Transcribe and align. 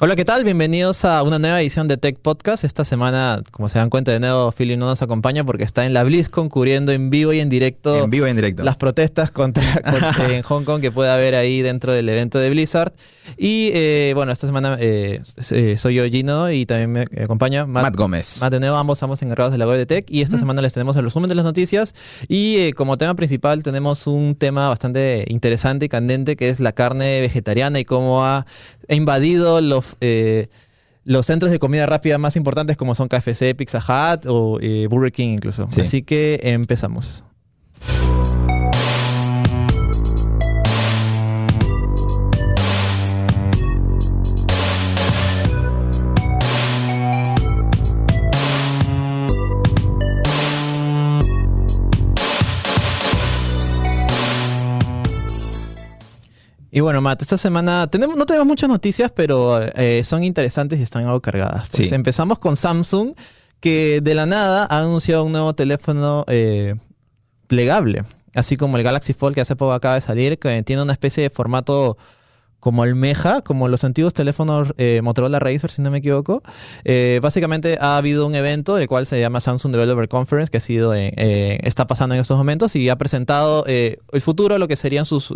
Hola, 0.00 0.16
¿qué 0.16 0.24
tal? 0.24 0.42
Bienvenidos 0.42 1.04
a 1.04 1.22
una 1.22 1.38
nueva 1.38 1.62
edición 1.62 1.86
de 1.86 1.96
Tech 1.96 2.18
Podcast. 2.18 2.64
Esta 2.64 2.84
semana, 2.84 3.40
como 3.52 3.68
se 3.68 3.78
dan 3.78 3.90
cuenta 3.90 4.10
de 4.10 4.18
nuevo, 4.18 4.50
Philip 4.50 4.76
no 4.76 4.86
nos 4.86 5.02
acompaña 5.02 5.44
porque 5.44 5.62
está 5.62 5.86
en 5.86 5.94
la 5.94 6.02
BlizzCon 6.02 6.48
cubriendo 6.48 6.90
en 6.90 7.10
vivo 7.10 7.32
y 7.32 7.38
en 7.38 7.48
directo. 7.48 8.02
En 8.02 8.10
vivo 8.10 8.26
y 8.26 8.30
en 8.30 8.34
directo. 8.34 8.64
Las 8.64 8.76
protestas 8.76 9.30
contra, 9.30 9.62
contra 9.88 10.34
en 10.34 10.42
Hong 10.42 10.64
Kong 10.64 10.80
que 10.80 10.90
puede 10.90 11.12
haber 11.12 11.36
ahí 11.36 11.62
dentro 11.62 11.92
del 11.92 12.08
evento 12.08 12.40
de 12.40 12.50
Blizzard. 12.50 12.92
Y 13.38 13.70
eh, 13.72 14.12
bueno, 14.16 14.32
esta 14.32 14.48
semana 14.48 14.76
eh, 14.80 15.22
eh, 15.52 15.76
soy 15.78 15.94
yo, 15.94 16.04
Gino, 16.06 16.50
y 16.50 16.66
también 16.66 16.90
me 16.90 17.22
acompaña 17.22 17.64
Matt, 17.64 17.94
Gómez. 17.94 18.38
Matt 18.40 18.50
de 18.50 18.58
nuevo, 18.58 18.76
ambos 18.76 18.98
estamos 18.98 19.22
encargados 19.22 19.52
de 19.52 19.58
la 19.58 19.68
web 19.68 19.76
de 19.78 19.86
Tech. 19.86 20.06
Y 20.08 20.22
esta 20.22 20.38
semana 20.38 20.60
les 20.60 20.72
tenemos 20.72 20.96
el 20.96 21.04
resumen 21.04 21.28
de 21.28 21.36
las 21.36 21.44
noticias. 21.44 21.94
Y 22.26 22.72
como 22.72 22.98
tema 22.98 23.14
principal 23.14 23.62
tenemos 23.62 24.08
un 24.08 24.34
tema 24.34 24.68
bastante 24.68 25.24
interesante 25.28 25.86
y 25.86 25.88
candente 25.88 26.34
que 26.34 26.48
es 26.48 26.58
la 26.58 26.72
carne 26.72 27.20
vegetariana 27.20 27.78
y 27.78 27.84
cómo 27.84 28.24
ha 28.24 28.44
invadido 28.88 29.60
los 29.60 29.83
los 31.04 31.26
centros 31.26 31.52
de 31.52 31.58
comida 31.58 31.86
rápida 31.86 32.18
más 32.18 32.36
importantes 32.36 32.76
como 32.76 32.94
son 32.94 33.08
KFC, 33.08 33.54
Pizza 33.56 33.78
Hut 33.78 34.26
o 34.26 34.58
eh, 34.60 34.86
Burger 34.88 35.12
King 35.12 35.28
incluso. 35.28 35.64
Así 35.64 36.02
que 36.02 36.40
empezamos. 36.42 37.24
Y 56.76 56.80
bueno, 56.80 57.00
Matt, 57.00 57.22
esta 57.22 57.38
semana 57.38 57.86
tenemos, 57.86 58.16
no 58.16 58.26
tenemos 58.26 58.48
muchas 58.48 58.68
noticias, 58.68 59.12
pero 59.14 59.62
eh, 59.62 60.02
son 60.02 60.24
interesantes 60.24 60.80
y 60.80 60.82
están 60.82 61.04
algo 61.04 61.20
cargadas. 61.20 61.68
Pues 61.70 61.92
empezamos 61.92 62.40
con 62.40 62.56
Samsung, 62.56 63.14
que 63.60 64.00
de 64.02 64.14
la 64.16 64.26
nada 64.26 64.66
ha 64.68 64.80
anunciado 64.80 65.22
un 65.22 65.30
nuevo 65.30 65.54
teléfono 65.54 66.24
eh, 66.26 66.74
plegable, 67.46 68.02
así 68.34 68.56
como 68.56 68.76
el 68.76 68.82
Galaxy 68.82 69.12
Fold 69.12 69.36
que 69.36 69.40
hace 69.42 69.54
poco 69.54 69.72
acaba 69.72 69.94
de 69.94 70.00
salir, 70.00 70.36
que 70.36 70.64
tiene 70.64 70.82
una 70.82 70.92
especie 70.92 71.22
de 71.22 71.30
formato 71.30 71.96
como 72.64 72.82
almeja, 72.82 73.42
como 73.42 73.68
los 73.68 73.84
antiguos 73.84 74.14
teléfonos 74.14 74.72
eh, 74.78 75.02
Motorola 75.02 75.38
Razr, 75.38 75.70
si 75.70 75.82
no 75.82 75.90
me 75.90 75.98
equivoco. 75.98 76.42
Eh, 76.84 77.20
básicamente 77.22 77.76
ha 77.78 77.98
habido 77.98 78.26
un 78.26 78.34
evento, 78.34 78.78
el 78.78 78.88
cual 78.88 79.04
se 79.04 79.20
llama 79.20 79.42
Samsung 79.42 79.70
Developer 79.70 80.08
Conference, 80.08 80.50
que 80.50 80.56
ha 80.56 80.60
sido 80.62 80.94
eh, 80.94 81.12
está 81.62 81.86
pasando 81.86 82.14
en 82.14 82.22
estos 82.22 82.38
momentos 82.38 82.74
y 82.74 82.88
ha 82.88 82.96
presentado 82.96 83.66
el 83.66 84.20
futuro, 84.22 84.56
lo 84.56 84.66
que 84.66 84.76
serían 84.76 85.04
sus 85.04 85.30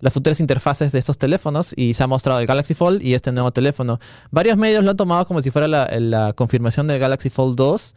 las 0.00 0.12
futuras 0.12 0.38
interfaces 0.40 0.92
de 0.92 0.98
estos 0.98 1.16
teléfonos 1.16 1.72
y 1.74 1.94
se 1.94 2.02
ha 2.02 2.06
mostrado 2.06 2.40
el 2.40 2.46
Galaxy 2.46 2.74
Fold 2.74 3.02
y 3.02 3.14
este 3.14 3.32
nuevo 3.32 3.52
teléfono. 3.52 3.98
Varios 4.30 4.58
medios 4.58 4.84
lo 4.84 4.90
han 4.90 4.98
tomado 4.98 5.24
como 5.26 5.40
si 5.40 5.50
fuera 5.50 5.66
la, 5.66 6.34
confirmación 6.34 6.86
del 6.86 6.98
Galaxy 6.98 7.30
Fold 7.30 7.56
2. 7.56 7.94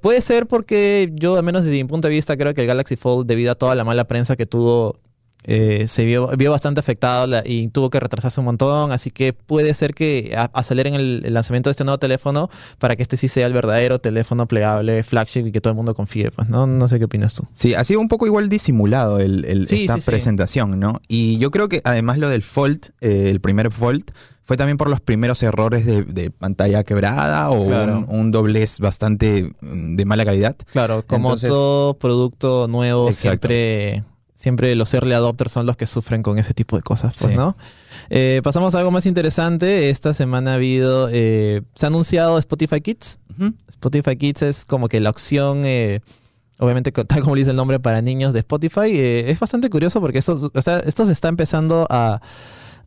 puede 0.00 0.20
ser 0.20 0.48
porque 0.48 1.12
yo, 1.14 1.36
al 1.36 1.44
menos 1.44 1.62
desde 1.62 1.76
mi 1.76 1.84
punto 1.84 2.08
de 2.08 2.14
vista, 2.14 2.36
creo 2.36 2.54
que 2.54 2.62
el 2.62 2.66
Galaxy 2.66 2.96
Fold, 2.96 3.28
debido 3.28 3.52
a 3.52 3.54
toda 3.54 3.76
la 3.76 3.84
mala 3.84 4.08
prensa 4.08 4.34
que 4.34 4.46
tuvo 4.46 4.96
eh, 5.44 5.86
se 5.88 6.04
vio, 6.04 6.28
vio, 6.36 6.50
bastante 6.50 6.80
afectado 6.80 7.42
y 7.44 7.68
tuvo 7.68 7.90
que 7.90 7.98
retrasarse 7.98 8.40
un 8.40 8.46
montón, 8.46 8.92
así 8.92 9.10
que 9.10 9.32
puede 9.32 9.74
ser 9.74 9.92
que 9.92 10.36
aceleren 10.52 10.94
el, 10.94 11.22
el, 11.24 11.34
lanzamiento 11.34 11.68
de 11.68 11.72
este 11.72 11.84
nuevo 11.84 11.98
teléfono 11.98 12.48
para 12.78 12.94
que 12.94 13.02
este 13.02 13.16
sí 13.16 13.26
sea 13.26 13.46
el 13.46 13.52
verdadero 13.52 13.98
teléfono 13.98 14.46
plegable, 14.46 15.02
flagship 15.02 15.46
y 15.46 15.52
que 15.52 15.60
todo 15.60 15.72
el 15.72 15.76
mundo 15.76 15.94
confíe. 15.94 16.30
Pues, 16.30 16.48
¿no? 16.48 16.66
no 16.66 16.86
sé 16.86 16.98
qué 16.98 17.06
opinas 17.06 17.34
tú. 17.34 17.44
Sí, 17.52 17.74
ha 17.74 17.82
sido 17.84 18.00
un 18.00 18.08
poco 18.08 18.26
igual 18.26 18.48
disimulado 18.48 19.18
el, 19.18 19.66
esta 19.68 19.96
presentación, 19.96 20.78
¿no? 20.78 21.00
Y 21.08 21.38
yo 21.38 21.50
creo 21.50 21.68
que 21.68 21.80
además 21.84 22.18
lo 22.18 22.28
del 22.28 22.42
Fold, 22.42 22.90
eh, 23.00 23.30
el 23.30 23.40
primer 23.40 23.72
Fold, 23.72 24.04
fue 24.44 24.56
también 24.56 24.76
por 24.76 24.90
los 24.90 25.00
primeros 25.00 25.42
errores 25.42 25.86
de, 25.86 26.30
pantalla 26.30 26.82
quebrada 26.84 27.50
o 27.50 27.62
un, 28.08 28.30
doblez 28.32 28.80
bastante 28.80 29.50
mm, 29.60 29.96
de 29.96 30.04
mala 30.04 30.24
calidad. 30.24 30.56
Claro, 30.72 31.04
como 31.06 31.36
todo 31.36 31.94
producto 31.94 32.66
nuevo 32.68 33.12
siempre 33.12 34.02
Siempre 34.42 34.74
los 34.74 34.92
early 34.92 35.12
adopters 35.12 35.52
son 35.52 35.66
los 35.66 35.76
que 35.76 35.86
sufren 35.86 36.24
con 36.24 36.36
ese 36.36 36.52
tipo 36.52 36.74
de 36.74 36.82
cosas, 36.82 37.14
pues, 37.20 37.36
¿no? 37.36 37.56
Eh, 38.10 38.40
pasamos 38.42 38.74
a 38.74 38.80
algo 38.80 38.90
más 38.90 39.06
interesante. 39.06 39.88
Esta 39.88 40.14
semana 40.14 40.50
ha 40.50 40.54
habido, 40.54 41.08
eh, 41.12 41.62
se 41.76 41.86
ha 41.86 41.90
anunciado 41.90 42.36
Spotify 42.38 42.80
Kids. 42.80 43.20
Spotify 43.68 44.16
Kids 44.16 44.42
es 44.42 44.64
como 44.64 44.88
que 44.88 44.98
la 44.98 45.10
opción, 45.10 45.62
eh, 45.64 46.00
obviamente 46.58 46.90
tal 47.06 47.22
como 47.22 47.36
dice 47.36 47.50
el 47.50 47.56
nombre, 47.56 47.78
para 47.78 48.02
niños 48.02 48.32
de 48.32 48.40
Spotify. 48.40 48.90
es 48.98 49.38
bastante 49.38 49.70
curioso 49.70 50.00
porque 50.00 50.18
esto, 50.18 50.50
esto 50.52 51.06
se 51.06 51.12
está 51.12 51.28
empezando 51.28 51.86
a, 51.88 52.20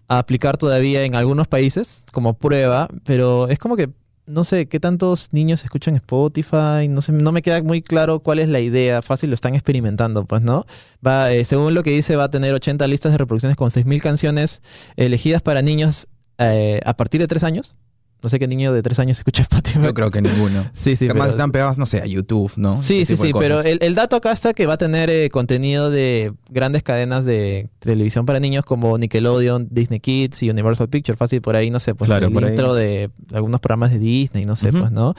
a 0.09 0.17
aplicar 0.17 0.57
todavía 0.57 1.05
en 1.05 1.15
algunos 1.15 1.47
países 1.47 2.03
como 2.11 2.33
prueba, 2.33 2.89
pero 3.05 3.47
es 3.47 3.59
como 3.59 3.77
que 3.77 3.91
no 4.27 4.43
sé 4.43 4.67
qué 4.67 4.79
tantos 4.79 5.33
niños 5.33 5.63
escuchan 5.63 5.95
Spotify, 5.95 6.87
no 6.89 7.01
sé, 7.01 7.11
no 7.11 7.31
me 7.31 7.41
queda 7.41 7.61
muy 7.61 7.81
claro 7.81 8.19
cuál 8.19 8.39
es 8.39 8.49
la 8.49 8.59
idea, 8.59 9.01
fácil 9.01 9.29
lo 9.29 9.35
están 9.35 9.53
experimentando, 9.55 10.25
pues, 10.25 10.41
¿no? 10.41 10.65
Va, 11.05 11.31
eh, 11.31 11.43
según 11.45 11.73
lo 11.73 11.83
que 11.83 11.91
dice, 11.91 12.15
va 12.15 12.25
a 12.25 12.29
tener 12.29 12.53
80 12.53 12.87
listas 12.87 13.11
de 13.11 13.17
reproducciones 13.17 13.55
con 13.55 13.69
6.000 13.69 14.01
canciones 14.01 14.61
elegidas 14.95 15.41
para 15.41 15.61
niños 15.61 16.07
eh, 16.37 16.81
a 16.85 16.95
partir 16.95 17.21
de 17.21 17.27
3 17.27 17.43
años. 17.43 17.75
No 18.21 18.29
sé 18.29 18.39
qué 18.39 18.47
niño 18.47 18.73
de 18.73 18.81
tres 18.81 18.97
años 18.99 19.19
escucha 19.19 19.41
Spotify. 19.43 19.79
Yo 19.83 19.93
creo 19.93 20.09
que 20.09 20.21
ninguno. 20.21 20.65
sí, 20.73 20.95
sí. 20.95 21.05
Además 21.05 21.29
están 21.29 21.51
pegados, 21.51 21.77
no 21.77 21.85
sé, 21.85 22.01
a 22.01 22.05
YouTube, 22.05 22.51
¿no? 22.55 22.75
Sí, 22.81 23.05
sí, 23.05 23.15
sí. 23.17 23.31
Pero 23.37 23.61
el, 23.61 23.95
dato 23.95 24.15
acá 24.15 24.31
está 24.31 24.53
que 24.53 24.65
va 24.65 24.73
a 24.73 24.77
tener 24.77 25.09
eh, 25.09 25.29
contenido 25.29 25.91
de 25.91 26.33
grandes 26.49 26.83
cadenas 26.83 27.25
de 27.25 27.69
televisión 27.79 28.25
para 28.25 28.39
niños 28.39 28.65
como 28.65 28.97
Nickelodeon, 28.97 29.67
Disney 29.69 29.99
Kids 29.99 30.43
y 30.43 30.49
Universal 30.49 30.89
Pictures. 30.89 31.17
Fácil 31.17 31.41
por 31.41 31.55
ahí, 31.55 31.69
no 31.69 31.79
sé, 31.79 31.93
pues 31.93 32.09
el 32.09 32.23
intro 32.23 32.73
de 32.73 33.09
algunos 33.31 33.61
programas 33.61 33.91
de 33.91 33.99
Disney, 33.99 34.45
no 34.45 34.55
sé, 34.55 34.71
pues, 34.71 34.91
¿no? 34.91 35.13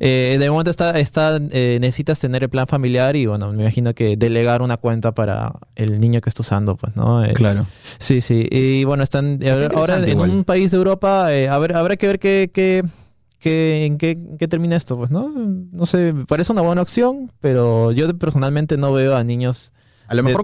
Eh, 0.00 0.36
de 0.38 0.50
momento 0.50 0.70
está, 0.70 0.98
está 0.98 1.38
eh, 1.50 1.78
necesitas 1.80 2.18
tener 2.20 2.42
el 2.42 2.48
plan 2.48 2.66
familiar 2.66 3.16
y, 3.16 3.26
bueno, 3.26 3.52
me 3.52 3.62
imagino 3.62 3.94
que 3.94 4.16
delegar 4.16 4.62
una 4.62 4.76
cuenta 4.76 5.12
para 5.12 5.52
el 5.74 6.00
niño 6.00 6.20
que 6.20 6.30
está 6.30 6.42
usando, 6.42 6.76
pues, 6.76 6.96
¿no? 6.96 7.22
claro. 7.34 7.66
Sí, 7.98 8.20
sí. 8.20 8.46
Y 8.50 8.84
bueno, 8.84 9.02
están 9.02 9.40
ahora 9.74 9.98
en 10.06 10.18
un 10.18 10.44
país 10.44 10.70
de 10.70 10.76
Europa, 10.76 11.26
a 11.26 11.58
ver, 11.58 11.76
habrá 11.76 11.96
que 11.96 12.06
ver 12.06 12.18
qué 12.18 12.35
que, 12.52 12.82
en 13.84 13.98
qué, 13.98 14.48
termina 14.48 14.76
esto, 14.76 14.96
pues, 14.96 15.10
¿no? 15.10 15.28
No 15.28 15.86
sé, 15.86 16.14
parece 16.26 16.52
una 16.52 16.62
buena 16.62 16.82
opción, 16.82 17.32
pero 17.40 17.92
yo 17.92 18.12
personalmente 18.16 18.76
no 18.76 18.92
veo 18.92 19.16
a 19.16 19.24
niños. 19.24 19.72
A 20.08 20.14
lo 20.14 20.22
mejor 20.22 20.42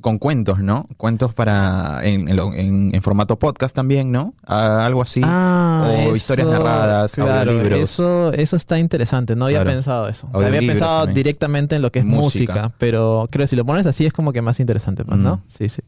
con, 0.00 0.18
cuentos, 0.18 0.58
¿no? 0.58 0.86
Cuentos 0.96 1.34
para. 1.34 2.00
En, 2.02 3.00
formato 3.02 3.38
podcast 3.38 3.74
también, 3.74 4.12
¿no? 4.12 4.34
algo 4.46 5.02
así. 5.02 5.20
Ah, 5.24 5.88
o 6.08 6.16
historias 6.16 6.48
narradas, 6.48 7.14
claro, 7.14 7.52
Eso, 7.52 8.32
eso 8.32 8.56
está 8.56 8.78
interesante, 8.78 9.36
no 9.36 9.46
había 9.46 9.64
pensado 9.64 10.08
eso. 10.08 10.28
había 10.32 10.60
pensado 10.60 11.06
directamente 11.06 11.76
en 11.76 11.82
lo 11.82 11.90
que 11.90 12.00
es 12.00 12.04
música. 12.04 12.72
pero 12.78 13.28
creo 13.30 13.44
que 13.44 13.48
si 13.48 13.56
lo 13.56 13.64
pones 13.64 13.86
así 13.86 14.06
es 14.06 14.12
como 14.12 14.32
que 14.32 14.42
más 14.42 14.60
interesante, 14.60 15.04
pues, 15.04 15.18
¿no? 15.18 15.42
Sí, 15.46 15.68
sí. 15.68 15.82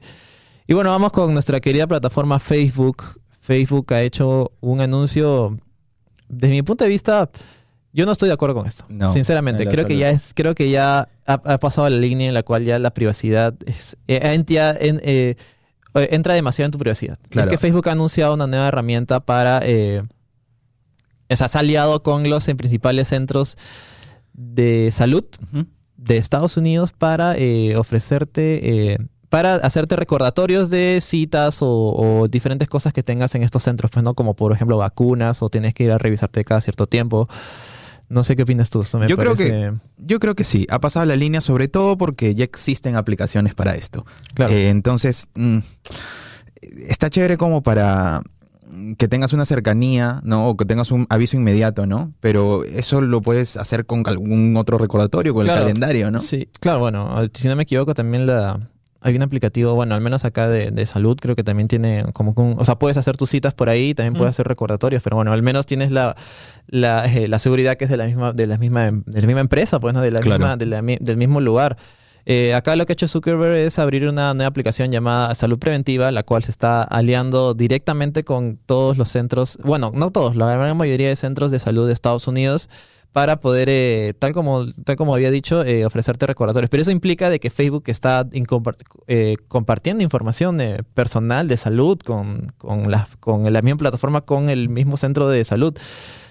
Y 0.70 0.74
bueno, 0.74 0.90
vamos 0.90 1.12
con 1.12 1.32
nuestra 1.32 1.60
querida 1.60 1.86
plataforma 1.86 2.38
Facebook. 2.38 3.02
Facebook 3.48 3.94
ha 3.94 4.02
hecho 4.02 4.52
un 4.60 4.82
anuncio, 4.82 5.58
desde 6.28 6.52
mi 6.52 6.60
punto 6.60 6.84
de 6.84 6.90
vista, 6.90 7.30
yo 7.94 8.04
no 8.04 8.12
estoy 8.12 8.28
de 8.28 8.34
acuerdo 8.34 8.54
con 8.54 8.66
esto. 8.66 8.84
sinceramente, 9.10 9.66
creo 9.66 9.86
que 9.86 9.96
ya 9.96 10.10
es, 10.10 10.34
creo 10.34 10.54
que 10.54 10.68
ya 10.68 11.08
ha, 11.24 11.58
pasado 11.58 11.88
la 11.88 11.96
línea 11.96 12.28
en 12.28 12.34
la 12.34 12.42
cual 12.42 12.66
ya 12.66 12.78
la 12.78 12.92
privacidad 12.92 13.54
es, 13.64 13.96
eh, 14.06 14.20
eh, 14.20 15.36
entra 15.94 16.34
demasiado 16.34 16.66
en 16.66 16.72
tu 16.72 16.78
privacidad. 16.78 17.18
Claro. 17.30 17.48
Es 17.48 17.52
que 17.52 17.58
Facebook 17.58 17.88
ha 17.88 17.92
anunciado 17.92 18.34
una 18.34 18.46
nueva 18.46 18.68
herramienta 18.68 19.20
para, 19.20 19.62
eh, 19.64 20.02
o 21.30 21.36
sea, 21.36 21.46
ha 21.50 21.58
aliado 21.58 22.02
con 22.02 22.28
los 22.28 22.44
principales 22.44 23.08
centros 23.08 23.56
de 24.34 24.90
salud 24.92 25.24
de 25.96 26.18
Estados 26.18 26.58
Unidos 26.58 26.92
para 26.92 27.34
ofrecerte 27.78 28.98
para 29.28 29.56
hacerte 29.56 29.96
recordatorios 29.96 30.70
de 30.70 31.00
citas 31.02 31.58
o, 31.60 32.26
diferentes 32.30 32.68
cosas 32.68 32.92
que 32.92 33.02
tengas 33.02 33.34
en 33.34 33.42
estos 33.42 33.62
centros, 33.62 33.90
pues 33.90 34.02
no 34.02 34.14
como 34.14 34.34
por 34.34 34.52
ejemplo 34.52 34.78
vacunas 34.78 35.42
o 35.42 35.48
tienes 35.48 35.74
que 35.74 35.84
ir 35.84 35.92
a 35.92 35.98
revisarte 35.98 36.44
cada 36.44 36.60
cierto 36.60 36.86
tiempo. 36.86 37.28
No 38.08 38.24
sé 38.24 38.36
qué 38.36 38.44
opinas 38.44 38.70
tú. 38.70 38.82
yo, 39.06 39.16
creo 39.18 39.34
que, 39.34 39.72
yo 39.98 40.18
creo 40.18 40.34
que 40.34 40.44
sí, 40.44 40.66
ha 40.70 40.80
pasado 40.80 41.04
la 41.04 41.14
línea 41.14 41.42
sobre 41.42 41.68
todo 41.68 41.98
porque 41.98 42.34
ya 42.34 42.44
existen 42.44 42.96
aplicaciones 42.96 43.54
para 43.54 43.74
esto. 43.74 44.06
Eh, 44.48 44.70
entonces, 44.70 45.28
mm, 45.34 45.58
está 46.88 47.10
chévere 47.10 47.36
como 47.36 47.62
para 47.62 48.22
que 48.96 49.08
tengas 49.08 49.34
una 49.34 49.44
cercanía, 49.44 50.20
¿no? 50.24 50.48
O 50.48 50.56
que 50.56 50.64
tengas 50.64 50.90
un 50.90 51.06
aviso 51.10 51.36
inmediato, 51.36 51.86
¿no? 51.86 52.12
Pero 52.20 52.64
eso 52.64 53.02
lo 53.02 53.20
puedes 53.20 53.58
hacer 53.58 53.84
con 53.84 54.02
algún 54.06 54.56
otro 54.56 54.78
recordatorio, 54.78 55.34
con 55.34 55.48
el 55.48 55.54
calendario, 55.54 56.10
¿no? 56.10 56.18
Sí, 56.18 56.48
claro, 56.60 56.80
bueno, 56.80 57.28
si 57.34 57.48
no 57.48 57.56
me 57.56 57.64
equivoco, 57.64 57.92
también 57.92 58.26
la, 58.26 58.60
hay 59.00 59.14
un 59.14 59.22
aplicativo, 59.22 59.74
bueno, 59.74 59.94
al 59.94 60.00
menos 60.00 60.24
acá 60.24 60.48
de, 60.48 60.86
salud, 60.86 61.16
creo 61.20 61.36
que 61.36 61.44
también 61.44 61.68
tiene 61.68 62.04
como 62.12 62.32
un, 62.36 62.56
o 62.58 62.64
sea, 62.64 62.78
puedes 62.78 62.96
hacer 62.96 63.16
tus 63.16 63.30
citas 63.30 63.54
por 63.54 63.68
ahí, 63.68 63.94
también 63.94 64.14
puedes 64.14 64.30
hacer 64.30 64.48
recordatorios, 64.48 65.02
pero 65.02 65.16
bueno, 65.16 65.32
al 65.32 65.42
menos 65.42 65.66
tienes 65.66 65.90
la, 65.90 66.16
la, 66.66 67.06
eh, 67.06 67.38
seguridad 67.38 67.76
que 67.76 67.84
es 67.84 67.90
de 67.90 67.96
la 67.96 68.06
misma, 68.06 68.32
de 68.32 68.46
la 68.46 68.58
misma, 68.58 68.90
de 68.90 69.20
la 69.20 69.26
misma 69.26 69.40
empresa, 69.40 69.78
pues, 69.78 69.94
¿no? 69.94 70.00
De 70.00 70.10
la 70.10 70.20
misma, 70.20 70.56
del 70.56 71.16
mismo 71.16 71.40
lugar. 71.40 71.76
Eh, 72.30 72.52
acá 72.52 72.76
lo 72.76 72.84
que 72.84 72.92
ha 72.92 72.94
hecho 72.94 73.08
Zuckerberg 73.08 73.54
es 73.54 73.78
abrir 73.78 74.06
una 74.06 74.34
nueva 74.34 74.48
aplicación 74.48 74.90
llamada 74.92 75.34
Salud 75.34 75.58
Preventiva, 75.58 76.12
la 76.12 76.24
cual 76.24 76.42
se 76.42 76.50
está 76.50 76.82
aliando 76.82 77.54
directamente 77.54 78.22
con 78.22 78.58
todos 78.66 78.98
los 78.98 79.08
centros, 79.08 79.58
bueno, 79.64 79.92
no 79.94 80.10
todos, 80.10 80.36
la 80.36 80.54
gran 80.54 80.76
mayoría 80.76 81.08
de 81.08 81.16
centros 81.16 81.50
de 81.50 81.58
salud 81.58 81.86
de 81.86 81.94
Estados 81.94 82.28
Unidos 82.28 82.68
para 83.12 83.40
poder, 83.40 83.68
eh, 83.70 84.14
tal, 84.18 84.32
como, 84.32 84.66
tal 84.84 84.96
como 84.96 85.14
había 85.14 85.30
dicho, 85.30 85.64
eh, 85.64 85.84
ofrecerte 85.84 86.26
recordatorios. 86.26 86.70
Pero 86.70 86.82
eso 86.82 86.90
implica 86.90 87.30
de 87.30 87.40
que 87.40 87.50
Facebook 87.50 87.84
está 87.86 88.28
compartiendo 89.48 90.02
información 90.04 90.60
personal 90.94 91.48
de 91.48 91.56
salud 91.56 91.98
con, 91.98 92.52
con, 92.58 92.90
la, 92.90 93.08
con 93.20 93.50
misma 93.62 93.78
plataforma, 93.78 94.20
con 94.20 94.50
el 94.50 94.68
mismo 94.68 94.96
centro 94.96 95.28
de 95.28 95.44
salud. 95.44 95.76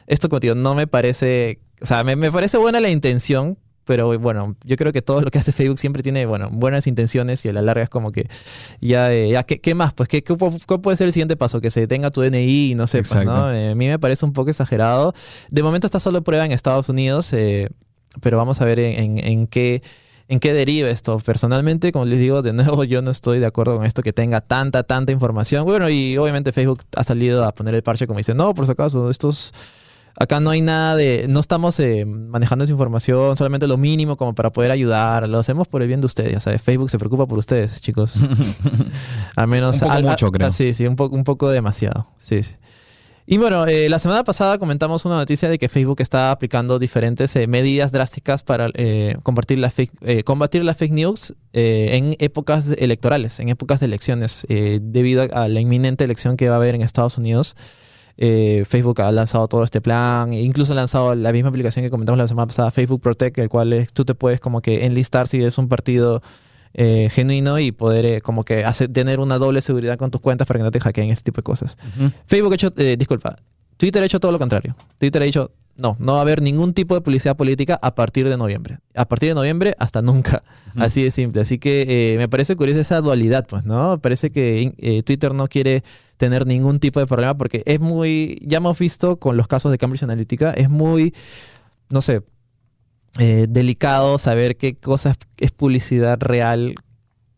Esto, 0.05 0.29
como 0.29 0.55
no 0.55 0.75
me 0.75 0.87
parece, 0.87 1.59
o 1.81 1.85
sea, 1.85 2.03
me 2.03 2.31
parece 2.31 2.57
buena 2.57 2.79
la 2.79 2.89
intención, 2.89 3.57
pero 3.87 4.19
bueno, 4.19 4.57
yo 4.65 4.75
creo 4.75 4.91
que 4.91 5.01
todo 5.01 5.21
lo 5.21 5.31
que 5.31 5.39
hace 5.39 5.53
Facebook 5.53 5.79
siempre 5.79 6.03
tiene, 6.03 6.25
bueno, 6.25 6.49
buenas 6.51 6.87
intenciones 6.87 7.43
y 7.45 7.49
a 7.49 7.53
la 7.53 7.61
larga 7.61 7.83
es 7.83 7.89
como 7.89 8.11
que 8.11 8.27
ya, 8.81 9.13
eh, 9.13 9.29
ya 9.29 9.43
¿qué, 9.43 9.75
más? 9.75 9.93
Pues 9.93 10.09
¿qué, 10.09 10.23
¿qué, 10.23 10.35
puede 10.35 10.97
ser 10.97 11.07
el 11.07 11.13
siguiente 11.13 11.37
paso? 11.37 11.61
Que 11.61 11.69
se 11.69 11.79
detenga 11.79 12.11
tu 12.11 12.21
DNI 12.21 12.71
y 12.71 12.75
no 12.75 12.85
sé, 12.85 13.01
pues, 13.01 13.25
¿no? 13.25 13.51
Eh, 13.53 13.71
a 13.71 13.75
mí 13.75 13.87
me 13.87 13.97
parece 13.97 14.25
un 14.25 14.33
poco 14.33 14.49
exagerado. 14.49 15.13
De 15.49 15.63
momento 15.63 15.87
está 15.87 16.01
solo 16.01 16.21
prueba 16.21 16.45
en 16.45 16.51
Estados 16.51 16.89
Unidos, 16.89 17.31
eh, 17.31 17.69
pero 18.21 18.35
vamos 18.35 18.59
a 18.59 18.65
ver 18.65 18.77
en, 18.79 19.19
en, 19.19 19.47
qué 19.47 19.81
en 20.27 20.41
qué 20.41 20.53
deriva 20.53 20.89
esto. 20.89 21.17
Personalmente, 21.19 21.93
como 21.93 22.03
les 22.03 22.19
digo, 22.19 22.41
de 22.41 22.51
nuevo, 22.51 22.83
yo 22.83 23.01
no 23.01 23.11
estoy 23.11 23.39
de 23.39 23.45
acuerdo 23.45 23.77
con 23.77 23.85
esto 23.85 24.03
que 24.03 24.11
tenga 24.11 24.41
tanta, 24.41 24.83
tanta 24.83 25.13
información. 25.13 25.63
Bueno, 25.63 25.89
y 25.89 26.17
obviamente 26.17 26.51
Facebook 26.51 26.81
ha 26.97 27.05
salido 27.05 27.45
a 27.45 27.53
poner 27.53 27.73
el 27.73 27.83
parche 27.83 28.05
como 28.05 28.17
dice, 28.17 28.35
no, 28.35 28.53
por 28.53 28.65
si 28.65 28.73
acaso, 28.73 29.09
estos 29.09 29.53
Acá 30.19 30.39
no 30.39 30.49
hay 30.49 30.61
nada 30.61 30.95
de, 30.95 31.27
no 31.29 31.39
estamos 31.39 31.79
eh, 31.79 32.03
manejando 32.05 32.63
esa 32.63 32.73
información, 32.73 33.37
solamente 33.37 33.67
lo 33.67 33.77
mínimo 33.77 34.17
como 34.17 34.33
para 34.33 34.51
poder 34.51 34.71
ayudar. 34.71 35.29
Lo 35.29 35.37
hacemos 35.37 35.67
por 35.67 35.83
el 35.83 35.87
bien 35.87 36.01
de 36.01 36.07
ustedes. 36.07 36.47
O 36.47 36.57
Facebook 36.57 36.89
se 36.89 36.97
preocupa 36.97 37.27
por 37.27 37.37
ustedes, 37.37 37.79
chicos. 37.81 38.13
Al 39.35 39.47
menos. 39.47 39.79
Un 39.79 39.89
poco 39.89 40.01
mucho, 40.01 40.31
creo. 40.31 40.49
sí, 40.49 40.73
sí, 40.73 40.87
un, 40.87 40.95
poco 40.95 41.15
un 41.15 41.23
poco 41.23 41.51
demasiado. 41.51 42.07
Sí, 42.17 42.41
sí. 42.41 42.55
Y 43.27 43.37
bueno, 43.37 43.67
eh, 43.67 43.89
la 43.89 43.99
semana 43.99 44.23
pasada 44.23 44.57
comentamos 44.57 45.05
una 45.05 45.17
noticia 45.17 45.49
de 45.49 45.59
que 45.59 45.69
Facebook 45.69 46.01
está 46.01 46.31
aplicando 46.31 46.79
diferentes 46.79 47.35
eh, 47.35 47.45
medidas 47.45 47.91
drásticas 47.91 48.41
para 48.41 48.71
combatir, 49.21 49.59
la 49.59 49.69
fake, 49.69 50.23
combatir 50.23 50.63
la 50.63 50.73
fake 50.73 50.93
news 50.93 51.35
en 51.53 52.15
épocas 52.19 52.69
electorales, 52.79 53.39
en 53.39 53.49
épocas 53.49 53.81
de 53.81 53.85
elecciones, 53.87 54.47
debido 54.49 55.27
a 55.31 55.47
la 55.47 55.59
inminente 55.59 56.05
elección 56.05 56.37
que 56.37 56.47
va 56.47 56.55
a 56.55 56.57
haber 56.57 56.73
en 56.73 56.81
Estados 56.81 57.17
Unidos. 57.17 57.55
Eh, 58.17 58.63
Facebook 58.67 59.01
ha 59.01 59.11
lanzado 59.11 59.47
todo 59.47 59.63
este 59.63 59.79
plan, 59.79 60.33
e 60.33 60.41
incluso 60.41 60.73
ha 60.73 60.75
lanzado 60.75 61.13
la 61.13 61.31
misma 61.31 61.49
aplicación 61.49 61.85
que 61.85 61.91
comentamos 61.91 62.17
la 62.17 62.27
semana 62.27 62.47
pasada, 62.47 62.71
Facebook 62.71 63.01
Protect, 63.01 63.37
el 63.39 63.49
cual 63.49 63.87
tú 63.93 64.05
te 64.05 64.15
puedes 64.15 64.39
como 64.39 64.61
que 64.61 64.85
enlistar 64.85 65.27
si 65.27 65.43
es 65.43 65.57
un 65.57 65.69
partido 65.69 66.21
eh, 66.73 67.09
genuino 67.11 67.59
y 67.59 67.71
poder 67.71 68.05
eh, 68.05 68.21
como 68.21 68.43
que 68.43 68.65
hacer, 68.65 68.91
tener 68.91 69.19
una 69.19 69.37
doble 69.37 69.61
seguridad 69.61 69.97
con 69.97 70.09
tus 70.09 70.19
cuentas 70.19 70.47
para 70.47 70.59
que 70.59 70.63
no 70.63 70.71
te 70.71 70.79
hackeen 70.79 71.11
ese 71.11 71.21
tipo 71.21 71.37
de 71.37 71.43
cosas. 71.43 71.77
Facebook 72.25 72.51
ha 72.53 72.55
hecho, 72.55 72.69
disculpa, 72.71 73.37
Twitter 73.77 74.01
ha 74.01 74.05
hecho 74.05 74.19
todo 74.19 74.31
lo 74.31 74.39
contrario. 74.39 74.75
Twitter 74.97 75.21
ha 75.21 75.25
dicho, 75.25 75.51
no, 75.77 75.95
no 75.99 76.13
va 76.13 76.19
a 76.19 76.21
haber 76.21 76.41
ningún 76.41 76.73
tipo 76.73 76.95
de 76.95 77.01
publicidad 77.01 77.37
política 77.37 77.79
a 77.81 77.95
partir 77.95 78.27
de 78.29 78.37
noviembre. 78.37 78.79
A 78.95 79.07
partir 79.07 79.29
de 79.29 79.35
noviembre 79.35 79.75
hasta 79.79 80.01
nunca. 80.01 80.43
Así 80.75 81.03
de 81.03 81.11
simple. 81.11 81.41
Así 81.41 81.57
que 81.59 82.15
me 82.17 82.27
parece 82.27 82.55
curiosa 82.55 82.81
esa 82.81 83.01
dualidad, 83.01 83.45
pues, 83.47 83.65
¿no? 83.65 83.99
Parece 83.99 84.31
que 84.31 85.03
Twitter 85.05 85.33
no 85.33 85.47
quiere 85.47 85.83
tener 86.17 86.45
ningún 86.45 86.79
tipo 86.79 86.99
de 86.99 87.07
problema 87.07 87.37
porque 87.37 87.63
es 87.65 87.79
muy, 87.79 88.39
ya 88.41 88.57
hemos 88.57 88.77
visto 88.77 89.17
con 89.17 89.37
los 89.37 89.47
casos 89.47 89.71
de 89.71 89.77
Cambridge 89.77 90.03
Analytica, 90.03 90.51
es 90.51 90.69
muy, 90.69 91.13
no 91.89 92.01
sé, 92.01 92.23
eh, 93.19 93.47
delicado 93.49 94.17
saber 94.17 94.57
qué 94.57 94.75
cosa 94.75 95.15
es 95.37 95.51
publicidad 95.51 96.19
real 96.19 96.75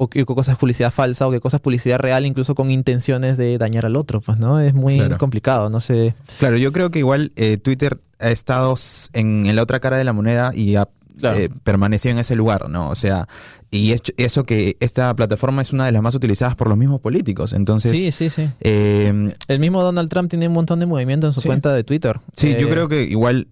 o 0.02 0.10
qué 0.10 0.26
cosa 0.26 0.54
es 0.54 0.58
publicidad 0.58 0.92
falsa 0.92 1.28
o 1.28 1.32
qué 1.32 1.42
cosa 1.42 1.58
es 1.58 1.62
publicidad 1.62 2.00
real 2.00 2.26
incluso 2.26 2.56
con 2.56 2.72
intenciones 2.72 3.38
de 3.38 3.58
dañar 3.58 3.86
al 3.86 3.98
otro, 3.98 4.22
pues, 4.22 4.40
¿no? 4.40 4.62
Es 4.62 4.74
muy 4.74 4.98
complicado, 5.18 5.70
no 5.70 5.82
sé. 5.82 6.16
Claro, 6.40 6.56
yo 6.56 6.72
creo 6.72 6.90
que 6.90 7.00
igual 7.00 7.34
eh, 7.36 7.58
Twitter 7.58 8.00
ha 8.18 8.30
estado 8.30 8.76
en, 9.12 9.54
la 9.54 9.62
otra 9.62 9.82
cara 9.82 9.98
de 9.98 10.06
la 10.06 10.14
moneda 10.14 10.52
y 10.56 10.78
ha 10.78 10.88
eh, 11.22 11.50
permaneció 11.66 12.12
en 12.12 12.20
ese 12.20 12.34
lugar, 12.38 12.70
¿no? 12.70 12.90
O 12.90 12.96
sea, 12.96 13.28
y 13.72 13.94
eso 14.16 14.46
que 14.46 14.78
esta 14.80 15.14
plataforma 15.18 15.62
es 15.62 15.74
una 15.74 15.86
de 15.86 15.92
las 15.92 16.02
más 16.02 16.16
utilizadas 16.16 16.56
por 16.56 16.70
los 16.70 16.78
mismos 16.78 17.02
políticos. 17.02 17.52
Entonces. 17.52 17.92
Sí, 17.92 18.14
sí, 18.14 18.30
sí. 18.30 18.50
Eh, 18.62 19.34
el 19.50 19.60
mismo 19.60 19.84
Donald 19.84 20.10
Trump 20.10 20.30
tiene 20.30 20.48
un 20.48 20.54
montón 20.54 20.80
de 20.80 20.86
movimiento 20.86 21.28
en 21.28 21.34
su 21.34 21.42
cuenta 21.42 21.74
de 21.74 21.84
Twitter. 21.84 22.22
Sí, 22.38 22.56
yo 22.58 22.70
creo 22.70 22.88
que 22.88 23.04
igual, 23.04 23.50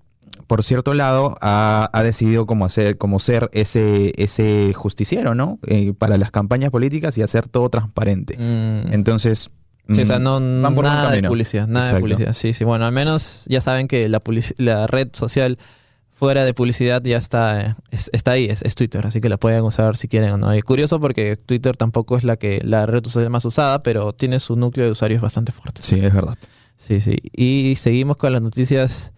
por 0.47 0.63
cierto 0.63 0.94
lado, 0.94 1.38
ha, 1.41 2.01
decidido 2.03 2.45
como 2.45 2.65
hacer, 2.65 2.97
como 2.97 3.19
ser 3.19 3.49
ese, 3.53 4.13
ese 4.17 4.73
justiciero, 4.73 5.35
¿no? 5.35 5.59
para 5.97 6.17
las 6.17 6.31
campañas 6.31 6.71
políticas 6.71 7.17
y 7.17 7.21
hacer 7.21 7.47
todo 7.47 7.69
transparente. 7.69 8.38
Mm. 8.38 8.94
Entonces. 8.94 9.49
Sí, 9.89 10.01
o 10.01 10.05
sea, 10.05 10.19
no, 10.19 10.41
nada 10.41 11.11
de 11.11 11.23
publicidad, 11.23 11.67
nada 11.67 11.94
de 11.94 11.99
publicidad. 12.01 12.33
Sí, 12.33 12.51
sí. 12.51 12.65
Bueno, 12.65 12.85
al 12.85 12.91
menos 12.91 13.45
ya 13.47 13.61
saben 13.61 13.88
que 13.88 14.09
la, 14.09 14.21
la 14.57 14.85
red 14.88 15.09
social 15.13 15.57
fuera 16.17 16.44
de 16.44 16.53
publicidad 16.53 17.01
ya 17.03 17.17
está, 17.17 17.77
está 17.91 18.31
ahí, 18.31 18.49
es, 18.49 18.75
Twitter, 18.75 19.05
así 19.05 19.21
que 19.21 19.29
la 19.29 19.38
pueden 19.38 19.63
usar 19.63 19.95
si 19.97 20.07
quieren 20.07 20.31
o 20.31 20.38
no. 20.38 20.55
Y 20.55 20.61
curioso 20.61 20.99
porque 20.99 21.38
Twitter 21.38 21.77
tampoco 21.77 22.17
es 22.17 22.23
la 22.23 22.38
que 22.38 22.59
la 22.65 22.85
red 22.85 23.03
social 23.03 23.29
más 23.29 23.45
usada, 23.45 23.83
pero 23.83 24.13
tiene 24.13 24.39
su 24.39 24.55
núcleo 24.55 24.88
de 24.88 24.91
usuarios 24.91 25.21
bastante 25.21 25.51
fuerte. 25.51 25.83
Sí, 25.83 25.99
es 26.03 26.13
verdad. 26.13 26.35
Sí, 26.75 27.01
sí. 27.01 27.17
Y 27.33 27.75
seguimos 27.77 28.17
con 28.17 28.33
las 28.33 28.41
noticias 28.41 29.13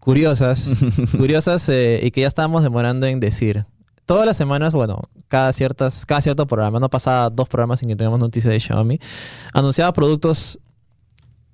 curiosas, 0.00 0.70
curiosas 1.16 1.68
eh, 1.68 2.00
y 2.02 2.10
que 2.10 2.22
ya 2.22 2.26
estábamos 2.26 2.62
demorando 2.62 3.06
en 3.06 3.20
decir. 3.20 3.64
Todas 4.06 4.26
las 4.26 4.36
semanas, 4.36 4.74
bueno, 4.74 5.02
cada, 5.28 5.52
ciertas, 5.52 6.04
cada 6.04 6.20
cierto 6.20 6.46
programa, 6.48 6.80
no 6.80 6.90
pasaba 6.90 7.30
dos 7.30 7.48
programas 7.48 7.80
en 7.82 7.90
que 7.90 7.96
tengamos 7.96 8.18
noticias 8.18 8.52
de 8.52 8.58
Xiaomi, 8.58 8.98
anunciaba 9.52 9.92
productos 9.92 10.58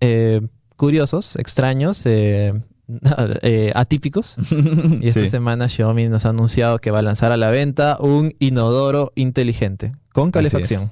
eh, 0.00 0.40
curiosos, 0.76 1.36
extraños, 1.36 2.00
eh, 2.06 2.54
Eh, 3.42 3.72
atípicos. 3.74 4.36
y 5.00 5.08
esta 5.08 5.26
semana 5.26 5.68
Xiaomi 5.68 6.08
nos 6.08 6.26
ha 6.26 6.30
anunciado 6.30 6.78
que 6.78 6.90
va 6.90 7.00
a 7.00 7.02
lanzar 7.02 7.32
a 7.32 7.36
la 7.36 7.50
venta 7.50 7.96
un 8.00 8.34
inodoro 8.38 9.12
inteligente 9.16 9.92
con 10.12 10.30
calefacción. 10.30 10.90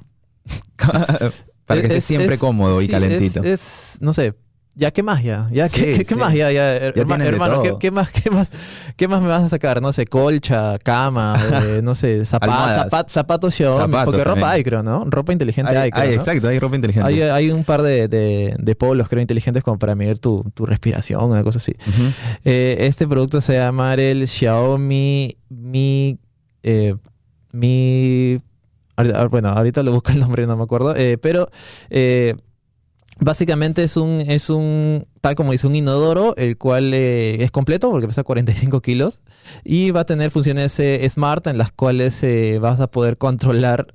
Para 1.67 1.81
que 1.81 1.87
esté 1.87 2.01
siempre 2.01 2.37
cómodo 2.37 2.83
y 2.83 2.89
calentito. 2.89 3.43
es, 3.43 3.97
no 4.01 4.13
sé, 4.13 4.35
ya, 4.77 4.91
¿qué 4.91 5.03
más 5.03 5.23
ya? 5.23 5.49
¿Ya 5.53 5.69
¿qué, 5.69 6.05
¿qué, 6.05 6.17
más 6.17 6.35
ya? 6.35 6.51
ya, 6.51 6.77
hermano, 6.77 7.63
¿qué, 7.63 7.77
¿qué, 7.79 7.91
más, 7.91 8.11
qué, 8.11 8.29
más, 8.31 8.51
¿qué 8.97 9.07
más 9.07 9.23
me 9.23 9.29
vas 9.29 9.45
a 9.45 9.49
sacar? 9.49 9.81
No 9.81 9.93
sé, 9.93 10.07
colcha, 10.07 10.79
cama, 10.79 11.41
eh, 11.63 11.81
no 11.85 11.95
sé, 11.95 12.25
zapatos, 12.25 13.13
zapatos 13.13 13.55
Xiaomi. 13.55 13.95
porque 14.05 14.25
ropa 14.25 14.51
hay, 14.51 14.65
creo, 14.65 14.83
¿no? 14.83 15.05
Ropa 15.07 15.33
inteligente 15.33 15.77
hay, 15.77 15.91
hay, 15.93 16.15
Exacto, 16.15 16.49
hay 16.49 16.59
ropa 16.59 16.75
inteligente. 16.75 17.09
Hay, 17.09 17.23
hay 17.23 17.51
un 17.51 17.63
par 17.63 17.83
de, 17.83 18.09
de, 18.09 18.57
de, 18.59 18.75
polos, 18.75 19.09
creo, 19.09 19.21
inteligentes 19.21 19.63
como 19.63 19.79
para 19.79 19.95
medir 19.95 20.19
tu, 20.19 20.45
tu 20.55 20.67
respiración, 20.67 21.23
una 21.23 21.45
cosa 21.45 21.59
así. 21.59 21.73
eh, 22.45 22.77
este 22.81 23.07
producto 23.07 23.41
se 23.41 23.55
llama 23.55 23.95
el 23.95 24.27
Xiaomi 24.27 25.37
Mi... 25.49 26.19
Eh, 26.65 26.97
Mi... 27.53 28.39
Bueno, 29.31 29.51
ahorita 29.51 29.83
lo 29.83 29.93
busco 29.93 30.11
el 30.13 30.19
nombre, 30.21 30.47
no 30.47 30.57
me 30.57 30.65
acuerdo. 30.65 30.95
Pero... 31.21 31.49
Eh, 33.21 33.25
Básicamente 33.25 33.83
es 33.85 33.97
un, 33.97 34.21
es 34.21 34.51
un, 34.51 35.07
tal 35.21 35.35
como 35.35 35.53
dice, 35.53 35.67
un 35.67 35.75
inodoro, 35.75 36.37
el 36.37 36.57
cual 36.59 36.93
eh, 36.95 37.43
es 37.43 37.51
completo 37.51 37.91
porque 37.91 38.07
pesa 38.07 38.25
45 38.25 38.81
kilos 38.81 39.21
y 39.65 39.91
va 39.91 40.01
a 40.01 40.07
tener 40.07 40.31
funciones 40.31 40.79
eh, 40.81 41.07
smart 41.09 41.47
en 41.47 41.59
las 41.59 41.73
cuales 41.73 42.23
eh, 42.23 42.59
vas 42.61 42.81
a 42.81 42.89
poder 42.89 43.17
controlar, 43.17 43.95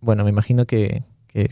bueno, 0.00 0.24
me 0.24 0.30
imagino 0.30 0.66
que, 0.66 1.04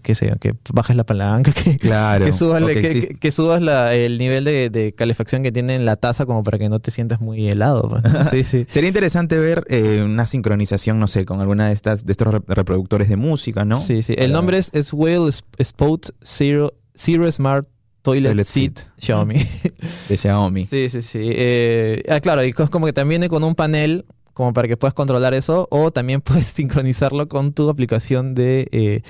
que, 0.02 0.14
sea, 0.14 0.36
que 0.36 0.54
bajes 0.72 0.96
la 0.96 1.04
palanca, 1.04 1.52
que, 1.64 1.76
claro, 1.78 2.24
que 2.24 2.32
subas, 2.32 2.62
que, 2.62 3.30
subas 3.30 3.62
el 3.92 4.18
nivel 4.18 4.44
de, 4.44 4.94
calefacción 4.96 5.42
que 5.42 5.52
tiene 5.52 5.74
en 5.74 5.84
la 5.84 5.96
taza 5.96 6.26
como 6.26 6.42
para 6.42 6.58
que 6.58 6.68
no 6.68 6.78
te 6.78 6.90
sientas 6.90 7.20
muy 7.20 7.48
helado. 7.48 7.88
Pues, 7.90 8.02
sí, 8.30 8.44
sí. 8.44 8.66
Sería 8.68 8.88
interesante 8.88 9.38
ver 9.38 9.64
eh, 9.68 10.02
una 10.04 10.26
sincronización, 10.26 10.98
no 10.98 11.06
sé, 11.06 11.24
con 11.24 11.40
alguna 11.40 11.68
de 11.68 11.74
estas 11.74 12.06
de 12.06 12.12
estos 12.12 12.28
reproductores 12.46 13.08
de 13.08 13.16
música, 13.16 13.64
¿no? 13.64 13.78
Sí, 13.78 14.02
sí. 14.02 14.14
El 14.16 14.32
nombre 14.32 14.58
es, 14.58 14.70
es 14.72 14.92
Whale 14.92 15.30
Spot 15.58 16.10
Zero, 16.22 16.74
Zero 16.94 17.30
Smart 17.30 17.68
Toilet, 18.02 18.44
Seat, 18.44 18.80
Xiaomi. 18.98 19.36
De 20.08 20.18
Xiaomi. 20.18 20.66
Sí, 20.66 20.90
sí, 20.90 21.00
sí. 21.00 21.20
Eh, 21.22 22.02
ah, 22.10 22.20
claro, 22.20 22.44
y 22.44 22.50
es 22.50 22.70
como 22.70 22.84
que 22.84 22.92
también 22.92 23.20
viene 23.20 23.28
con 23.30 23.42
un 23.42 23.54
panel 23.54 24.04
como 24.34 24.52
para 24.52 24.68
que 24.68 24.76
puedas 24.76 24.92
controlar 24.92 25.32
eso 25.32 25.68
o 25.70 25.90
también 25.90 26.20
puedes 26.20 26.46
sincronizarlo 26.46 27.28
con 27.28 27.54
tu 27.54 27.70
aplicación 27.70 28.34
de... 28.34 28.68
Eh, 28.72 29.02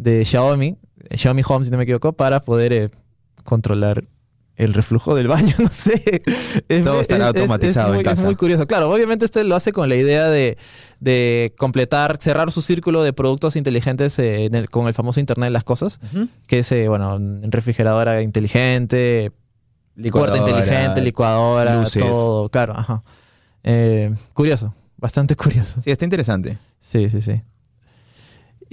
de 0.00 0.24
Xiaomi, 0.24 0.76
Xiaomi 1.14 1.42
Home 1.46 1.64
si 1.64 1.70
no 1.70 1.76
me 1.76 1.84
equivoco, 1.84 2.12
para 2.12 2.40
poder 2.40 2.72
eh, 2.72 2.90
controlar 3.44 4.04
el 4.56 4.74
reflujo 4.74 5.14
del 5.14 5.28
baño, 5.28 5.54
no 5.58 5.68
sé. 5.68 6.22
Todo 6.84 7.00
estará 7.00 7.28
automatizado 7.28 7.94
en 7.94 8.02
casa. 8.02 8.22
Es 8.22 8.24
muy 8.24 8.36
curioso. 8.36 8.66
Claro, 8.66 8.90
obviamente 8.90 9.24
este 9.24 9.44
lo 9.44 9.56
hace 9.56 9.72
con 9.72 9.88
la 9.88 9.96
idea 9.96 10.28
de, 10.28 11.54
completar, 11.56 12.18
cerrar 12.20 12.50
su 12.50 12.62
círculo 12.62 13.02
de 13.02 13.12
productos 13.12 13.56
inteligentes 13.56 14.18
eh, 14.18 14.50
con 14.70 14.86
el 14.86 14.94
famoso 14.94 15.20
Internet 15.20 15.48
de 15.48 15.52
las 15.52 15.64
Cosas, 15.64 15.98
que 16.46 16.60
es, 16.60 16.72
eh, 16.72 16.88
bueno, 16.88 17.18
refrigeradora 17.42 18.22
inteligente, 18.22 19.32
licuadora, 19.96 20.36
inteligente, 20.36 21.00
licuadora, 21.00 21.84
todo, 21.84 22.48
claro, 22.48 22.74
ajá. 22.76 23.02
curioso. 24.34 24.74
bastante 24.96 25.36
curioso. 25.36 25.80
Sí, 25.80 25.90
está 25.90 26.04
interesante. 26.04 26.58
Sí, 26.80 27.08
sí, 27.08 27.22
sí. 27.22 27.42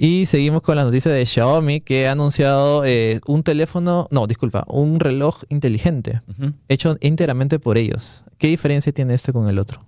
Y 0.00 0.26
seguimos 0.26 0.62
con 0.62 0.76
la 0.76 0.84
noticia 0.84 1.10
de 1.10 1.26
Xiaomi 1.26 1.80
que 1.80 2.06
ha 2.06 2.12
anunciado 2.12 2.84
eh, 2.84 3.20
un 3.26 3.42
teléfono, 3.42 4.06
no, 4.12 4.28
disculpa, 4.28 4.64
un 4.68 5.00
reloj 5.00 5.42
inteligente 5.48 6.22
hecho 6.68 6.96
íntegramente 7.00 7.58
por 7.58 7.76
ellos. 7.76 8.24
¿Qué 8.38 8.46
diferencia 8.46 8.92
tiene 8.92 9.14
este 9.14 9.32
con 9.32 9.48
el 9.48 9.58
otro? 9.58 9.84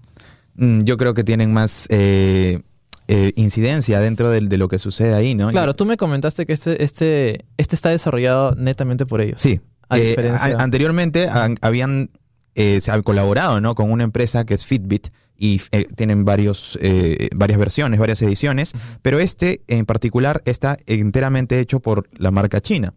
Mm, 0.57 0.83
yo 0.83 0.97
creo 0.97 1.15
que 1.15 1.23
tienen 1.23 1.53
más 1.53 1.87
eh, 1.91 2.61
eh, 3.07 3.33
incidencia 3.37 4.01
dentro 4.01 4.31
de, 4.31 4.41
lo 4.59 4.67
que 4.67 4.81
sucede 4.81 5.15
ahí, 5.15 5.37
¿no? 5.37 5.49
Claro, 5.51 5.77
tú 5.77 5.87
me 5.87 5.97
comentaste 5.97 6.45
que 6.45 6.55
este, 6.55 6.83
este, 6.83 7.45
este 7.57 7.77
está 7.77 7.91
desarrollado 7.91 8.57
netamente 8.57 9.07
por 9.07 9.21
ellos. 9.21 9.41
Sí. 9.41 9.61
anteriormente 9.89 11.29
habían 11.61 12.11
se 12.57 12.91
ha 12.91 13.01
colaborado 13.03 13.61
¿no? 13.61 13.77
con 13.77 13.93
una 13.93 14.03
empresa 14.05 14.45
que 14.45 14.55
es 14.55 14.67
Fitbit 14.67 15.09
y 15.41 15.63
eh, 15.73 15.87
tienen 15.97 16.27
varios, 16.27 16.79
eh, 16.83 17.31
varias 17.35 17.59
versiones, 17.59 17.99
varias 17.99 18.21
ediciones, 18.21 18.75
pero 19.01 19.19
este 19.19 19.63
en 19.69 19.87
particular 19.87 20.43
está 20.45 20.77
enteramente 20.87 21.59
hecho 21.59 21.81
por 21.81 22.09
la 22.19 22.31
marca 22.31 22.61
china, 22.61 22.93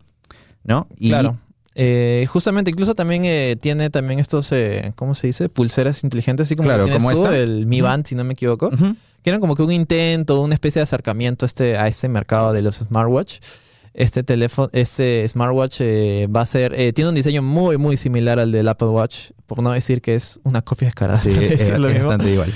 ¿no? 0.66 0.88
Y 1.00 1.10
claro. 1.10 1.38
Eh, 1.74 2.28
justamente, 2.30 2.70
incluso 2.70 2.94
también 2.94 3.58
tiene 3.60 3.90
también 3.90 4.20
estos, 4.20 4.54
¿cómo 4.96 5.16
se 5.16 5.28
dice? 5.28 5.48
Pulseras 5.48 6.04
inteligentes, 6.04 6.48
así 6.48 6.56
como, 6.56 6.68
claro, 6.68 6.88
como 6.88 7.10
el 7.30 7.66
Mi 7.66 7.82
Band, 7.82 8.06
si 8.06 8.14
no 8.14 8.26
me 8.26 8.34
equivoco, 8.34 8.70
que 8.70 9.30
eran 9.30 9.40
como 9.40 9.56
que 9.56 9.64
un 9.64 9.72
intento, 9.72 10.42
una 10.42 10.54
especie 10.54 10.82
de 10.82 10.84
acercamiento 10.84 11.46
a 11.46 11.48
este, 11.48 11.78
a 11.78 11.88
este 11.88 12.10
mercado 12.10 12.52
de 12.52 12.62
los 12.62 12.76
smartwatch 12.76 13.40
este 13.94 14.24
teléfono, 14.24 14.70
este 14.74 15.28
smartwatch 15.28 15.82
va 16.36 16.42
a 16.42 16.46
ser, 16.46 16.94
tiene 16.94 17.10
un 17.10 17.16
diseño 17.16 17.42
muy, 17.42 17.78
muy 17.78 17.98
similar 17.98 18.40
al 18.40 18.52
del 18.52 18.68
Apple 18.68 18.88
Watch, 18.88 19.32
por 19.46 19.62
no 19.62 19.72
decir 19.72 20.02
que 20.02 20.16
es 20.16 20.40
una 20.44 20.62
copia 20.62 20.88
descarada. 20.88 21.20
Sí, 21.20 21.30
es, 21.40 21.80
bastante 21.80 22.32
igual. 22.32 22.52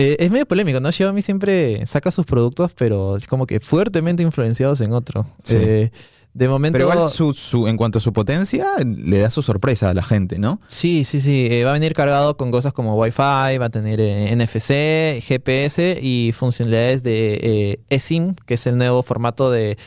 Eh, 0.00 0.16
es 0.20 0.30
medio 0.30 0.46
polémico, 0.46 0.78
¿no? 0.78 0.92
Xiaomi 0.92 1.22
siempre 1.22 1.84
saca 1.84 2.12
sus 2.12 2.24
productos, 2.24 2.72
pero 2.72 3.16
es 3.16 3.26
como 3.26 3.46
que 3.46 3.58
fuertemente 3.58 4.22
influenciados 4.22 4.80
en 4.80 4.92
otro. 4.92 5.26
Eh, 5.50 5.90
de 6.32 6.48
momento. 6.48 6.78
Pero 6.78 6.92
igual 6.92 7.08
su, 7.08 7.66
en 7.66 7.76
cuanto 7.76 7.98
a 7.98 8.00
su 8.00 8.12
potencia, 8.12 8.68
le 8.84 9.18
da 9.18 9.28
su 9.28 9.42
sorpresa 9.42 9.90
a 9.90 9.94
la 9.94 10.04
gente, 10.04 10.38
¿no? 10.38 10.60
Sí, 10.68 11.02
sí, 11.02 11.20
sí. 11.20 11.48
Eh, 11.50 11.64
va 11.64 11.70
a 11.70 11.72
venir 11.72 11.94
cargado 11.94 12.36
con 12.36 12.52
cosas 12.52 12.72
como 12.72 12.94
Wi-Fi, 12.94 13.58
va 13.58 13.64
a 13.64 13.70
tener 13.70 13.98
NFC, 14.36 15.20
GPS 15.20 15.98
y 16.00 16.30
funcionalidades 16.30 17.02
de 17.02 17.80
eSIM, 17.90 18.36
que 18.46 18.54
es 18.54 18.66
el 18.68 18.78
nuevo 18.78 19.02
formato 19.02 19.50
de, 19.50 19.78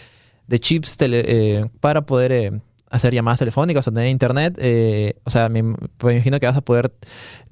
chips 0.60 0.98
para 1.80 2.02
poder 2.06 2.62
hacer 2.92 3.14
llamadas 3.14 3.40
telefónicas 3.40 3.88
o 3.88 3.92
tener 3.92 4.10
internet. 4.10 4.58
Eh, 4.62 5.16
o 5.24 5.30
sea, 5.30 5.50
me, 5.50 5.60
imagino 5.60 6.40
que 6.40 6.46
vas 6.46 6.58
a 6.58 6.62
poder 6.62 6.94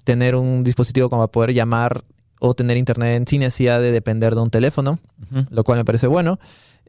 tener 0.03 0.35
un 0.35 0.63
dispositivo 0.63 1.09
como 1.09 1.23
para 1.23 1.31
poder 1.31 1.53
llamar 1.53 2.03
o 2.39 2.53
tener 2.53 2.77
internet 2.77 3.27
sin 3.27 3.41
necesidad 3.41 3.81
de 3.81 3.91
depender 3.91 4.35
de 4.35 4.41
un 4.41 4.49
teléfono, 4.49 4.99
lo 5.51 5.63
cual 5.63 5.77
me 5.77 5.85
parece 5.85 6.07
bueno. 6.07 6.39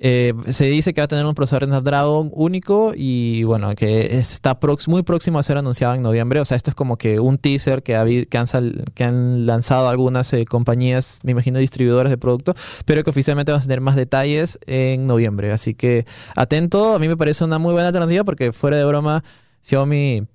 Eh, 0.03 0.33
se 0.49 0.65
dice 0.65 0.95
que 0.95 1.03
va 1.03 1.05
a 1.05 1.09
tener 1.09 1.27
un 1.27 1.35
procesador 1.35 1.69
Snapdragon 1.69 2.31
único 2.33 2.95
y 2.97 3.45
bueno, 3.45 3.75
que 3.75 4.17
está 4.17 4.59
muy 4.87 5.03
próximo 5.03 5.39
a 5.39 5.43
ser 5.43 5.59
anunciado 5.59 5.95
en 5.95 6.01
noviembre. 6.01 6.41
O 6.41 6.45
sea, 6.47 6.57
esto 6.57 6.71
es 6.71 6.75
como 6.75 6.97
que 6.97 7.21
un 7.21 7.37
teaser 7.37 7.83
que, 7.83 8.27
que, 8.31 8.39
han, 8.39 8.47
que 8.95 9.05
han 9.05 9.45
lanzado 9.45 9.89
algunas 9.91 10.33
eh, 10.33 10.47
compañías, 10.47 11.21
me 11.23 11.33
imagino 11.33 11.59
distribuidoras 11.59 12.11
de 12.11 12.17
producto, 12.17 12.55
pero 12.87 13.05
que 13.05 13.11
oficialmente 13.11 13.53
vamos 13.53 13.65
a 13.65 13.69
tener 13.69 13.83
más 13.83 13.95
detalles 13.95 14.59
en 14.67 15.07
noviembre. 15.07 15.53
Así 15.53 15.75
que 15.75 16.07
atento, 16.35 16.95
a 16.95 16.99
mí 16.99 17.07
me 17.07 17.19
parece 17.19 17.45
una 17.45 17.59
muy 17.59 17.75
buena 17.75 17.89
alternativa 17.89 18.25
porque 18.25 18.53
fuera 18.53 18.79
de 18.79 18.87
broma, 18.87 19.23
Xiaomi 19.61 20.27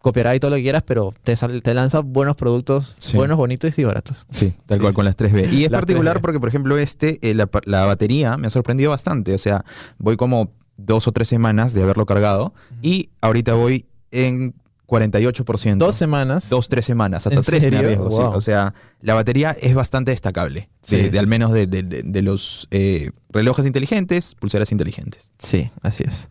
copiará 0.00 0.34
y 0.34 0.40
todo 0.40 0.50
lo 0.50 0.56
que 0.56 0.62
quieras, 0.62 0.82
pero 0.84 1.14
te, 1.22 1.34
te 1.36 1.74
lanza 1.74 2.00
buenos 2.00 2.36
productos, 2.36 2.96
buenos, 3.14 3.36
bonitos 3.36 3.78
y 3.78 3.84
baratos. 3.84 4.26
Sí, 4.30 4.54
tal 4.66 4.80
cual 4.80 4.94
con 4.94 5.04
las 5.04 5.16
3B. 5.16 5.52
Y 5.52 5.64
es 5.64 5.70
particular 5.70 6.20
porque, 6.20 6.40
por 6.40 6.48
ejemplo, 6.48 6.78
este, 6.78 7.18
eh, 7.22 7.34
la, 7.34 7.84
batería 7.84 8.36
me 8.36 8.46
ha 8.46 8.50
sorprendido 8.50 8.90
bastante. 8.90 9.34
O 9.34 9.38
sea, 9.38 9.64
voy 9.98 10.16
como 10.16 10.52
dos 10.76 11.06
o 11.06 11.12
tres 11.12 11.28
semanas 11.28 11.74
de 11.74 11.82
haberlo 11.82 12.06
cargado 12.06 12.54
y 12.82 13.10
ahorita 13.20 13.54
voy 13.54 13.86
en 14.10 14.54
48%. 14.86 15.76
Dos 15.76 15.94
semanas. 15.94 16.48
Dos, 16.48 16.68
tres 16.68 16.84
semanas, 16.84 17.26
hasta 17.26 17.42
tres 17.42 17.70
me 17.70 17.96
O 17.98 18.40
sea, 18.40 18.74
la 19.00 19.14
batería 19.14 19.56
es 19.60 19.74
bastante 19.74 20.10
destacable. 20.10 20.68
de, 20.88 21.18
al 21.18 21.26
menos 21.26 21.52
de, 21.52 22.22
los 22.22 22.66
eh, 22.70 23.10
relojes 23.28 23.66
inteligentes, 23.66 24.34
pulseras 24.34 24.72
inteligentes. 24.72 25.30
Sí, 25.38 25.70
así 25.82 26.04
es. 26.06 26.28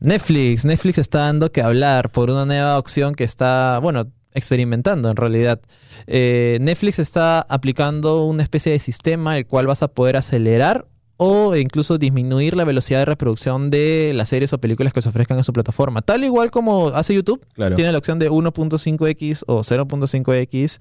Netflix, 0.00 0.64
Netflix 0.64 0.98
está 0.98 1.20
dando 1.20 1.50
que 1.50 1.62
hablar 1.62 2.10
por 2.10 2.30
una 2.30 2.46
nueva 2.46 2.78
opción 2.78 3.14
que 3.14 3.24
está, 3.24 3.78
bueno, 3.80 4.06
experimentando 4.34 5.10
en 5.10 5.16
realidad. 5.16 5.60
Eh, 6.06 6.58
Netflix 6.60 6.98
está 6.98 7.40
aplicando 7.40 8.24
una 8.24 8.42
especie 8.42 8.72
de 8.72 8.78
sistema 8.78 9.36
el 9.36 9.46
cual 9.46 9.66
vas 9.66 9.82
a 9.82 9.88
poder 9.88 10.16
acelerar 10.16 10.86
o 11.16 11.56
incluso 11.56 11.98
disminuir 11.98 12.56
la 12.56 12.64
velocidad 12.64 13.00
de 13.00 13.04
reproducción 13.04 13.70
de 13.70 14.12
las 14.14 14.28
series 14.28 14.52
o 14.52 14.58
películas 14.58 14.92
que 14.92 15.02
se 15.02 15.08
ofrezcan 15.08 15.38
en 15.38 15.44
su 15.44 15.52
plataforma. 15.52 16.00
Tal 16.00 16.22
igual 16.22 16.52
como 16.52 16.88
hace 16.88 17.12
YouTube, 17.12 17.44
tiene 17.74 17.90
la 17.90 17.98
opción 17.98 18.20
de 18.20 18.30
1.5x 18.30 19.42
o 19.48 19.62
0.5x. 19.62 20.78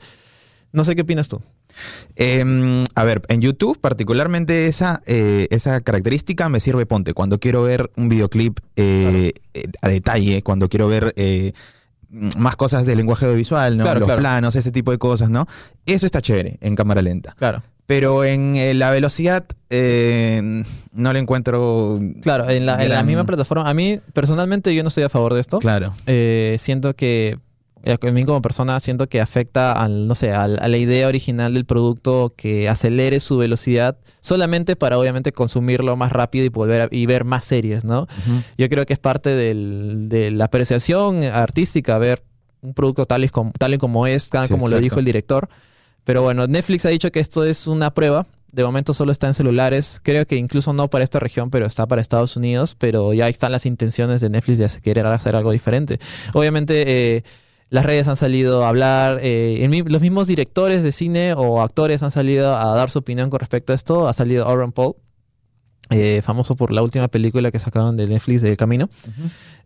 No 0.71 0.83
sé 0.83 0.95
qué 0.95 1.01
opinas 1.01 1.27
tú. 1.27 1.39
Em, 2.15 2.83
a 2.95 3.03
ver, 3.03 3.21
en 3.29 3.41
YouTube 3.41 3.79
particularmente 3.79 4.67
esa, 4.67 5.01
eh, 5.05 5.47
esa 5.51 5.81
característica 5.81 6.49
me 6.49 6.59
sirve, 6.59 6.85
ponte, 6.85 7.13
cuando 7.13 7.39
quiero 7.39 7.63
ver 7.63 7.91
un 7.95 8.09
videoclip 8.09 8.59
eh, 8.75 9.33
eh, 9.53 9.63
a 9.81 9.87
detalle, 9.87 10.41
cuando 10.41 10.69
quiero 10.69 10.87
ver 10.87 11.13
más 12.09 12.55
cosas 12.55 12.85
del 12.85 12.97
lenguaje 12.97 13.25
audiovisual, 13.25 13.77
¿no? 13.77 13.95
Los 13.95 14.11
planos, 14.11 14.55
ese 14.55 14.71
tipo 14.71 14.91
de 14.91 14.97
cosas, 14.97 15.29
¿no? 15.29 15.47
Eso 15.85 16.05
está 16.05 16.21
chévere 16.21 16.57
en 16.61 16.75
cámara 16.75 17.01
lenta. 17.01 17.35
Claro. 17.37 17.61
Pero 17.85 18.25
en 18.25 18.79
la 18.79 18.91
velocidad 18.91 19.45
no 19.69 21.13
le 21.13 21.19
encuentro. 21.19 21.99
Claro, 22.21 22.49
en 22.49 22.65
la, 22.65 22.83
en 22.83 22.89
la, 22.89 23.03
misma 23.03 23.23
plataforma. 23.23 23.69
A 23.69 23.73
mí, 23.73 23.99
personalmente, 24.13 24.75
yo 24.75 24.83
no 24.83 24.89
estoy 24.89 25.03
a 25.03 25.09
favor 25.09 25.33
de 25.33 25.41
esto. 25.41 25.59
Claro. 25.59 25.93
siento 26.57 26.95
que 26.95 27.37
a 27.85 28.11
mí 28.11 28.25
como 28.25 28.41
persona 28.41 28.79
siento 28.79 29.07
que 29.07 29.21
afecta 29.21 29.71
al, 29.71 30.07
no 30.07 30.15
sé, 30.15 30.31
a 30.31 30.47
la 30.47 30.77
idea 30.77 31.07
original 31.07 31.53
del 31.53 31.65
producto 31.65 32.33
que 32.35 32.67
acelere 32.69 33.19
su 33.19 33.37
velocidad 33.37 33.97
solamente 34.19 34.75
para 34.75 34.97
obviamente 34.97 35.31
consumirlo 35.31 35.95
más 35.95 36.11
rápido 36.11 36.45
y 36.45 36.49
poder 36.49 36.89
y 36.91 37.05
ver 37.05 37.23
más 37.23 37.45
series, 37.45 37.85
¿no? 37.85 38.07
Yo 38.57 38.69
creo 38.69 38.85
que 38.85 38.93
es 38.93 38.99
parte 38.99 39.35
de 39.35 40.31
la 40.31 40.45
apreciación 40.45 41.23
artística 41.23 41.97
ver 41.97 42.23
un 42.61 42.73
producto 42.73 43.05
tal 43.05 43.23
y 43.23 43.29
como, 43.29 43.51
tal 43.57 43.73
y 43.73 43.77
como 43.77 44.07
es, 44.07 44.29
como 44.49 44.67
lo 44.67 44.79
dijo 44.79 44.99
el 44.99 45.05
director. 45.05 45.49
Pero 46.03 46.21
bueno, 46.21 46.47
Netflix 46.47 46.85
ha 46.85 46.89
dicho 46.89 47.11
que 47.11 47.19
esto 47.19 47.43
es 47.43 47.67
una 47.67 47.93
prueba. 47.93 48.25
De 48.51 48.63
momento 48.63 48.93
solo 48.93 49.11
está 49.11 49.27
en 49.27 49.33
celulares. 49.33 49.99
Creo 50.01 50.25
que 50.25 50.37
incluso 50.37 50.71
no 50.71 50.89
para 50.89 51.03
esta 51.03 51.19
región, 51.19 51.49
pero 51.49 51.65
está 51.65 51.85
para 51.85 52.01
Estados 52.01 52.37
Unidos. 52.37 52.75
Pero 52.75 53.13
ya 53.13 53.27
están 53.27 53.51
las 53.51 53.65
intenciones 53.65 54.21
de 54.21 54.29
Netflix 54.29 54.57
de 54.57 54.81
querer 54.81 55.05
hacer 55.07 55.35
algo 55.35 55.51
diferente. 55.51 55.99
Obviamente, 56.33 57.17
eh, 57.17 57.23
las 57.69 57.85
redes 57.85 58.07
han 58.07 58.15
salido 58.15 58.63
a 58.63 58.69
hablar, 58.69 59.19
eh, 59.21 59.67
los 59.87 60.01
mismos 60.01 60.27
directores 60.27 60.83
de 60.83 60.91
cine 60.91 61.33
o 61.33 61.61
actores 61.61 62.01
han 62.01 62.11
salido 62.11 62.55
a 62.55 62.73
dar 62.73 62.89
su 62.89 62.99
opinión 62.99 63.29
con 63.29 63.39
respecto 63.39 63.73
a 63.73 63.75
esto. 63.75 64.07
Ha 64.07 64.13
salido 64.13 64.47
Aaron 64.47 64.71
Paul, 64.71 64.95
eh, 65.89 66.21
famoso 66.23 66.55
por 66.55 66.71
la 66.71 66.81
última 66.81 67.09
película 67.09 67.51
que 67.51 67.59
sacaron 67.59 67.97
de 67.97 68.07
Netflix 68.07 68.41
del 68.41 68.55
Camino. 68.55 68.89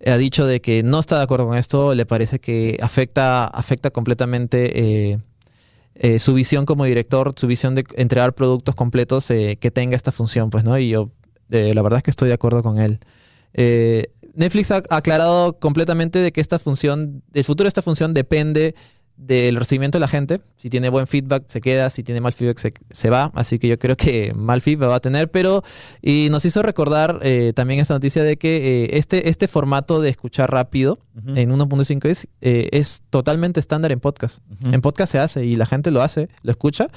Ha 0.04 0.18
dicho 0.18 0.48
de 0.48 0.62
que 0.62 0.82
no 0.82 1.00
está 1.00 1.18
de 1.18 1.24
acuerdo 1.24 1.48
con 1.48 1.58
esto, 1.58 1.94
le 1.94 2.08
parece 2.08 2.40
que 2.40 2.80
afecta, 2.82 3.46
afecta 3.46 3.92
completamente 3.92 5.20
eh, 5.94 6.20
su 6.20 6.34
visión 6.34 6.66
como 6.66 6.86
director, 6.86 7.34
su 7.38 7.46
visión 7.46 7.76
de 7.76 7.84
entregar 7.98 8.34
productos 8.34 8.74
completos 8.74 9.28
que 9.28 9.72
tenga 9.72 9.96
esta 9.96 10.12
función, 10.12 10.50
pues, 10.50 10.64
¿no? 10.64 10.76
Y 10.80 10.90
yo, 10.90 11.12
la 11.50 11.82
verdad 11.84 11.98
es 11.98 12.04
que 12.04 12.12
estoy 12.12 12.30
de 12.30 12.34
acuerdo 12.34 12.64
con 12.64 12.80
él. 12.80 13.00
Netflix 14.34 14.72
ha 14.72 14.82
aclarado 14.90 15.60
completamente 15.60 16.20
de 16.20 16.32
que 16.32 16.42
esta 16.42 16.60
función, 16.60 17.24
el 17.34 17.44
futuro 17.44 17.66
de 17.66 17.70
esta 17.70 17.82
función 17.82 18.14
depende 18.14 18.76
del 19.22 19.56
recibimiento 19.56 19.98
de 19.98 20.02
la 20.02 20.08
gente. 20.08 20.42
Si 20.58 20.70
tiene 20.70 20.90
buen 20.90 21.06
feedback, 21.06 21.44
se 21.46 21.62
queda. 21.62 21.90
Si 21.90 22.02
tiene 22.04 22.22
mal 22.22 22.34
feedback, 22.34 22.74
se, 22.90 23.10
va. 23.10 23.32
Así 23.36 23.60
que 23.60 23.68
yo 23.68 23.78
creo 23.78 23.96
que 23.96 24.34
mal 24.36 24.62
feedback 24.62 24.90
va 24.90 24.96
a 24.96 25.00
tener. 25.00 25.30
Pero 25.30 25.64
y 26.02 26.30
nos 26.32 26.44
hizo 26.46 26.64
recordar 26.64 27.20
eh, 27.22 27.54
también 27.56 27.80
esta 27.80 27.94
noticia 27.94 28.24
de 28.24 28.38
que 28.38 28.84
eh, 28.86 28.98
este, 28.98 29.30
este 29.30 29.48
formato 29.48 30.02
de 30.02 30.10
escuchar 30.10 30.52
rápido 30.52 31.00
en 31.36 31.52
1.5 31.52 32.06
es, 32.10 32.28
eh, 32.42 32.70
es 32.72 33.04
totalmente 33.10 33.60
estándar 33.60 33.92
en 33.92 34.00
podcast. 34.00 34.40
En 34.64 34.82
podcast 34.82 35.12
se 35.12 35.20
hace 35.20 35.46
y 35.46 35.56
la 35.56 35.66
gente 35.66 35.92
lo 35.92 36.02
hace, 36.02 36.28
lo 36.42 36.52
escucha. 36.52 36.88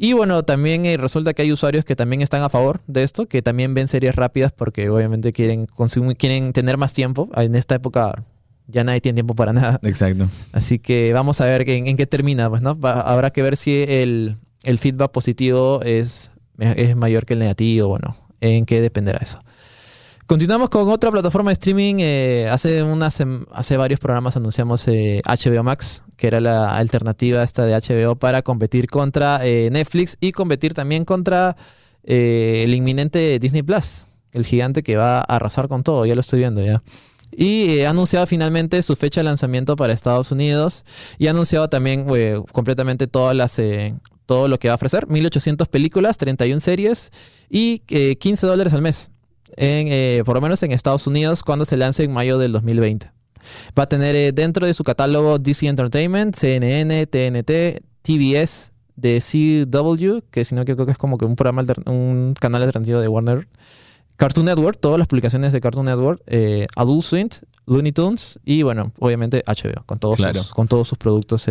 Y 0.00 0.12
bueno, 0.12 0.44
también 0.44 0.86
eh, 0.86 0.96
resulta 0.96 1.34
que 1.34 1.42
hay 1.42 1.50
usuarios 1.50 1.84
que 1.84 1.96
también 1.96 2.22
están 2.22 2.40
a 2.42 2.48
favor 2.48 2.80
de 2.86 3.02
esto, 3.02 3.26
que 3.26 3.42
también 3.42 3.74
ven 3.74 3.88
series 3.88 4.14
rápidas 4.14 4.52
porque 4.52 4.88
obviamente 4.90 5.32
quieren 5.32 5.66
consumir, 5.66 6.16
quieren 6.16 6.52
tener 6.52 6.76
más 6.76 6.94
tiempo. 6.94 7.28
En 7.34 7.56
esta 7.56 7.74
época 7.74 8.24
ya 8.68 8.84
nadie 8.84 9.00
tiene 9.00 9.16
tiempo 9.16 9.34
para 9.34 9.52
nada. 9.52 9.80
Exacto. 9.82 10.28
Así 10.52 10.78
que 10.78 11.12
vamos 11.12 11.40
a 11.40 11.46
ver 11.46 11.68
en, 11.68 11.96
qué 11.96 12.06
termina, 12.06 12.48
pues, 12.48 12.62
¿no? 12.62 12.78
habrá 12.80 13.30
que 13.30 13.42
ver 13.42 13.56
si 13.56 13.82
el, 13.88 14.36
feedback 14.62 15.10
positivo 15.10 15.80
es, 15.82 16.30
es 16.60 16.94
mayor 16.94 17.26
que 17.26 17.32
el 17.32 17.40
negativo 17.40 17.94
o 17.94 17.98
no. 17.98 18.14
En 18.40 18.66
qué 18.66 18.80
dependerá 18.80 19.18
eso. 19.18 19.40
Continuamos 20.28 20.68
con 20.68 20.86
otra 20.90 21.10
plataforma 21.10 21.48
de 21.48 21.54
streaming. 21.54 21.94
Eh, 22.00 22.50
hace, 22.50 22.82
unas, 22.82 23.24
hace 23.50 23.76
varios 23.78 23.98
programas 23.98 24.36
anunciamos 24.36 24.86
HBO 24.86 25.62
Max, 25.62 26.02
que 26.18 26.26
era 26.26 26.38
la 26.38 26.76
alternativa 26.76 27.42
esta 27.42 27.64
de 27.64 27.72
HBO 27.72 28.14
para 28.16 28.42
competir 28.42 28.88
contra 28.88 29.38
Netflix 29.38 30.18
y 30.20 30.32
competir 30.32 30.74
también 30.74 31.06
contra 31.06 31.56
el 32.02 32.74
inminente 32.74 33.38
Disney 33.38 33.62
Plus, 33.62 34.04
el 34.32 34.44
gigante 34.44 34.82
que 34.82 34.98
va 34.98 35.20
a 35.20 35.22
arrasar 35.22 35.66
con 35.66 35.82
todo. 35.82 36.04
Ya 36.04 36.14
lo 36.14 36.20
estoy 36.20 36.40
viendo 36.40 36.62
ya. 36.62 36.82
Y 37.34 37.80
ha 37.80 37.88
anunciado 37.88 38.26
finalmente 38.26 38.82
su 38.82 38.96
fecha 38.96 39.20
de 39.20 39.24
lanzamiento 39.24 39.76
para 39.76 39.94
Estados 39.94 40.30
Unidos 40.30 40.84
y 41.16 41.28
ha 41.28 41.30
anunciado 41.30 41.70
también 41.70 42.04
completamente 42.52 43.06
todas 43.06 43.34
las, 43.34 43.58
todo 44.26 44.46
lo 44.46 44.58
que 44.58 44.68
va 44.68 44.72
a 44.72 44.76
ofrecer. 44.76 45.08
1800 45.08 45.68
películas, 45.68 46.18
31 46.18 46.60
series 46.60 47.12
y 47.48 47.78
15 47.78 48.44
eh, 48.44 48.46
dólares 48.46 48.74
al 48.74 48.82
mes. 48.82 49.10
En, 49.56 49.88
eh, 49.88 50.22
por 50.24 50.34
lo 50.34 50.40
menos 50.40 50.62
en 50.62 50.72
Estados 50.72 51.06
Unidos 51.06 51.42
cuando 51.42 51.64
se 51.64 51.76
lance 51.76 52.04
en 52.04 52.12
mayo 52.12 52.38
del 52.38 52.52
2020. 52.52 53.10
Va 53.78 53.84
a 53.84 53.88
tener 53.88 54.14
eh, 54.16 54.32
dentro 54.32 54.66
de 54.66 54.74
su 54.74 54.84
catálogo 54.84 55.38
DC 55.38 55.66
Entertainment, 55.66 56.34
CNN, 56.34 57.06
TNT, 57.06 57.82
TBS, 58.02 58.72
de 58.96 59.20
CW, 59.20 60.28
que 60.30 60.44
si 60.44 60.54
no 60.54 60.64
creo 60.64 60.84
que 60.84 60.92
es 60.92 60.98
como 60.98 61.18
que 61.18 61.24
un 61.24 61.36
programa 61.36 61.62
un 61.86 62.34
canal 62.38 62.62
alternativo 62.62 63.00
de 63.00 63.08
Warner. 63.08 63.48
Cartoon 64.16 64.46
Network, 64.46 64.80
todas 64.80 64.98
las 64.98 65.06
publicaciones 65.06 65.52
de 65.52 65.60
Cartoon 65.60 65.86
Network, 65.86 66.20
Adult 66.74 67.04
Swim, 67.04 67.28
Looney 67.66 67.92
Tunes 67.92 68.40
y 68.44 68.62
bueno, 68.64 68.92
obviamente 68.98 69.44
HBO, 69.46 69.84
con 69.86 70.00
todos 70.00 70.18
sus, 70.18 70.48
con 70.48 70.66
todos 70.66 70.88
sus 70.88 70.98
productos, 70.98 71.46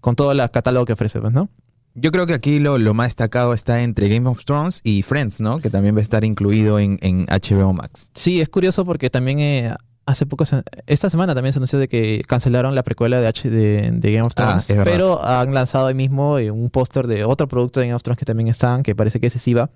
con 0.00 0.16
todo 0.16 0.32
el 0.32 0.50
catálogo 0.50 0.86
que 0.86 0.94
ofrece, 0.94 1.20
pues, 1.20 1.34
¿no? 1.34 1.50
Yo 1.94 2.12
creo 2.12 2.26
que 2.26 2.34
aquí 2.34 2.58
lo, 2.58 2.78
más 2.94 3.08
destacado 3.08 3.52
está 3.52 3.82
entre 3.82 4.08
Game 4.08 4.28
of 4.28 4.44
Thrones 4.44 4.80
y 4.84 5.02
Friends, 5.02 5.40
¿no? 5.40 5.58
Que 5.58 5.70
también 5.70 5.94
va 5.94 6.00
a 6.00 6.02
estar 6.02 6.24
incluido 6.24 6.78
en, 6.78 6.98
HBO 7.26 7.72
Max. 7.72 8.10
Sí, 8.14 8.40
es 8.40 8.48
curioso 8.48 8.84
porque 8.84 9.10
también 9.10 9.40
eh, 9.40 9.74
hace 10.06 10.26
poco, 10.26 10.44
esta 10.86 11.10
semana 11.10 11.34
también 11.34 11.52
se 11.52 11.58
anunció 11.58 11.78
de 11.78 11.88
que 11.88 12.22
cancelaron 12.26 12.74
la 12.74 12.82
precuela 12.82 13.20
de, 13.20 13.26
H, 13.26 13.50
de, 13.50 13.98
Game 14.00 14.22
of 14.22 14.32
ah, 14.36 14.60
Thrones, 14.64 14.84
pero 14.84 15.24
han 15.24 15.52
lanzado 15.52 15.88
ahí 15.88 15.94
mismo 15.94 16.38
eh, 16.38 16.50
un 16.50 16.70
póster 16.70 17.06
de 17.06 17.24
otro 17.24 17.48
producto 17.48 17.80
de 17.80 17.86
Game 17.86 17.96
of 17.96 18.02
Thrones 18.02 18.18
que 18.18 18.24
también 18.24 18.48
están, 18.48 18.82
que 18.82 18.94
parece 18.94 19.20
que 19.20 19.26
es 19.26 19.32
SIVA. 19.32 19.70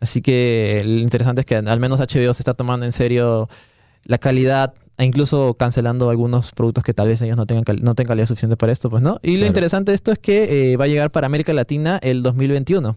Así 0.00 0.22
que 0.22 0.80
lo 0.84 1.00
interesante 1.00 1.40
es 1.40 1.46
que 1.46 1.56
al 1.56 1.80
menos 1.80 2.00
HBO 2.00 2.34
se 2.34 2.42
está 2.42 2.54
tomando 2.54 2.86
en 2.86 2.92
serio 2.92 3.48
la 4.04 4.18
calidad 4.18 4.74
e 4.98 5.04
incluso 5.04 5.54
cancelando 5.54 6.10
algunos 6.10 6.52
productos 6.52 6.84
que 6.84 6.92
tal 6.92 7.08
vez 7.08 7.20
ellos 7.22 7.36
no 7.36 7.46
tengan, 7.46 7.64
no 7.80 7.94
tengan 7.94 8.08
calidad 8.08 8.26
suficiente 8.26 8.56
para 8.56 8.72
esto, 8.72 8.90
pues 8.90 9.02
no. 9.02 9.18
Y 9.22 9.36
lo 9.38 9.46
interesante 9.46 9.92
de 9.92 9.96
esto 9.96 10.12
es 10.12 10.18
que 10.18 10.72
eh, 10.72 10.76
va 10.76 10.84
a 10.84 10.88
llegar 10.88 11.10
para 11.10 11.26
América 11.26 11.52
Latina 11.52 11.98
el 12.02 12.22
2021. 12.22 12.96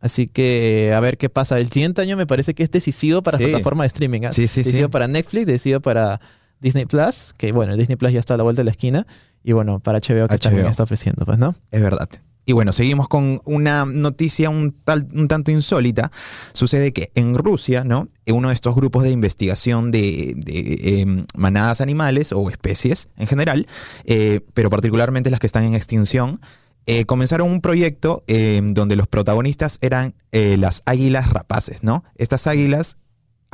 Así 0.00 0.26
que 0.26 0.92
a 0.94 1.00
ver 1.00 1.16
qué 1.16 1.30
pasa. 1.30 1.58
El 1.58 1.70
siguiente 1.70 2.02
año 2.02 2.16
me 2.16 2.26
parece 2.26 2.54
que 2.54 2.62
es 2.62 2.70
decisivo 2.70 3.22
para 3.22 3.38
la 3.38 3.46
plataforma 3.48 3.84
de 3.84 3.88
streaming. 3.88 4.26
¿ah? 4.26 4.32
Sí, 4.32 4.46
sí, 4.48 4.60
decisivo 4.60 4.90
para 4.90 5.08
Netflix, 5.08 5.46
decisivo 5.46 5.80
para 5.80 6.20
Disney 6.60 6.84
Plus, 6.84 7.32
que 7.36 7.52
bueno, 7.52 7.74
Disney 7.76 7.96
Plus 7.96 8.12
ya 8.12 8.20
está 8.20 8.34
a 8.34 8.36
la 8.36 8.42
vuelta 8.42 8.60
de 8.60 8.64
la 8.64 8.72
esquina. 8.72 9.06
Y 9.42 9.52
bueno, 9.52 9.80
para 9.80 10.00
HBO 10.00 10.28
que 10.28 10.38
también 10.38 10.66
está 10.66 10.82
ofreciendo, 10.82 11.24
pues, 11.24 11.38
¿no? 11.38 11.54
Es 11.70 11.80
verdad. 11.80 12.08
Y 12.46 12.52
bueno, 12.52 12.72
seguimos 12.72 13.08
con 13.08 13.40
una 13.44 13.84
noticia 13.86 14.50
un, 14.50 14.72
tal, 14.84 15.08
un 15.14 15.28
tanto 15.28 15.50
insólita. 15.50 16.10
Sucede 16.52 16.92
que 16.92 17.10
en 17.14 17.36
Rusia, 17.36 17.84
¿no? 17.84 18.08
Uno 18.26 18.48
de 18.48 18.54
estos 18.54 18.74
grupos 18.74 19.02
de 19.02 19.10
investigación 19.10 19.90
de, 19.90 20.36
em, 20.82 21.24
manadas 21.36 21.80
animales 21.80 22.32
o 22.32 22.50
especies 22.50 23.08
en 23.16 23.26
general, 23.26 23.66
eh, 24.04 24.40
pero 24.52 24.70
particularmente 24.70 25.30
las 25.30 25.40
que 25.40 25.46
están 25.46 25.64
en 25.64 25.74
extinción, 25.74 26.40
eh, 26.86 27.06
comenzaron 27.06 27.50
un 27.50 27.62
proyecto 27.62 28.24
em, 28.26 28.74
donde 28.74 28.96
los 28.96 29.08
protagonistas 29.08 29.78
eran 29.80 30.14
eh, 30.32 30.56
las 30.58 30.82
águilas 30.84 31.30
rapaces, 31.30 31.82
¿no? 31.82 32.04
Estas 32.16 32.46
águilas 32.46 32.98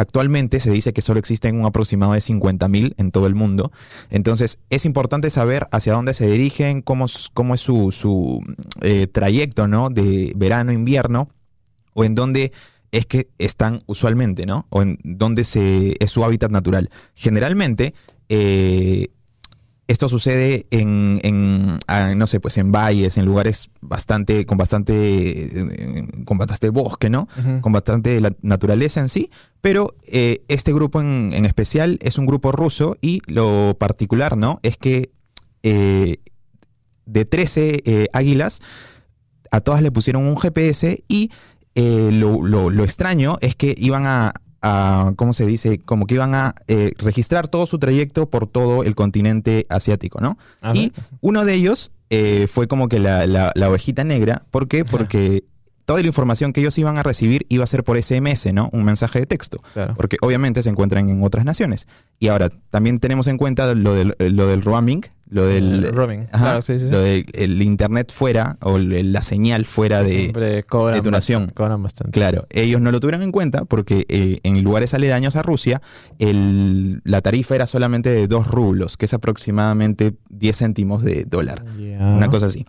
Actualmente 0.00 0.60
se 0.60 0.70
dice 0.70 0.94
que 0.94 1.02
solo 1.02 1.20
existen 1.20 1.60
un 1.60 1.66
aproximado 1.66 2.14
de 2.14 2.20
50.000 2.20 2.94
en 2.96 3.10
todo 3.10 3.26
el 3.26 3.34
mundo. 3.34 3.70
Entonces 4.08 4.58
es 4.70 4.86
importante 4.86 5.28
saber 5.28 5.68
hacia 5.72 5.92
dónde 5.92 6.14
se 6.14 6.26
dirigen, 6.26 6.80
cómo, 6.80 7.04
es 7.04 7.60
su, 7.60 8.42
eh, 8.80 9.08
trayecto 9.08 9.68
¿no? 9.68 9.90
de 9.90 10.32
verano-invierno 10.36 11.28
o 11.92 12.04
en 12.04 12.14
dónde 12.14 12.50
es 12.92 13.04
que 13.04 13.28
están 13.36 13.78
usualmente, 13.84 14.46
¿no? 14.46 14.66
O 14.70 14.80
en 14.80 14.96
dónde 15.04 15.44
se, 15.44 15.94
es 16.00 16.10
su 16.10 16.24
hábitat 16.24 16.50
natural. 16.50 16.88
Generalmente, 17.14 17.92
eh, 18.30 19.08
esto 19.90 20.08
sucede 20.08 20.66
en, 20.70 21.80
ah, 21.88 22.14
no 22.14 22.28
sé, 22.28 22.38
pues 22.38 22.56
en 22.58 22.70
valles, 22.70 23.18
en 23.18 23.26
lugares 23.26 23.70
bastante, 23.80 24.46
con 24.46 24.56
bastante, 24.56 24.92
eh, 24.94 26.06
con 26.24 26.38
bastante 26.38 26.68
bosque, 26.68 27.10
¿no? 27.10 27.26
Con 27.60 27.72
bastante 27.72 28.20
naturaleza 28.40 29.00
en 29.00 29.08
sí. 29.08 29.30
Pero 29.60 29.96
eh, 30.06 30.44
este 30.46 30.72
grupo 30.72 31.00
en, 31.00 31.44
especial 31.44 31.98
es 32.02 32.18
un 32.18 32.26
grupo 32.26 32.52
ruso 32.52 32.98
y 33.00 33.20
lo 33.26 33.76
particular, 33.80 34.36
¿no? 34.36 34.60
Es 34.62 34.76
que 34.76 35.10
eh, 35.64 36.18
de 37.06 37.24
13 37.24 38.10
águilas, 38.12 38.62
a 39.50 39.60
todas 39.60 39.82
le 39.82 39.90
pusieron 39.90 40.24
un 40.24 40.36
GPS 40.36 41.02
y 41.08 41.32
lo 41.74 42.84
extraño 42.84 43.38
es 43.40 43.56
que 43.56 43.74
iban 43.76 44.06
a, 44.06 44.34
¿cómo 45.16 45.32
se 45.32 45.46
dice? 45.46 45.78
Como 45.78 46.06
que 46.06 46.14
iban 46.14 46.34
a 46.34 46.54
eh, 46.68 46.92
registrar 46.98 47.48
todo 47.48 47.66
su 47.66 47.78
trayecto 47.78 48.28
por 48.28 48.46
todo 48.46 48.84
el 48.84 48.94
continente 48.94 49.66
asiático, 49.68 50.20
¿no? 50.20 50.38
Y 50.74 50.92
uno 51.20 51.44
de 51.44 51.54
ellos 51.54 51.92
eh, 52.10 52.46
fue 52.50 52.68
como 52.68 52.88
que 52.88 52.98
la, 52.98 53.26
la, 53.26 53.68
ovejita 53.68 54.04
negra. 54.04 54.42
¿Por 54.50 54.68
qué? 54.68 54.84
Porque 54.84 55.44
toda 55.86 56.00
la 56.02 56.06
información 56.06 56.52
que 56.52 56.60
ellos 56.60 56.76
iban 56.78 56.98
a 56.98 57.02
recibir 57.02 57.46
iba 57.48 57.64
a 57.64 57.66
ser 57.66 57.84
por 57.84 58.00
SMS, 58.00 58.52
¿no? 58.52 58.68
Un 58.72 58.84
mensaje 58.84 59.20
de 59.20 59.26
texto. 59.26 59.62
Porque 59.96 60.16
obviamente 60.20 60.62
se 60.62 60.70
encuentran 60.70 61.08
en 61.08 61.22
otras 61.22 61.44
naciones. 61.44 61.88
Y 62.18 62.28
ahora, 62.28 62.50
también 62.70 63.00
tenemos 63.00 63.26
en 63.28 63.38
cuenta 63.38 63.74
lo 63.74 63.94
del, 63.94 64.14
lo 64.18 64.46
del 64.46 64.62
roaming, 64.62 65.02
lo 65.30 65.46
del 65.46 65.84
el 65.84 65.92
roaming. 65.92 66.26
lo 66.90 67.00
del 67.00 67.62
internet 67.62 68.12
fuera 68.12 68.58
o 68.60 68.78
la 68.78 69.22
señal 69.22 69.64
fuera 69.64 70.02
de, 70.02 70.64
cobran 70.68 71.02
tu 71.02 71.10
nación. 71.10 71.50
Cobran 71.54 71.82
bastante. 71.82 72.12
Claro, 72.12 72.46
ellos 72.50 72.80
no 72.80 72.90
lo 72.90 73.00
tuvieron 73.00 73.22
en 73.22 73.32
cuenta 73.32 73.64
porque 73.64 74.06
eh, 74.08 74.40
en 74.42 74.62
lugares 74.62 74.92
aledaños 74.92 75.36
a 75.36 75.42
Rusia 75.42 75.80
el, 76.18 77.00
la 77.04 77.22
tarifa 77.22 77.54
era 77.54 77.66
solamente 77.66 78.10
de 78.10 78.26
2 78.26 78.46
rublos, 78.48 78.96
que 78.96 79.06
es 79.06 79.14
aproximadamente 79.14 80.14
10 80.28 80.58
céntimos 80.58 81.02
de 81.02 81.24
dólar. 81.24 81.64
Una 81.78 82.28
cosa 82.28 82.46
así. 82.46 82.66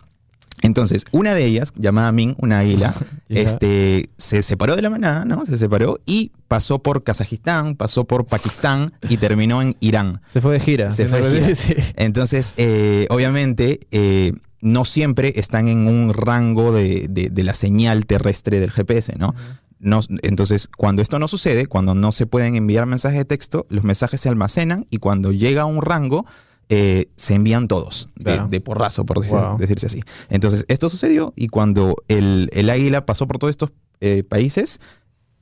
Entonces, 0.62 1.04
una 1.10 1.34
de 1.34 1.44
ellas, 1.44 1.72
llamada 1.76 2.12
Ming, 2.12 2.34
una 2.38 2.60
águila, 2.60 2.94
este, 3.28 4.08
se 4.16 4.42
separó 4.42 4.76
de 4.76 4.82
la 4.82 4.90
manada, 4.90 5.24
¿no? 5.24 5.44
Se 5.44 5.58
separó 5.58 6.00
y 6.06 6.32
pasó 6.48 6.78
por 6.78 7.02
Kazajistán, 7.02 7.74
pasó 7.74 8.04
por 8.04 8.24
Pakistán 8.24 8.92
y 9.08 9.16
terminó 9.16 9.60
en 9.60 9.76
Irán. 9.80 10.20
Se 10.26 10.40
fue 10.40 10.54
de 10.54 10.60
gira. 10.60 10.90
Se 10.90 11.08
fue 11.08 11.20
de 11.20 11.54
gira. 11.54 11.84
Entonces, 11.96 12.54
eh, 12.56 13.06
obviamente, 13.10 13.80
eh, 13.90 14.32
no 14.60 14.84
siempre 14.84 15.32
están 15.36 15.66
en 15.66 15.88
un 15.88 16.14
rango 16.14 16.72
de, 16.72 17.30
la 17.34 17.54
señal 17.54 18.06
terrestre 18.06 18.60
del 18.60 18.70
GPS, 18.70 19.16
¿no? 19.18 19.34
No, 19.80 19.98
entonces, 20.22 20.68
cuando 20.68 21.02
esto 21.02 21.18
no 21.18 21.26
sucede, 21.26 21.66
cuando 21.66 21.96
no 21.96 22.12
se 22.12 22.26
pueden 22.26 22.54
enviar 22.54 22.86
mensajes 22.86 23.18
de 23.18 23.24
texto, 23.24 23.66
los 23.68 23.82
mensajes 23.82 24.20
se 24.20 24.28
almacenan 24.28 24.86
y 24.90 24.98
cuando 24.98 25.32
llega 25.32 25.62
a 25.62 25.66
un 25.66 25.82
rango, 25.82 26.24
eh, 26.68 27.08
se 27.16 27.34
envían 27.34 27.68
todos 27.68 28.08
de, 28.16 28.60
porrazo, 28.60 29.04
por 29.04 29.20
decirse 29.58 29.86
así. 29.86 30.02
Entonces, 30.30 30.64
esto 30.68 30.88
sucedió 30.88 31.32
y 31.36 31.48
cuando 31.48 31.96
el, 32.08 32.48
águila 32.70 33.04
pasó 33.04 33.26
por 33.26 33.38
todos 33.38 33.50
estos 33.50 33.70
eh, 34.00 34.22
países 34.22 34.80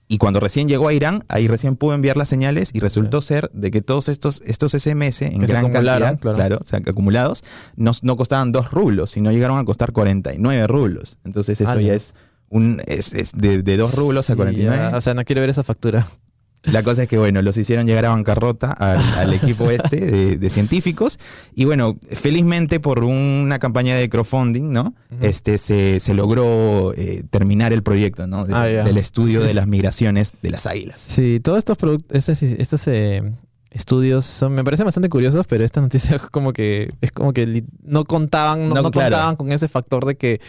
y 0.08 0.18
cuando 0.18 0.40
recién 0.40 0.68
llegó 0.68 0.88
a 0.88 0.92
Irán, 0.92 1.24
ahí 1.28 1.46
recién 1.46 1.76
pudo 1.76 1.94
enviar 1.94 2.16
las 2.16 2.28
señales 2.28 2.70
y 2.74 2.80
resultó 2.80 3.22
ser 3.22 3.48
de 3.52 3.70
que 3.70 3.80
todos 3.80 4.08
estos, 4.08 4.42
estos 4.44 4.72
SMS 4.72 5.22
en 5.22 5.40
gran 5.42 5.70
cantidad, 5.70 6.18
claro, 6.18 6.58
o 6.60 6.64
sea, 6.64 6.80
acumulados, 6.84 7.44
no, 7.76 7.92
no, 8.02 8.16
costaban 8.16 8.50
dos 8.50 8.72
rublos, 8.72 9.12
sino 9.12 9.30
llegaron 9.30 9.60
a 9.60 9.64
costar 9.64 9.92
49 9.92 10.66
rublos. 10.66 11.16
Entonces, 11.24 11.60
eso 11.60 11.78
ya 11.78 11.94
es 11.94 12.16
un 12.48 12.82
es, 12.86 13.32
de, 13.36 13.62
dos 13.76 13.94
rublos 13.94 14.28
a 14.30 14.34
49. 14.34 14.96
o 14.96 15.00
sea, 15.00 15.14
no 15.14 15.24
quiero 15.24 15.42
ver 15.42 15.50
esa 15.50 15.62
factura. 15.62 16.04
La 16.62 16.82
cosa 16.82 17.04
es 17.04 17.08
que, 17.08 17.16
bueno, 17.16 17.40
los 17.40 17.56
hicieron 17.56 17.86
llegar 17.86 18.04
a 18.04 18.10
bancarrota 18.10 18.70
al, 18.72 19.32
equipo 19.32 19.70
este 19.70 20.36
de, 20.36 20.50
científicos. 20.50 21.18
Y 21.54 21.64
bueno, 21.64 21.96
felizmente 22.10 22.80
por 22.80 23.02
una 23.04 23.58
campaña 23.58 23.96
de 23.96 24.08
crowdfunding, 24.08 24.70
¿no? 24.70 24.94
Este 25.20 25.58
se, 25.58 25.98
logró 26.14 26.92
eh, 26.94 27.24
terminar 27.30 27.72
el 27.72 27.82
proyecto, 27.82 28.26
¿no? 28.26 28.46
Ah, 28.50 28.66
del 28.66 28.98
estudio 28.98 29.40
de 29.40 29.54
las 29.54 29.66
migraciones 29.66 30.34
de 30.42 30.50
las 30.50 30.66
águilas. 30.66 31.00
Sí, 31.00 31.40
todos 31.42 31.58
estos 31.58 31.78
productos, 31.78 32.28
estos, 32.28 32.88
eh, 32.88 33.22
estudios 33.70 34.24
son, 34.24 34.52
me 34.52 34.64
parecen 34.64 34.84
bastante 34.84 35.08
curiosos, 35.08 35.46
pero 35.46 35.64
esta 35.64 35.80
noticia 35.80 36.18
como 36.30 36.52
que 36.52 36.90
es 37.00 37.12
como 37.12 37.32
que 37.32 37.64
no 37.82 38.04
contaban, 38.04 38.68
no, 38.68 38.82
contaban 38.82 39.36
con 39.36 39.52
ese 39.52 39.68
factor 39.68 40.04
de 40.04 40.16
que 40.16 40.40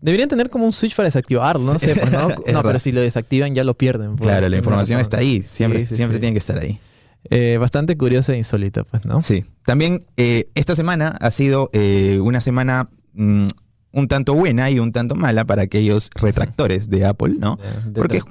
deberían 0.00 0.28
tener 0.28 0.48
como 0.50 0.64
un 0.64 0.72
switch 0.72 0.94
para 0.94 1.08
desactivarlo, 1.08 1.72
no 1.72 1.78
sé, 1.78 1.96
pues, 1.96 2.10
¿no? 2.10 2.28
no 2.52 2.62
pero 2.62 2.78
si 2.78 2.92
lo 2.92 3.00
desactivan 3.00 3.54
ya 3.54 3.64
lo 3.64 3.74
pierden. 3.74 4.16
Pues, 4.16 4.28
claro, 4.28 4.48
la 4.48 4.56
información 4.56 5.00
está 5.00 5.18
ahí, 5.18 5.42
siempre, 5.42 5.84
siempre 5.86 6.18
tiene 6.18 6.34
que 6.34 6.38
estar 6.38 6.58
ahí. 6.58 6.78
Eh, 7.30 7.58
bastante 7.58 7.96
curioso 7.96 8.32
e 8.32 8.36
insólito, 8.36 8.84
pues, 8.84 9.04
¿no? 9.04 9.20
Sí. 9.22 9.44
También 9.64 10.06
eh, 10.16 10.48
esta 10.54 10.74
semana 10.76 11.16
ha 11.20 11.30
sido 11.30 11.68
eh, 11.72 12.20
una 12.22 12.40
semana 12.40 12.88
mm, 13.14 13.46
un 13.92 14.08
tanto 14.08 14.34
buena 14.34 14.70
y 14.70 14.78
un 14.78 14.92
tanto 14.92 15.14
mala 15.14 15.44
para 15.44 15.62
aquellos 15.62 16.10
retractores 16.14 16.90
de 16.90 17.04
Apple, 17.04 17.34
¿no? 17.38 17.58
porque, 17.94 18.22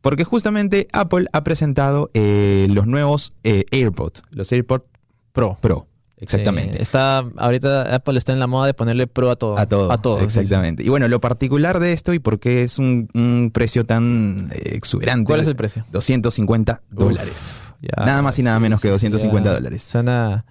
porque, 0.00 0.24
justamente 0.24 0.88
Apple 0.92 1.26
ha 1.32 1.42
presentado 1.42 2.10
eh, 2.14 2.66
los 2.70 2.86
nuevos 2.86 3.32
eh, 3.44 3.64
AirPods, 3.70 4.22
los 4.30 4.52
AirPods 4.52 4.84
Pro. 5.32 5.58
Pro. 5.60 5.86
Exactamente. 6.18 6.82
está, 6.82 7.18
ahorita 7.36 7.94
Apple 7.94 8.16
está 8.16 8.32
en 8.32 8.38
la 8.38 8.46
moda 8.46 8.66
de 8.66 8.72
ponerle 8.72 9.06
pro 9.06 9.30
a 9.30 9.36
todo. 9.36 9.58
A 9.58 9.66
todo. 9.66 9.92
A 9.92 9.98
todo. 9.98 10.20
Exactamente. 10.20 10.82
Y 10.82 10.88
bueno, 10.88 11.08
lo 11.08 11.20
particular 11.20 11.78
de 11.78 11.92
esto 11.92 12.14
y 12.14 12.18
por 12.18 12.40
qué 12.40 12.62
es 12.62 12.78
un, 12.78 13.50
precio 13.52 13.84
tan 13.84 14.48
eh, 14.52 14.70
exuberante. 14.76 15.26
¿Cuál 15.26 15.40
es 15.40 15.46
el 15.46 15.56
precio? 15.56 15.84
250 15.92 16.82
dólares. 16.90 17.62
nada 17.98 18.22
más 18.22 18.38
y 18.38 18.42
nada 18.42 18.58
menos 18.60 18.80
que 18.80 18.88
250 18.88 19.52
dólares. 19.52 19.82
Suena. 19.82 20.46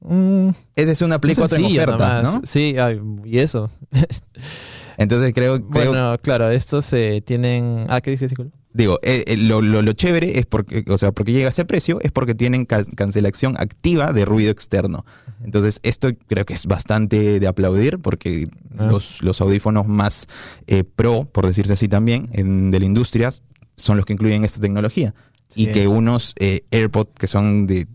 Mm, 0.00 0.50
Esa 0.76 0.92
es 0.92 1.02
una 1.02 1.20
Play 1.20 1.34
4 1.34 1.58
en 1.58 1.64
oferta, 1.64 2.22
¿no? 2.22 2.42
Sí, 2.44 2.76
y 3.24 3.38
eso. 3.38 3.70
Entonces 4.96 5.32
creo, 5.32 5.60
Bueno, 5.60 6.16
claro, 6.20 6.50
estos 6.50 6.84
se 6.84 7.20
tienen... 7.20 7.86
Ah, 7.88 8.00
¿qué 8.00 8.10
dices, 8.10 8.32
Digo, 8.74 8.98
eh, 9.02 9.24
eh, 9.26 9.36
lo, 9.36 9.62
lo, 9.62 9.92
chévere 9.92 10.38
es 10.38 10.46
porque, 10.46 10.84
o 10.88 10.98
sea, 10.98 11.12
porque 11.12 11.32
llega 11.32 11.46
a 11.46 11.48
ese 11.48 11.64
precio 11.64 11.98
es 12.02 12.12
porque 12.12 12.34
tienen 12.34 12.66
cancelación 12.66 13.56
activa 13.58 14.12
de 14.12 14.24
ruido 14.24 14.50
externo. 14.50 15.06
Entonces, 15.42 15.80
esto 15.82 16.10
creo 16.26 16.44
que 16.44 16.54
es 16.54 16.66
bastante 16.66 17.40
de 17.40 17.46
aplaudir 17.46 17.98
porque 17.98 18.48
ah. 18.76 18.86
los, 18.90 19.22
los, 19.22 19.40
audífonos 19.40 19.86
más 19.86 20.26
eh, 20.66 20.84
pro, 20.84 21.24
por 21.24 21.46
decirse 21.46 21.72
así 21.72 21.88
también, 21.88 22.28
en, 22.32 22.70
de 22.70 22.80
la 22.80 22.86
industria, 22.86 23.30
son 23.74 23.96
los 23.96 24.04
que 24.04 24.12
incluyen 24.12 24.44
esta 24.44 24.60
tecnología. 24.60 25.14
Y 25.54 25.68
que 25.68 25.88
unos 25.88 26.34
AirPods 26.38 27.12
que 27.18 27.26
son 27.26 27.66
de 27.66 27.88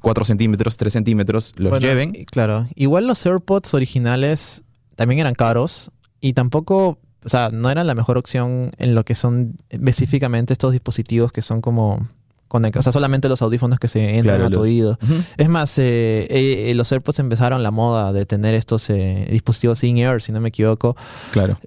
4 0.00 0.24
centímetros, 0.24 0.76
3 0.76 0.92
centímetros, 0.92 1.52
los 1.56 1.78
lleven. 1.80 2.12
Claro, 2.30 2.66
igual 2.74 3.06
los 3.06 3.24
AirPods 3.24 3.74
originales 3.74 4.64
también 4.94 5.20
eran 5.20 5.34
caros 5.34 5.90
y 6.20 6.32
tampoco 6.32 6.98
o 7.26 7.28
sea, 7.28 7.50
no 7.52 7.70
era 7.70 7.82
la 7.82 7.96
mejor 7.96 8.18
opción 8.18 8.70
en 8.78 8.94
lo 8.94 9.04
que 9.04 9.16
son 9.16 9.56
específicamente 9.68 10.52
estos 10.52 10.70
dispositivos 10.70 11.32
que 11.32 11.42
son 11.42 11.60
como 11.60 12.08
o 12.48 12.82
sea, 12.82 12.92
solamente 12.92 13.28
los 13.28 13.42
audífonos 13.42 13.78
que 13.78 13.88
se 13.88 14.18
entran 14.18 14.40
a 14.42 14.50
tu 14.50 14.60
oído. 14.60 14.98
Es 15.36 15.48
más, 15.48 15.78
eh, 15.78 16.26
eh, 16.30 16.72
los 16.74 16.90
AirPods 16.90 17.18
empezaron 17.18 17.62
la 17.62 17.70
moda 17.70 18.12
de 18.12 18.26
tener 18.26 18.54
estos 18.54 18.88
eh, 18.90 19.26
dispositivos 19.30 19.82
in-ear, 19.84 20.22
si 20.22 20.32
no 20.32 20.40
me 20.40 20.48
equivoco. 20.48 20.96
Claro. 21.32 21.58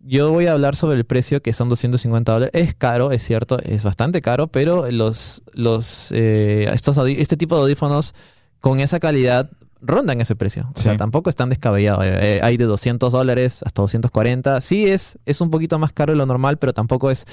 yo 0.00 0.32
voy 0.32 0.46
a 0.46 0.52
hablar 0.52 0.76
sobre 0.76 0.96
el 0.96 1.04
precio, 1.04 1.42
que 1.42 1.52
son 1.52 1.68
250 1.68 2.32
dólares. 2.32 2.50
Es 2.54 2.74
caro, 2.74 3.10
es 3.12 3.22
cierto, 3.22 3.58
es 3.62 3.84
bastante 3.84 4.22
caro, 4.22 4.46
pero 4.46 4.90
los, 4.90 5.42
los, 5.52 6.12
estos 6.12 6.98
este 6.98 7.36
tipo 7.36 7.56
de 7.56 7.62
audífonos 7.62 8.14
con 8.60 8.80
esa 8.80 8.98
calidad 9.00 9.50
rondan 9.80 10.20
ese 10.20 10.36
precio. 10.36 10.70
O 10.74 10.78
sea, 10.78 10.96
tampoco 10.96 11.30
están 11.30 11.48
descabellados. 11.48 12.04
Eh, 12.04 12.36
eh, 12.36 12.40
hay 12.42 12.56
de 12.56 12.64
200 12.64 13.12
dólares 13.12 13.62
hasta 13.64 13.82
240. 13.82 14.60
Sí 14.60 14.86
es, 14.86 15.18
es 15.26 15.40
un 15.40 15.50
poquito 15.50 15.78
más 15.78 15.92
caro 15.92 16.12
de 16.12 16.16
lo 16.18 16.26
normal, 16.26 16.58
pero 16.58 16.72
tampoco 16.72 17.10
es 17.10 17.24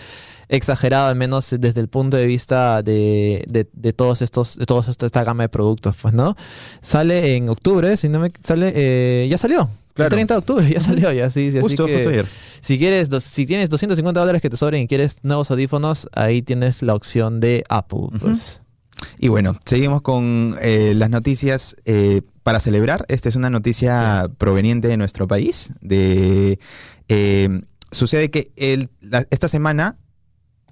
exagerado, 0.48 1.08
al 1.08 1.16
menos 1.16 1.56
desde 1.60 1.82
el 1.82 1.88
punto 1.88 2.18
de 2.18 2.26
vista 2.26 2.84
de, 2.84 3.44
de, 3.48 3.94
todos 3.94 4.22
estos, 4.22 4.58
de 4.58 4.66
toda 4.66 4.90
esta 4.90 5.24
gama 5.24 5.44
de 5.44 5.50
productos, 5.50 5.96
pues, 6.02 6.14
¿no? 6.14 6.36
Sale 6.82 7.36
en 7.36 7.50
octubre, 7.50 7.98
si 7.98 8.10
no 8.10 8.20
me 8.20 8.32
sale, 8.42 8.72
eh, 8.76 9.28
ya 9.30 9.38
salió. 9.38 9.70
El 9.96 10.10
30 10.10 10.34
de 10.34 10.38
octubre 10.38 10.70
ya 10.70 10.82
salió, 10.82 11.12
ya 11.14 11.30
sí, 11.30 11.52
sí 11.52 11.60
justo, 11.62 11.88
justo 11.88 12.10
ayer. 12.10 12.26
Si 12.60 12.78
quieres, 12.78 13.10
si 13.24 13.46
tienes 13.46 13.70
250 13.70 14.20
dólares 14.20 14.42
que 14.42 14.50
te 14.50 14.58
sobren 14.58 14.82
y 14.82 14.88
quieres 14.88 15.20
nuevos 15.24 15.50
audífonos, 15.52 16.10
ahí 16.12 16.42
tienes 16.42 16.82
la 16.82 16.96
opción 16.96 17.40
de 17.40 17.64
Apple, 17.70 18.08
pues. 18.20 18.62
Y 19.18 19.28
bueno, 19.28 19.56
seguimos 19.66 20.02
con 20.02 20.56
las 20.62 21.10
noticias 21.10 21.76
para 22.46 22.60
celebrar. 22.60 23.06
Esta 23.08 23.28
es 23.28 23.36
una 23.36 23.50
noticia 23.50 24.30
proveniente 24.38 24.88
de 24.88 24.98
nuestro 24.98 25.28
país. 25.28 25.74
De, 25.82 26.60
eh, 27.10 27.62
sucede 27.90 28.30
que 28.30 28.52
esta 29.32 29.48
semana 29.48 29.98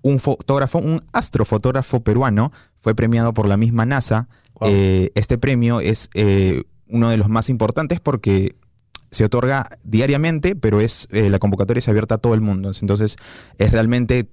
un 0.03 0.19
fotógrafo, 0.19 0.77
un 0.77 1.01
astrofotógrafo 1.13 2.03
peruano, 2.03 2.51
fue 2.79 2.93
premiado 2.93 3.33
por 3.33 3.47
la 3.47 3.57
misma 3.57 3.87
NASA. 3.87 4.27
Eh, 4.61 5.09
este 5.15 5.39
premio 5.39 5.79
es 5.79 6.11
eh, 6.13 6.61
uno 6.87 7.09
de 7.09 7.17
los 7.17 7.27
más 7.27 7.49
importantes 7.49 7.99
porque 7.99 8.55
se 9.09 9.25
otorga 9.25 9.67
diariamente, 9.83 10.55
pero 10.55 10.79
es 10.79 11.07
la 11.11 11.39
convocatoria 11.39 11.79
es 11.79 11.89
abierta 11.89 12.15
a 12.15 12.17
todo 12.19 12.35
el 12.35 12.41
mundo. 12.41 12.69
Entonces, 12.79 13.15
es 13.57 13.71
realmente 13.71 14.29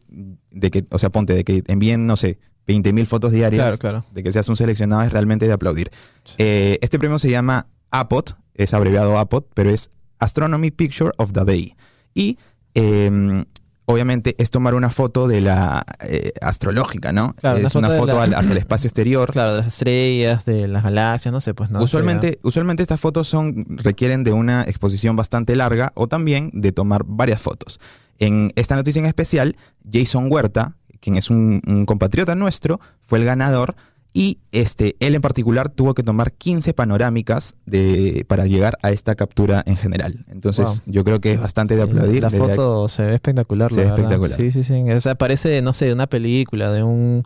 de 0.51 0.71
que, 0.71 0.85
o 0.91 0.99
sea, 0.99 1.09
ponte, 1.09 1.33
de 1.33 1.45
que 1.45 1.63
envíen, 1.69 2.07
no 2.07 2.17
sé, 2.17 2.39
20.000 2.71 3.07
fotos 3.07 3.33
diarias, 3.33 3.79
de 4.13 4.23
que 4.23 4.33
seas 4.33 4.49
un 4.49 4.57
seleccionado 4.57 5.03
es 5.03 5.13
realmente 5.13 5.47
de 5.47 5.53
aplaudir. 5.53 5.91
Eh, 6.39 6.79
este 6.81 6.99
premio 6.99 7.19
se 7.19 7.31
llama 7.31 7.67
APOT, 7.91 8.37
es 8.55 8.75
abreviado 8.75 9.19
APOT, 9.19 9.49
pero 9.55 9.71
es 9.71 9.91
Astronomy 10.19 10.71
Picture 10.71 11.11
of 11.17 11.33
the 11.33 11.45
Day. 11.45 11.75
Y 12.15 12.39
em, 12.75 13.45
obviamente 13.87 14.37
es 14.39 14.51
tomar 14.51 14.75
una 14.75 14.91
foto 14.91 15.27
de 15.27 15.41
la 15.41 15.85
eh, 16.07 16.33
astrológica, 16.41 17.13
¿no? 17.13 17.35
es 17.43 17.75
una 17.75 17.91
foto, 17.91 18.21
hacia 18.21 18.53
el 18.53 18.59
espacio 18.59 18.87
exterior. 18.87 19.31
Claro, 19.33 19.53
de 19.53 19.57
las 19.59 19.67
estrellas, 19.67 20.45
de 20.45 20.69
las 20.69 20.85
galaxias, 20.85 21.33
no 21.33 21.41
sé, 21.41 21.55
pues 21.55 21.71
no. 21.71 21.83
Usualmente, 21.83 22.39
usualmente 22.43 22.83
estas 22.83 23.01
fotos 23.01 23.29
son, 23.29 23.67
requieren 23.69 24.25
de 24.25 24.33
una 24.33 24.63
exposición 24.63 25.17
bastante 25.17 25.57
larga 25.57 25.93
o 25.95 26.07
también 26.07 26.51
de 26.53 26.73
tomar 26.73 27.03
varias 27.05 27.41
fotos. 27.41 27.79
En 28.19 28.53
esta 28.55 28.77
noticia 28.77 29.01
en 29.01 29.07
especial, 29.07 29.57
Jason 29.91 30.31
Huerta, 30.31 30.77
quien 31.01 31.17
es 31.17 31.31
un, 31.31 31.61
compatriota 31.87 32.35
nuestro, 32.35 32.81
fue 33.03 33.19
el 33.19 33.25
ganador 33.25 33.75
y 34.13 34.39
este, 34.51 34.97
él 34.99 35.15
en 35.15 35.23
particular 35.23 35.69
tuvo 35.69 35.95
que 35.95 36.03
tomar 36.03 36.33
15 36.33 36.75
panorámicas 36.75 37.57
de, 37.65 38.25
para 38.27 38.47
llegar 38.47 38.77
a 38.83 38.91
esta 38.91 39.15
captura 39.15 39.63
en 39.67 39.77
general. 39.77 40.25
Entonces, 40.29 40.83
yo 40.87 41.05
creo 41.05 41.21
que 41.21 41.35
es 41.35 41.41
bastante 41.41 41.77
de 41.77 41.83
aplaudir. 41.83 42.23
La 42.23 42.31
foto 42.31 42.89
se 42.89 43.05
ve 43.05 43.15
espectacular. 43.15 43.73
Se 43.73 43.83
ve 43.83 43.87
espectacular. 43.87 44.37
Sí, 44.37 44.51
sí, 44.51 44.65
sí. 44.65 44.75
O 44.91 45.01
sea, 45.01 45.15
parece, 45.15 45.63
no 45.63 45.73
sé, 45.73 45.87
de 45.87 45.93
una 45.93 46.09
película, 46.09 46.73
de 46.73 46.83
un 46.83 47.23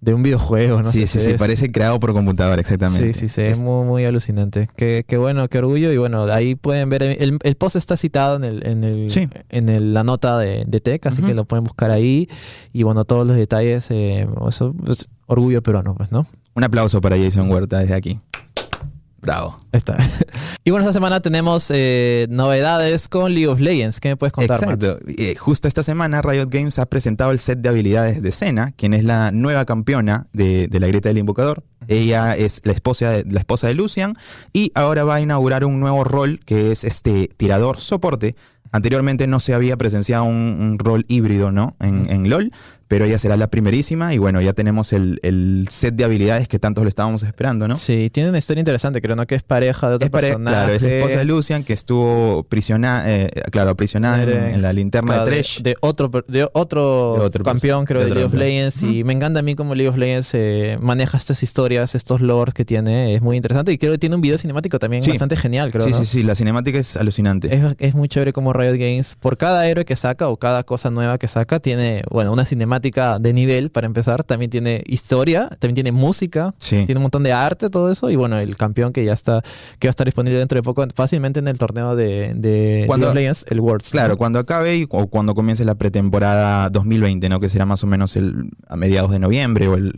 de 0.00 0.14
un 0.14 0.22
videojuego, 0.22 0.78
¿no? 0.78 0.84
Sí, 0.84 1.06
sí, 1.06 1.18
sí, 1.18 1.34
parece 1.38 1.72
creado 1.72 1.98
por 1.98 2.12
computadora, 2.12 2.60
exactamente. 2.60 3.12
Sí, 3.12 3.20
sí, 3.20 3.28
sí, 3.28 3.42
es 3.42 3.62
muy, 3.62 3.84
muy 3.84 4.04
alucinante. 4.04 4.68
Qué, 4.76 5.04
qué, 5.06 5.16
bueno, 5.16 5.48
qué 5.48 5.58
orgullo. 5.58 5.92
Y 5.92 5.96
bueno, 5.96 6.24
ahí 6.24 6.54
pueden 6.54 6.88
ver, 6.88 7.02
el, 7.02 7.38
el 7.42 7.54
post 7.56 7.76
está 7.76 7.96
citado 7.96 8.36
en 8.36 8.44
el, 8.44 8.66
en 8.66 8.84
el, 8.84 9.08
en 9.48 9.68
el, 9.68 9.94
la 9.94 10.04
nota 10.04 10.38
de, 10.38 10.64
de 10.66 10.80
Tech, 10.80 11.04
así 11.06 11.22
que 11.22 11.34
lo 11.34 11.44
pueden 11.44 11.64
buscar 11.64 11.90
ahí. 11.90 12.28
Y 12.72 12.84
bueno, 12.84 13.04
todos 13.04 13.26
los 13.26 13.36
detalles, 13.36 13.90
eh, 13.90 14.28
eso, 14.48 14.72
pues, 14.84 15.08
orgullo 15.26 15.62
peruano, 15.62 15.94
pues, 15.94 16.12
¿no? 16.12 16.24
Un 16.54 16.64
aplauso 16.64 17.00
para 17.00 17.16
Jason 17.18 17.50
Huerta 17.50 17.78
desde 17.78 17.94
aquí. 17.94 18.20
Bravo. 19.28 19.60
Está. 19.72 19.98
y 20.64 20.70
bueno, 20.70 20.86
esta 20.86 20.94
semana 20.94 21.20
tenemos 21.20 21.70
eh, 21.70 22.26
novedades 22.30 23.08
con 23.08 23.34
League 23.34 23.46
of 23.46 23.60
Legends. 23.60 24.00
¿Qué 24.00 24.08
me 24.08 24.16
puedes 24.16 24.32
contar, 24.32 24.56
Exacto. 24.56 24.98
Eh, 25.06 25.34
justo 25.34 25.68
esta 25.68 25.82
semana 25.82 26.22
Riot 26.22 26.48
Games 26.48 26.78
ha 26.78 26.86
presentado 26.86 27.30
el 27.30 27.38
set 27.38 27.58
de 27.58 27.68
habilidades 27.68 28.22
de 28.22 28.32
Senna, 28.32 28.72
quien 28.72 28.94
es 28.94 29.04
la 29.04 29.30
nueva 29.30 29.66
campeona 29.66 30.28
de, 30.32 30.70
la 30.72 30.86
grieta 30.86 31.10
del 31.10 31.18
invocador. 31.18 31.62
Ella 31.88 32.36
es 32.36 32.62
la 32.64 32.72
esposa, 32.72 33.10
de, 33.10 33.30
la 33.30 33.40
esposa 33.40 33.66
de 33.66 33.74
Lucian 33.74 34.16
y 34.54 34.72
ahora 34.74 35.04
va 35.04 35.16
a 35.16 35.20
inaugurar 35.20 35.62
un 35.66 35.78
nuevo 35.78 36.04
rol 36.04 36.40
que 36.46 36.70
es 36.70 36.84
este 36.84 37.28
tirador 37.36 37.80
soporte. 37.80 38.34
Anteriormente 38.72 39.26
no 39.26 39.40
se 39.40 39.52
había 39.52 39.76
presenciado 39.76 40.24
un, 40.24 40.78
rol 40.78 41.04
híbrido 41.06 41.52
¿no? 41.52 41.76
en, 41.80 42.08
en 42.10 42.30
LOL, 42.30 42.50
pero 42.88 43.04
ella 43.04 43.18
será 43.18 43.36
la 43.36 43.48
primerísima 43.48 44.14
y 44.14 44.18
bueno, 44.18 44.40
ya 44.40 44.54
tenemos 44.54 44.94
el, 44.94 45.68
set 45.70 45.94
de 45.94 46.04
habilidades 46.04 46.48
que 46.48 46.58
tantos 46.58 46.84
le 46.84 46.88
estábamos 46.88 47.22
esperando, 47.22 47.68
¿no? 47.68 47.76
Sí, 47.76 48.08
tiene 48.10 48.30
una 48.30 48.38
historia 48.38 48.60
interesante, 48.60 49.02
creo, 49.02 49.14
¿no? 49.14 49.26
Que 49.26 49.34
es 49.34 49.42
pareja 49.42 49.90
de 49.90 49.96
otro 49.96 50.06
es 50.06 50.36
Claro, 50.36 50.72
es 50.72 50.82
la 50.82 50.88
esposa 50.88 51.18
de 51.18 51.24
Lucian 51.26 51.64
que 51.64 51.74
estuvo 51.74 52.44
prisionada, 52.44 53.04
eh, 53.06 53.30
claro, 53.50 53.70
aprisionada 53.70 54.22
en, 54.22 54.62
la 54.62 54.72
linterna 54.72 55.20
de 55.20 55.26
Thresh. 55.26 55.62
De, 55.62 55.76
otro, 55.80 56.10
de 56.26 56.48
otro, 56.52 57.30
campeón, 57.44 57.84
creo, 57.84 58.02
de, 58.02 58.08
League 58.08 58.24
of 58.24 58.34
Legends 58.34 58.82
y 58.82 59.04
me 59.04 59.12
encanta 59.12 59.40
a 59.40 59.42
mí 59.42 59.54
cómo 59.54 59.74
League 59.74 59.90
of 59.90 59.96
Legends 59.96 60.30
eh, 60.32 60.78
maneja 60.80 61.18
estas 61.18 61.42
historias, 61.42 61.94
estos 61.94 62.22
lores 62.22 62.54
que 62.54 62.64
tiene, 62.64 63.14
es 63.14 63.20
muy 63.20 63.36
interesante 63.36 63.70
y 63.70 63.78
creo 63.78 63.92
que 63.92 63.98
tiene 63.98 64.16
un 64.16 64.22
video 64.22 64.38
cinemático 64.38 64.78
también 64.78 65.04
bastante 65.06 65.36
genial, 65.36 65.70
creo, 65.70 65.84
Sí, 65.84 65.92
sí, 65.92 66.04
sí, 66.06 66.22
la 66.22 66.34
cinemática 66.34 66.78
es 66.78 66.96
alucinante. 66.96 67.54
Es, 67.54 67.76
es 67.78 67.94
muy 67.94 68.08
chévere 68.08 68.32
como 68.32 68.54
Riot 68.54 68.76
Games, 68.78 69.16
por 69.20 69.36
cada 69.36 69.66
héroe 69.68 69.84
que 69.84 69.96
saca 69.96 70.28
o 70.28 70.38
cada 70.38 70.64
cosa 70.64 70.90
nueva 70.90 71.18
que 71.18 71.28
saca, 71.28 71.60
tiene, 71.60 72.02
bueno, 72.10 72.32
una 72.32 72.44
cinemática 72.44 72.77
de 72.80 73.32
nivel 73.32 73.70
para 73.70 73.86
empezar. 73.86 74.24
También 74.24 74.50
tiene 74.50 74.82
historia, 74.86 75.48
también 75.58 75.74
tiene 75.74 75.92
música, 75.92 76.54
tiene 76.58 76.96
un 76.96 77.02
montón 77.02 77.22
de 77.22 77.32
arte, 77.32 77.70
todo 77.70 77.90
eso. 77.90 78.10
Y 78.10 78.16
bueno, 78.16 78.38
el 78.38 78.56
campeón 78.56 78.92
que 78.92 79.04
ya 79.04 79.12
está, 79.12 79.42
que 79.78 79.88
va 79.88 79.90
a 79.90 79.90
estar 79.90 80.06
disponible 80.06 80.38
dentro 80.38 80.56
de 80.56 80.62
poco, 80.62 80.86
fácilmente 80.94 81.40
en 81.40 81.48
el 81.48 81.58
torneo 81.58 81.96
de, 81.96 82.34
de 82.34 82.84
cuando, 82.86 83.12
Legends, 83.12 83.44
el 83.48 83.60
Worlds. 83.60 83.90
Claro, 83.90 84.16
cuando 84.16 84.38
acabe 84.38 84.76
y, 84.76 84.86
o 84.88 85.06
cuando 85.08 85.34
comience 85.34 85.64
la 85.64 85.74
pretemporada 85.74 86.70
2020, 86.70 87.28
¿no? 87.28 87.40
Que 87.40 87.48
será 87.48 87.66
más 87.66 87.82
o 87.84 87.86
menos 87.86 88.16
el, 88.16 88.50
a 88.66 88.76
mediados 88.76 89.10
de 89.10 89.18
noviembre 89.18 89.68
o 89.68 89.74
el, 89.74 89.92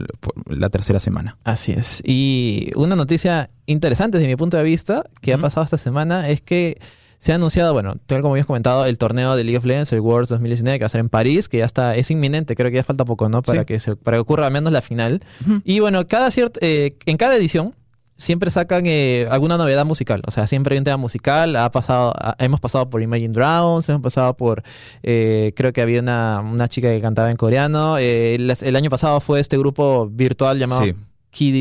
la 0.47 0.69
tercera 0.69 1.01
semana. 1.01 1.37
Así 1.45 1.73
es. 1.73 2.03
Y 2.05 2.71
una 2.77 2.97
noticia 2.97 3.51
interesante 3.67 4.19
desde 4.19 4.29
mi 4.29 4.37
punto 4.37 4.57
de 4.57 4.63
vista 4.63 5.05
que 5.21 5.33
ha 5.33 5.39
pasado 5.39 5.65
esta 5.65 5.79
semana 5.79 6.29
es 6.29 6.41
que 6.41 6.79
se 7.21 7.33
ha 7.33 7.35
anunciado, 7.35 7.75
bueno, 7.75 7.97
tal 8.07 8.23
como 8.23 8.33
habías 8.33 8.47
comentado, 8.47 8.87
el 8.87 8.97
torneo 8.97 9.37
de 9.37 9.45
League 9.45 9.59
of 9.59 9.67
Legends, 9.67 9.93
el 9.93 10.01
Worlds 10.01 10.31
2019, 10.31 10.79
que 10.79 10.83
va 10.85 10.87
a 10.87 10.89
ser 10.89 11.01
en 11.01 11.11
París, 11.11 11.51
que 11.51 11.59
ya 11.59 11.67
está, 11.67 11.95
es 11.95 12.11
inminente, 12.11 12.57
creo 12.57 12.71
que 12.71 12.77
ya 12.77 12.83
falta 12.83 13.05
poco, 13.05 13.29
¿no? 13.29 13.43
Para, 13.43 13.67
que, 13.67 13.79
se, 13.79 13.95
para 13.95 14.17
que 14.17 14.23
ocurra 14.23 14.47
al 14.47 14.53
menos 14.53 14.73
la 14.73 14.81
final. 14.81 15.21
Y 15.63 15.81
bueno, 15.81 16.07
cada 16.09 16.31
cierto, 16.31 16.59
eh, 16.63 16.97
en 17.05 17.19
cada 17.19 17.37
edición 17.37 17.75
siempre 18.17 18.51
sacan 18.51 18.85
eh, 18.87 19.27
alguna 19.31 19.57
novedad 19.57 19.85
musical. 19.85 20.23
O 20.27 20.31
sea, 20.31 20.47
siempre 20.47 20.75
hay 20.75 20.79
un 20.79 20.85
tema 20.85 20.97
musical. 20.97 21.57
Ha 21.57 21.71
pasado, 21.71 22.15
hemos 22.39 22.59
pasado 22.61 22.89
por 22.89 23.03
Imagine 23.03 23.35
Dragons, 23.35 23.89
hemos 23.89 24.03
pasado 24.03 24.35
por. 24.35 24.63
Eh, 25.03 25.53
creo 25.57 25.73
que 25.73 25.83
había 25.83 26.01
una, 26.01 26.41
una, 26.41 26.69
chica 26.69 26.89
que 26.89 27.01
cantaba 27.01 27.31
en 27.31 27.37
coreano. 27.37 27.99
Eh, 27.99 28.35
el, 28.37 28.77
año 28.77 28.91
pasado 28.91 29.21
fue 29.21 29.41
este 29.41 29.59
grupo 29.59 30.09
virtual 30.11 30.59
llamado. 30.59 30.85
Sí. 30.85 30.95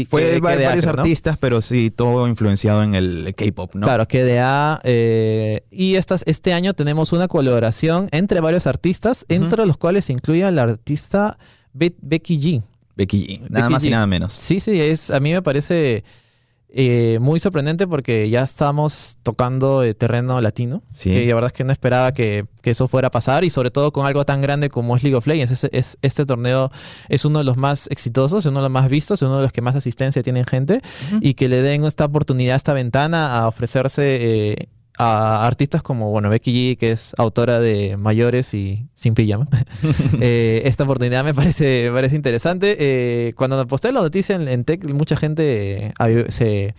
Fue 0.10 0.39
varios 0.39 0.86
artistas, 0.86 1.38
pero 1.38 1.62
sí, 1.62 1.91
todo 1.91 2.27
influenciado 2.27 2.84
en 2.84 2.95
el 2.95 3.34
K-pop, 3.36 3.75
¿no? 3.75 3.86
Claro, 3.86 4.08
KDA. 4.08 4.82
y 4.84 5.95
estas, 5.95 6.23
este 6.25 6.53
año 6.53 6.73
tenemos 6.73 7.13
una 7.13 7.27
colaboración 7.27 8.10
entre 8.12 8.39
varios 8.39 8.67
artistas, 8.67 9.25
entre 9.29 9.65
los 9.65 9.77
cuales 9.77 10.05
se 10.05 10.13
incluye 10.13 10.43
al 10.43 10.60
artista 10.60 11.38
Becky 11.73 12.39
G. 12.39 12.63
Becky 12.95 13.25
G, 13.25 13.49
nada 13.49 13.69
más 13.69 13.84
y 13.86 13.89
nada 13.89 14.05
menos. 14.08 14.34
Sí, 14.34 14.60
sí, 14.60 14.79
es, 14.82 15.12
a 15.12 15.19
mí 15.19 15.32
me 15.32 15.41
parece 15.41 16.03
eh, 16.71 17.17
muy 17.19 17.39
sorprendente 17.39 17.88
porque 17.88 18.29
ya 18.29 18.43
estamos 18.43 19.17
tocando 19.23 19.82
terreno 19.95 20.39
latino. 20.39 20.84
Sí. 20.89 21.25
la 21.25 21.36
verdad 21.36 21.47
es 21.47 21.53
que 21.53 21.63
no 21.63 21.71
esperaba 21.71 22.13
que, 22.13 22.45
eso 22.63 22.88
fuera 22.88 23.08
a 23.08 23.12
pasar 23.12 23.43
y 23.43 23.49
sobre 23.49 23.71
todo 23.71 23.91
con 23.91 24.05
algo 24.05 24.25
tan 24.25 24.41
grande 24.41 24.69
como 24.69 24.95
es 24.95 25.01
League 25.01 25.15
of 25.15 25.25
Legends. 25.25 25.63
Es, 25.71 25.97
este 26.03 26.25
torneo 26.27 26.71
es 27.08 27.25
uno 27.25 27.39
de 27.39 27.45
los 27.45 27.58
más 27.58 27.88
exitosos, 27.89 28.45
uno 28.45 28.60
de 28.60 28.63
los 28.63 28.71
más 28.71 28.88
vistos, 28.91 29.23
uno 29.23 29.38
de 29.38 29.41
los 29.41 29.51
que 29.51 29.63
más 29.63 29.75
asistencia 29.75 30.21
tienen 30.21 30.45
gente 30.45 30.79
y 31.19 31.34
que 31.34 31.49
le 31.49 31.63
den 31.63 31.86
esta 31.86 32.05
oportunidad, 32.05 32.55
esta 32.55 32.73
ventana 32.73 33.39
a 33.39 33.47
ofrecerse 33.47 34.51
eh, 34.51 34.69
a 34.99 35.47
artistas 35.47 35.81
como, 35.81 36.12
bueno, 36.12 36.29
Becky 36.29 36.51
G, 36.51 36.77
que 36.77 36.91
es 36.91 37.13
autora 37.17 37.62
de 37.62 37.95
Mayores 37.95 38.53
y 38.53 38.85
Sin 38.93 39.15
Pijama. 39.15 39.47
Eh, 40.21 40.63
esta 40.65 40.83
oportunidad 40.83 41.23
me 41.23 41.33
parece, 41.33 41.89
parece 41.93 42.15
interesante. 42.15 42.75
Eh, 42.79 43.33
cuando 43.35 43.65
posté 43.67 43.91
la 43.91 44.01
noticia 44.01 44.35
en, 44.35 44.63
Tech, 44.65 44.83
mucha 44.91 45.15
gente 45.15 45.93
eh, 46.05 46.25
se, 46.27 46.75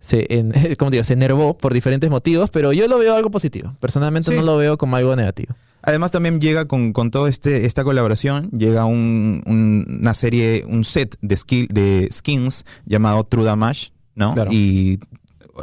se, 0.00 0.76
como 0.78 0.90
digo, 0.90 1.04
se 1.04 1.12
enervó 1.12 1.56
por 1.56 1.72
diferentes 1.72 2.10
motivos, 2.10 2.50
pero 2.50 2.72
yo 2.72 2.88
lo 2.88 2.98
veo 2.98 3.14
algo 3.14 3.30
positivo. 3.30 3.72
Personalmente 3.78 4.34
no 4.34 4.42
lo 4.42 4.56
veo 4.56 4.76
como 4.76 4.96
algo 4.96 5.14
negativo. 5.14 5.54
Además 5.82 6.10
también 6.10 6.40
llega 6.40 6.64
con, 6.66 6.92
con 6.92 7.12
toda 7.12 7.28
este, 7.28 7.64
esta 7.66 7.84
colaboración, 7.84 8.50
llega 8.50 8.84
un, 8.84 9.42
una 9.46 10.14
serie, 10.14 10.64
un 10.66 10.82
set 10.82 11.16
de, 11.20 11.36
skill, 11.36 11.68
de 11.68 12.08
skins 12.10 12.66
llamado 12.84 13.22
True 13.24 13.44
Damage, 13.44 13.92
¿no? 14.16 14.34
Y 14.50 14.98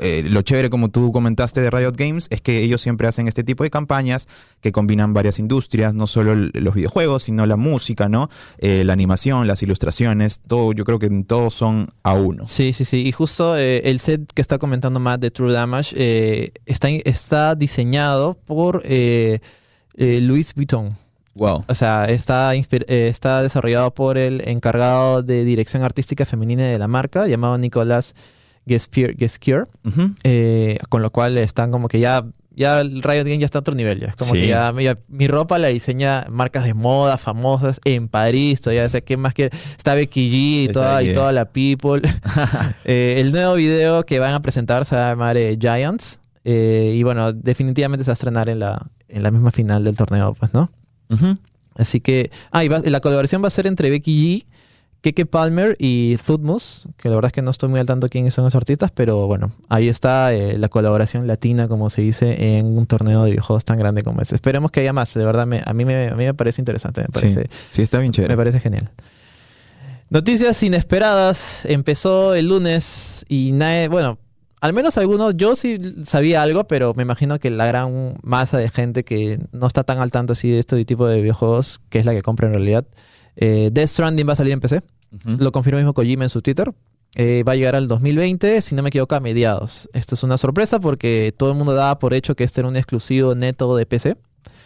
eh, 0.01 0.23
lo 0.27 0.41
chévere, 0.41 0.69
como 0.69 0.89
tú 0.89 1.11
comentaste, 1.11 1.61
de 1.61 1.69
Riot 1.69 1.93
Games 1.97 2.27
es 2.29 2.41
que 2.41 2.61
ellos 2.63 2.81
siempre 2.81 3.07
hacen 3.07 3.27
este 3.27 3.43
tipo 3.43 3.63
de 3.63 3.69
campañas 3.69 4.27
que 4.61 4.71
combinan 4.71 5.13
varias 5.13 5.39
industrias, 5.39 5.95
no 5.95 6.07
solo 6.07 6.35
los 6.35 6.75
videojuegos, 6.75 7.23
sino 7.23 7.45
la 7.45 7.55
música, 7.55 8.09
¿no? 8.09 8.29
Eh, 8.57 8.83
la 8.83 8.93
animación, 8.93 9.47
las 9.47 9.63
ilustraciones, 9.63 10.41
todo, 10.47 10.73
yo 10.73 10.85
creo 10.85 10.99
que 10.99 11.09
todos 11.27 11.53
son 11.53 11.89
a 12.03 12.13
uno. 12.13 12.45
Sí, 12.45 12.73
sí, 12.73 12.85
sí. 12.85 13.05
Y 13.05 13.11
justo 13.11 13.57
eh, 13.57 13.89
el 13.89 13.99
set 13.99 14.31
que 14.33 14.41
está 14.41 14.57
comentando 14.57 14.99
Matt 14.99 15.21
de 15.21 15.31
True 15.31 15.53
Damage 15.53 16.51
está, 16.65 16.89
está 16.89 17.55
diseñado 17.55 18.37
por 18.45 18.83
Louis 19.97 20.53
Vuitton. 20.55 21.05
Wow. 21.35 21.65
O 21.67 21.75
sea, 21.75 22.05
está, 22.05 22.55
está 22.55 23.41
desarrollado 23.41 23.93
por 23.93 24.17
el 24.17 24.47
encargado 24.47 25.21
de 25.21 25.43
dirección 25.43 25.83
artística 25.83 26.25
femenina 26.25 26.63
de 26.63 26.79
la 26.79 26.87
marca, 26.87 27.27
llamado 27.27 27.57
Nicolás 27.57 28.15
Geskier, 28.67 29.67
eh, 30.23 30.77
con 30.89 31.01
lo 31.01 31.11
cual 31.11 31.37
están 31.37 31.71
como 31.71 31.87
que 31.87 31.99
ya 31.99 32.25
ya 32.57 32.79
el 32.79 33.03
Riot 33.03 33.25
Game 33.25 33.39
ya 33.39 33.45
está 33.45 33.59
a 33.59 33.61
otro 33.61 33.75
nivel. 33.75 33.99
Ya. 33.99 34.13
Como 34.17 34.31
que 34.31 34.47
ya, 34.47 34.73
mi 35.09 35.27
ropa 35.27 35.57
la 35.57 35.67
diseña 35.67 36.25
marcas 36.29 36.63
de 36.63 36.73
moda 36.73 37.17
famosas 37.17 37.81
en 37.83 38.07
París. 38.07 38.61
Todavía 38.61 38.87
sé 38.87 39.03
qué 39.03 39.17
más 39.17 39.33
que 39.33 39.49
está 39.77 39.93
Becky 39.93 40.29
G 40.29 40.69
y 40.69 40.73
toda, 40.73 41.03
y 41.03 41.13
toda 41.13 41.31
la 41.31 41.45
people. 41.45 42.01
Eh, 42.85 43.15
el 43.19 43.31
nuevo 43.31 43.55
video 43.55 44.05
que 44.05 44.19
van 44.19 44.33
a 44.33 44.41
presentar 44.41 44.85
se 44.85 44.95
va 44.95 45.07
a 45.07 45.09
llamar 45.11 45.37
eh, 45.37 45.57
Giants. 45.59 46.19
y 46.43 47.01
bueno, 47.03 47.33
definitivamente 47.33 48.03
se 48.03 48.09
va 48.09 48.13
a 48.13 48.13
estrenar 48.13 48.47
en 48.47 48.59
la, 48.59 48.87
en 49.09 49.23
la 49.23 49.31
misma 49.31 49.51
final 49.51 49.83
del 49.83 49.97
torneo, 49.97 50.33
pues, 50.33 50.53
¿no? 50.53 50.69
Así 51.75 51.99
que. 51.99 52.31
Ah, 52.51 52.63
y 52.63 52.69
la 52.69 52.99
colaboración 53.01 53.43
va 53.43 53.47
a 53.47 53.51
ser 53.51 53.67
entre 53.67 53.89
Becky 53.89 54.45
G 54.45 54.45
Keke 55.05 55.27
Palmer 55.27 55.75
y 55.77 56.17
Thutmose, 56.17 56.89
que 56.97 57.09
la 57.09 57.15
verdad 57.15 57.29
es 57.29 57.33
que 57.33 57.43
no 57.43 57.51
estoy 57.51 57.69
muy 57.69 57.79
al 57.79 57.85
tanto 57.85 58.09
quiénes 58.09 58.33
son 58.33 58.43
los 58.43 58.55
artistas, 58.55 58.89
pero 58.89 59.27
bueno, 59.27 59.51
ahí 59.69 59.87
está 59.87 60.33
eh, 60.33 60.57
la 60.57 60.67
colaboración 60.67 61.27
latina, 61.27 61.67
como 61.67 61.91
se 61.91 62.01
dice, 62.01 62.57
en 62.57 62.75
un 62.75 62.87
torneo 62.87 63.23
de 63.23 63.29
videojuegos 63.29 63.63
tan 63.65 63.77
grande 63.77 64.01
como 64.01 64.23
ese. 64.23 64.33
Esperemos 64.33 64.71
que 64.71 64.79
haya 64.79 64.93
más, 64.93 65.13
de 65.13 65.23
verdad, 65.23 65.43
a, 65.43 65.73
mí 65.75 65.85
me, 65.85 66.07
a 66.07 66.15
mí 66.15 66.25
me 66.25 66.33
parece 66.33 66.59
interesante, 66.59 67.01
me 67.01 67.09
parece, 67.09 67.51
sí, 67.69 67.83
está 67.83 67.99
bien 67.99 68.13
chévere. 68.13 68.33
Me 68.33 68.37
parece 68.37 68.59
genial. 68.59 68.89
Noticias 70.09 70.63
inesperadas, 70.63 71.67
empezó 71.67 72.33
el 72.33 72.47
lunes 72.47 73.27
y 73.29 73.51
nadie, 73.51 73.89
bueno, 73.89 74.17
al 74.61 74.73
menos 74.73 74.97
algunos, 74.97 75.35
yo 75.37 75.55
sí 75.55 75.77
sabía 76.03 76.41
algo, 76.41 76.65
pero 76.65 76.93
me 76.93 77.03
imagino 77.03 77.39
que 77.39 77.49
la 77.49 77.65
gran 77.65 78.15
masa 78.23 78.57
de 78.57 78.69
gente 78.69 79.03
que 79.03 79.39
no 79.51 79.67
está 79.67 79.83
tan 79.83 79.99
al 79.99 80.11
tanto 80.11 80.33
así 80.33 80.49
de 80.49 80.59
este 80.59 80.83
tipo 80.85 81.07
de 81.07 81.21
videojuegos, 81.21 81.81
que 81.89 81.99
es 81.99 82.05
la 82.05 82.13
que 82.13 82.21
compra 82.21 82.47
en 82.47 82.53
realidad, 82.53 82.85
eh, 83.35 83.69
Death 83.71 83.89
Stranding 83.89 84.27
va 84.27 84.33
a 84.33 84.37
salir 84.37 84.53
en 84.53 84.61
PC. 84.61 84.81
Lo 85.25 85.51
confirmó 85.51 85.77
mismo 85.77 85.93
Kojima 85.93 86.23
en 86.23 86.29
su 86.29 86.41
Twitter. 86.41 86.73
Eh, 87.15 87.43
va 87.47 87.53
a 87.53 87.55
llegar 87.55 87.75
al 87.75 87.87
2020, 87.87 88.59
si 88.59 88.75
no 88.75 88.83
me 88.83 88.89
equivoco, 88.89 89.15
a 89.15 89.21
mediados. 89.21 89.89
Esto 89.93 90.15
es 90.15 90.23
una 90.23 90.37
sorpresa 90.37 90.79
porque 90.79 91.33
todo 91.37 91.51
el 91.51 91.57
mundo 91.57 91.73
daba 91.73 91.99
por 91.99 92.13
hecho 92.13 92.35
que 92.35 92.43
este 92.43 92.59
era 92.61 92.67
un 92.67 92.75
exclusivo 92.75 93.35
neto 93.35 93.75
de 93.77 93.85
PC 93.85 94.17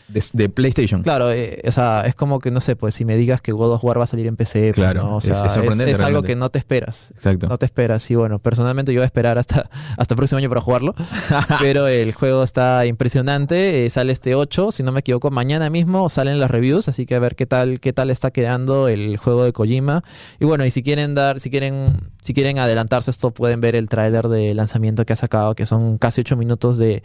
de, 0.09 0.49
PlayStation. 0.49 1.03
Claro, 1.03 1.31
eh, 1.31 1.61
o 1.65 1.71
sea, 1.71 2.03
es 2.05 2.15
como 2.15 2.39
que 2.39 2.51
no 2.51 2.61
sé, 2.61 2.75
pues 2.75 2.95
si 2.95 3.05
me 3.05 3.15
digas 3.15 3.41
que 3.41 3.51
God 3.51 3.73
of 3.73 3.83
War 3.83 3.99
va 3.99 4.03
a 4.03 4.07
salir 4.07 4.27
en 4.27 4.35
PC, 4.35 4.73
pues, 4.73 4.75
claro, 4.75 5.15
o 5.15 5.21
sea, 5.21 5.33
es, 5.33 6.01
algo 6.01 6.23
que 6.23 6.35
no 6.35 6.49
te 6.49 6.59
esperas. 6.59 7.11
Exacto. 7.11 7.47
No 7.47 7.57
te 7.57 7.65
esperas. 7.65 8.09
Y 8.09 8.15
bueno, 8.15 8.39
personalmente 8.39 8.93
yo 8.93 8.99
voy 8.99 9.03
a 9.03 9.05
esperar 9.05 9.37
hasta, 9.37 9.69
hasta 9.97 10.13
el 10.13 10.17
próximo 10.17 10.37
año 10.39 10.49
para 10.49 10.61
jugarlo. 10.61 10.95
pero 11.59 11.87
el 11.87 12.13
juego 12.13 12.43
está 12.43 12.85
impresionante. 12.85 13.85
Eh, 13.85 13.89
sale 13.89 14.11
este 14.11 14.35
8, 14.35 14.71
si 14.71 14.83
no 14.83 14.91
me 14.91 15.01
equivoco, 15.01 15.31
mañana 15.31 15.69
mismo 15.69 16.09
salen 16.09 16.39
las 16.39 16.49
reviews, 16.51 16.87
así 16.87 17.05
que 17.05 17.15
a 17.15 17.19
ver 17.19 17.35
qué 17.35 17.45
tal, 17.45 17.79
qué 17.79 17.93
tal 17.93 18.09
está 18.09 18.31
quedando 18.31 18.87
el 18.87 19.17
juego 19.17 19.43
de 19.43 19.53
Kojima. 19.53 20.03
Y 20.39 20.45
bueno, 20.45 20.65
y 20.65 20.71
si 20.71 20.83
quieren 20.83 21.15
dar, 21.15 21.39
si 21.39 21.49
quieren, 21.49 22.09
si 22.23 22.33
quieren 22.33 22.59
adelantarse 22.59 23.11
esto, 23.11 23.31
pueden 23.31 23.61
ver 23.61 23.75
el 23.75 23.89
tráiler 23.89 24.27
de 24.27 24.53
lanzamiento 24.53 25.05
que 25.05 25.13
ha 25.13 25.17
sacado, 25.17 25.55
que 25.55 25.65
son 25.65 25.97
casi 25.97 26.21
8 26.21 26.35
minutos 26.35 26.77
de 26.77 27.03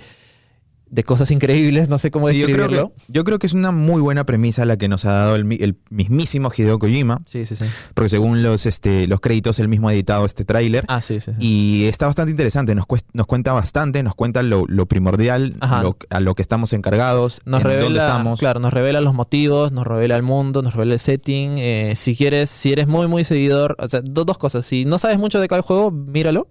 de 0.90 1.02
cosas 1.02 1.30
increíbles, 1.30 1.88
no 1.88 1.98
sé 1.98 2.10
cómo 2.10 2.28
describirlo. 2.28 2.62
Yo 2.62 2.68
creo, 2.68 2.88
que, 2.88 3.12
yo 3.12 3.24
creo, 3.24 3.38
que, 3.38 3.46
es 3.46 3.52
una 3.52 3.72
muy 3.72 4.00
buena 4.00 4.24
premisa 4.24 4.64
la 4.64 4.76
que 4.76 4.88
nos 4.88 5.04
ha 5.04 5.12
dado 5.12 5.36
el, 5.36 5.44
mismísimo 5.90 6.50
Hideo 6.56 6.78
Kojima. 6.78 7.22
Sí, 7.26 7.46
sí, 7.46 7.56
sí. 7.56 7.64
Porque 7.94 8.08
según 8.08 8.42
los, 8.42 8.66
este, 8.66 9.06
los 9.06 9.20
créditos, 9.20 9.58
él 9.58 9.68
mismo 9.68 9.88
ha 9.88 9.94
editado 9.94 10.24
este 10.24 10.44
tráiler. 10.44 10.84
Ah, 10.88 11.00
sí, 11.00 11.20
sí, 11.20 11.32
Y 11.40 11.86
está 11.86 12.06
bastante 12.06 12.30
interesante, 12.30 12.74
nos, 12.74 12.86
nos 13.12 13.26
cuenta 13.26 13.52
bastante, 13.52 14.02
nos 14.02 14.14
cuenta 14.14 14.42
lo, 14.42 14.66
primordial, 14.86 15.56
a 15.60 16.20
lo 16.20 16.34
que 16.34 16.42
estamos 16.42 16.72
encargados, 16.72 17.40
nos 17.44 17.62
revela, 17.62 17.84
dónde 17.84 17.98
estamos. 18.00 18.40
Claro, 18.40 18.60
nos 18.60 18.72
revela 18.72 19.00
los 19.00 19.14
motivos, 19.14 19.72
nos 19.72 19.86
revela 19.86 20.16
el 20.16 20.22
mundo, 20.22 20.62
nos 20.62 20.74
revela 20.74 20.94
el 20.94 21.00
setting. 21.00 21.58
Eh, 21.58 21.92
si 21.96 22.16
quieres, 22.16 22.50
si 22.50 22.72
eres 22.72 22.86
muy, 22.86 23.06
muy 23.06 23.24
seguidor, 23.24 23.76
o 23.78 23.88
sea, 23.88 24.00
dos 24.02 24.38
cosas. 24.38 24.66
Si 24.66 24.84
no 24.84 24.98
sabes 24.98 25.18
mucho 25.18 25.40
de 25.40 25.48
cada 25.48 25.62
juego, 25.62 25.90
míralo. 25.90 26.48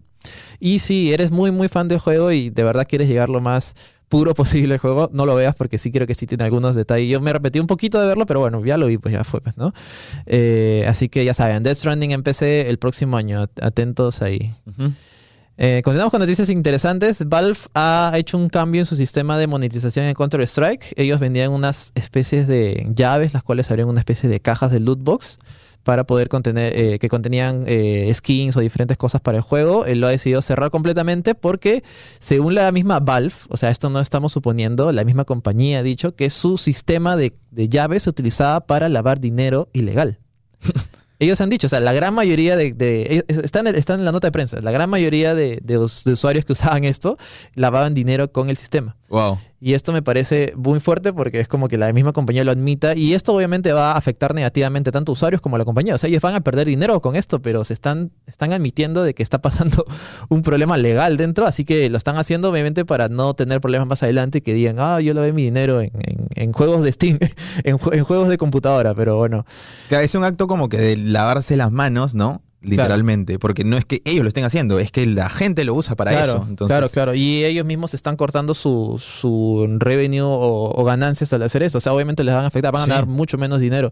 Y 0.59 0.79
si 0.79 1.13
eres 1.13 1.31
muy, 1.31 1.51
muy 1.51 1.67
fan 1.67 1.87
del 1.87 1.99
juego 1.99 2.31
y 2.31 2.49
de 2.49 2.63
verdad 2.63 2.85
quieres 2.87 3.07
llegar 3.07 3.29
lo 3.29 3.41
más 3.41 3.75
puro 4.13 4.35
posible 4.35 4.75
el 4.75 4.79
juego, 4.79 5.09
no 5.11 5.25
lo 5.25 5.33
veas 5.33 5.55
porque 5.55 5.79
sí 5.79 5.91
creo 5.91 6.05
que 6.05 6.13
sí 6.13 6.27
tiene 6.27 6.43
algunos 6.43 6.75
detalles. 6.75 7.09
Yo 7.09 7.19
me 7.19 7.33
repetí 7.33 7.59
un 7.59 7.65
poquito 7.65 7.99
de 7.99 8.05
verlo, 8.05 8.27
pero 8.27 8.41
bueno, 8.41 8.63
ya 8.63 8.77
lo 8.77 8.85
vi, 8.85 8.99
pues 8.99 9.11
ya 9.11 9.23
fue, 9.23 9.41
pues, 9.41 9.57
¿no? 9.57 9.73
Eh, 10.27 10.85
así 10.87 11.09
que 11.09 11.25
ya 11.25 11.33
saben, 11.33 11.63
Death 11.63 11.77
Stranding 11.77 12.11
empecé 12.11 12.69
el 12.69 12.77
próximo 12.77 13.17
año, 13.17 13.41
atentos 13.59 14.21
ahí. 14.21 14.51
Eh, 15.57 15.81
continuamos 15.83 16.11
con 16.11 16.19
noticias 16.19 16.51
interesantes. 16.51 17.27
Valve 17.27 17.57
ha 17.73 18.13
hecho 18.15 18.37
un 18.37 18.49
cambio 18.49 18.81
en 18.81 18.85
su 18.85 18.95
sistema 18.95 19.39
de 19.39 19.47
monetización 19.47 20.05
en 20.05 20.13
Counter-Strike. 20.13 20.93
Ellos 20.95 21.19
vendían 21.19 21.51
unas 21.51 21.91
especies 21.95 22.45
de 22.45 22.85
llaves, 22.93 23.33
las 23.33 23.41
cuales 23.41 23.71
abrían 23.71 23.87
una 23.87 23.99
especie 23.99 24.29
de 24.29 24.39
cajas 24.39 24.69
de 24.69 24.79
loot 24.79 24.99
box 25.01 25.39
para 25.83 26.05
poder 26.05 26.29
contener, 26.29 26.73
eh, 26.77 26.99
que 26.99 27.09
contenían 27.09 27.63
eh, 27.67 28.09
skins 28.13 28.57
o 28.57 28.61
diferentes 28.61 28.97
cosas 28.97 29.21
para 29.21 29.37
el 29.37 29.43
juego. 29.43 29.85
Él 29.85 29.99
lo 29.99 30.07
ha 30.07 30.11
decidido 30.11 30.41
cerrar 30.41 30.71
completamente 30.71 31.35
porque, 31.35 31.83
según 32.19 32.55
la 32.55 32.71
misma 32.71 32.99
Valve, 32.99 33.35
o 33.49 33.57
sea, 33.57 33.69
esto 33.69 33.89
no 33.89 33.99
estamos 33.99 34.31
suponiendo, 34.31 34.91
la 34.91 35.03
misma 35.03 35.25
compañía 35.25 35.79
ha 35.79 35.83
dicho 35.83 36.15
que 36.15 36.29
su 36.29 36.57
sistema 36.57 37.15
de, 37.15 37.33
de 37.51 37.69
llaves 37.69 38.03
se 38.03 38.09
utilizaba 38.09 38.61
para 38.61 38.89
lavar 38.89 39.19
dinero 39.19 39.69
ilegal. 39.73 40.19
Ellos 41.19 41.39
han 41.39 41.49
dicho, 41.49 41.67
o 41.67 41.69
sea, 41.69 41.79
la 41.79 41.93
gran 41.93 42.13
mayoría 42.13 42.57
de... 42.57 42.73
de 42.73 43.23
están, 43.27 43.67
están, 43.67 43.99
en 43.99 44.05
la 44.05 44.11
nota 44.11 44.27
de 44.27 44.31
prensa, 44.31 44.59
la 44.61 44.71
gran 44.71 44.89
mayoría 44.89 45.33
de, 45.33 45.59
de, 45.63 45.77
usuarios 45.77 46.43
que 46.43 46.51
usaban 46.51 46.83
esto 46.83 47.17
lavaban 47.55 47.93
dinero 47.93 48.31
con 48.31 48.49
el 48.49 48.57
sistema. 48.57 48.97
Wow. 49.13 49.37
Y 49.61 49.75
esto 49.75 49.93
me 49.93 50.01
parece 50.01 50.53
muy 50.55 50.79
fuerte 50.79 51.13
porque 51.13 51.39
es 51.39 51.47
como 51.47 51.67
que 51.67 51.77
la 51.77 51.93
misma 51.93 52.13
compañía 52.13 52.43
lo 52.43 52.49
admita 52.49 52.95
y 52.95 53.13
esto 53.13 53.31
obviamente 53.35 53.71
va 53.71 53.91
a 53.91 53.95
afectar 53.95 54.33
negativamente 54.33 54.91
tanto 54.91 55.11
a 55.11 55.13
usuarios 55.13 55.39
como 55.39 55.55
a 55.55 55.59
la 55.59 55.65
compañía. 55.65 55.93
O 55.93 55.99
sea, 55.99 56.09
ellos 56.09 56.23
van 56.23 56.33
a 56.33 56.41
perder 56.41 56.65
dinero 56.65 56.99
con 56.99 57.15
esto, 57.15 57.39
pero 57.39 57.63
se 57.63 57.75
están, 57.75 58.09
están 58.25 58.53
admitiendo 58.53 59.03
de 59.03 59.13
que 59.13 59.21
está 59.21 59.39
pasando 59.39 59.85
un 60.29 60.41
problema 60.41 60.77
legal 60.77 61.15
dentro, 61.15 61.45
así 61.45 61.63
que 61.63 61.91
lo 61.91 61.97
están 61.97 62.17
haciendo 62.17 62.49
obviamente 62.49 62.85
para 62.85 63.07
no 63.07 63.35
tener 63.35 63.61
problemas 63.61 63.87
más 63.87 64.01
adelante 64.01 64.39
y 64.39 64.41
que 64.41 64.55
digan, 64.55 64.77
ah, 64.79 64.99
yo 64.99 65.13
lavé 65.13 65.31
mi 65.31 65.43
dinero 65.43 65.79
en, 65.79 65.91
en, 66.33 66.51
juegos 66.51 66.83
de 66.83 66.91
Steam, 66.91 67.19
en, 67.63 67.77
juegos 67.77 68.29
de 68.29 68.39
computadora, 68.39 68.95
pero 68.95 69.17
bueno. 69.17 69.45
Claro, 69.89 70.03
es 70.03 70.15
un 70.15 70.23
acto 70.23 70.47
como 70.47 70.69
que 70.69 70.79
de 70.79 70.97
lavarse 70.97 71.55
las 71.55 71.71
manos, 71.71 72.15
¿no? 72.15 72.41
Literalmente, 72.63 73.37
porque 73.39 73.63
no 73.63 73.77
es 73.77 73.85
que 73.85 74.01
ellos 74.05 74.23
lo 74.23 74.27
estén 74.27 74.45
haciendo, 74.45 74.79
es 74.79 74.91
que 74.91 75.05
la 75.05 75.29
gente 75.29 75.63
lo 75.65 75.75
usa 75.75 75.95
para 75.95 76.21
eso. 76.21 76.45
Entonces, 76.47 76.75
claro, 76.75 76.89
claro, 76.89 77.13
y 77.13 77.43
ellos 77.45 77.65
mismos 77.65 77.93
están 77.93 78.15
cortando 78.15 78.53
su, 78.53 79.01
su 79.03 79.67
revenue 79.79 80.23
o, 80.23 80.83
ganancias 80.83 81.31
al 81.33 81.43
hacer 81.43 81.63
eso. 81.63 81.77
O 81.77 81.81
sea, 81.81 81.93
obviamente 81.93 82.23
les 82.23 82.33
van 82.33 82.45
a 82.45 82.47
afectar, 82.47 82.71
van 82.71 82.83
a 82.83 82.87
ganar 82.87 83.05
mucho 83.05 83.37
menos 83.37 83.59
dinero. 83.59 83.91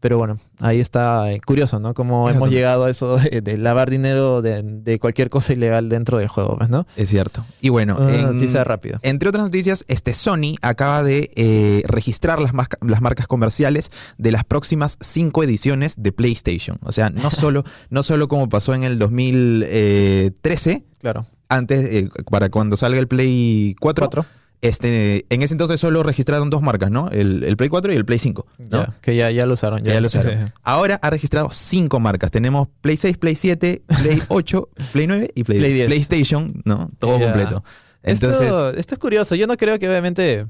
Pero 0.00 0.16
bueno, 0.16 0.36
ahí 0.60 0.78
está 0.78 1.32
eh, 1.32 1.40
curioso, 1.44 1.80
¿no? 1.80 1.92
Como 1.92 2.30
hemos 2.30 2.50
llegado 2.50 2.84
a 2.84 2.90
eso 2.90 3.16
de, 3.16 3.56
lavar 3.58 3.90
dinero 3.90 4.42
de, 4.42 4.98
cualquier 5.00 5.28
cosa 5.28 5.52
ilegal 5.52 5.88
dentro 5.88 6.18
del 6.18 6.28
juego, 6.28 6.56
¿no? 6.68 6.86
Es 6.96 7.10
cierto. 7.10 7.44
Y 7.60 7.68
bueno, 7.70 7.96
Una 7.98 8.32
noticia 8.32 8.62
rápida. 8.62 8.98
Entre 9.02 9.28
otras 9.28 9.44
noticias, 9.44 9.84
este 9.88 10.12
Sony 10.14 10.54
acaba 10.62 11.02
de 11.02 11.30
eh, 11.34 11.82
registrar 11.86 12.40
las, 12.40 12.52
las 12.80 13.00
marcas 13.00 13.26
comerciales 13.26 13.90
de 14.18 14.30
las 14.30 14.44
próximas 14.44 14.98
cinco 15.00 15.42
ediciones 15.42 15.94
de 15.98 16.12
PlayStation. 16.12 16.78
O 16.82 16.92
sea, 16.92 17.10
no 17.10 17.30
solo, 17.32 17.64
no 17.90 18.02
solo 18.02 18.28
como 18.28 18.48
pasó 18.48 18.74
en 18.74 18.84
el 18.84 18.98
2013. 18.98 20.84
Claro. 21.00 21.26
Antes, 21.48 21.84
eh, 21.84 22.10
para 22.30 22.50
cuando 22.50 22.76
salga 22.76 23.00
el 23.00 23.08
Play 23.08 23.74
4. 23.80 24.06
4 24.06 24.24
este, 24.60 25.24
en 25.30 25.42
ese 25.42 25.54
entonces 25.54 25.78
solo 25.78 26.02
registraron 26.02 26.50
dos 26.50 26.62
marcas, 26.62 26.90
¿no? 26.90 27.08
El, 27.10 27.56
Play 27.56 27.68
4 27.68 27.92
y 27.92 27.96
el 27.96 28.04
Play 28.04 28.18
5. 28.18 28.46
¿no? 28.70 28.86
que 29.00 29.14
ya, 29.14 29.30
ya 29.30 29.46
lo 29.46 29.54
usaron. 29.54 29.84
Ya, 29.84 30.00
lo 30.00 30.06
usaron. 30.06 30.52
Ahora 30.62 30.98
ha 31.00 31.10
registrado 31.10 31.50
cinco 31.52 32.00
marcas. 32.00 32.30
Tenemos 32.30 32.68
Play 32.80 32.96
6, 32.96 33.18
Play 33.18 33.36
7, 33.36 33.82
Play 34.02 34.22
8, 34.28 34.68
Play 34.92 35.06
9 35.06 35.30
y 35.34 35.44
Play, 35.44 35.72
10. 35.72 35.86
PlayStation, 35.86 36.60
¿no? 36.64 36.90
Todo 36.98 37.20
completo. 37.20 37.62
Entonces, 38.02 38.50
esto, 38.76 38.94
es 38.94 38.98
curioso. 38.98 39.34
Yo 39.34 39.46
no 39.46 39.56
creo 39.56 39.78
que 39.78 39.88
obviamente... 39.88 40.46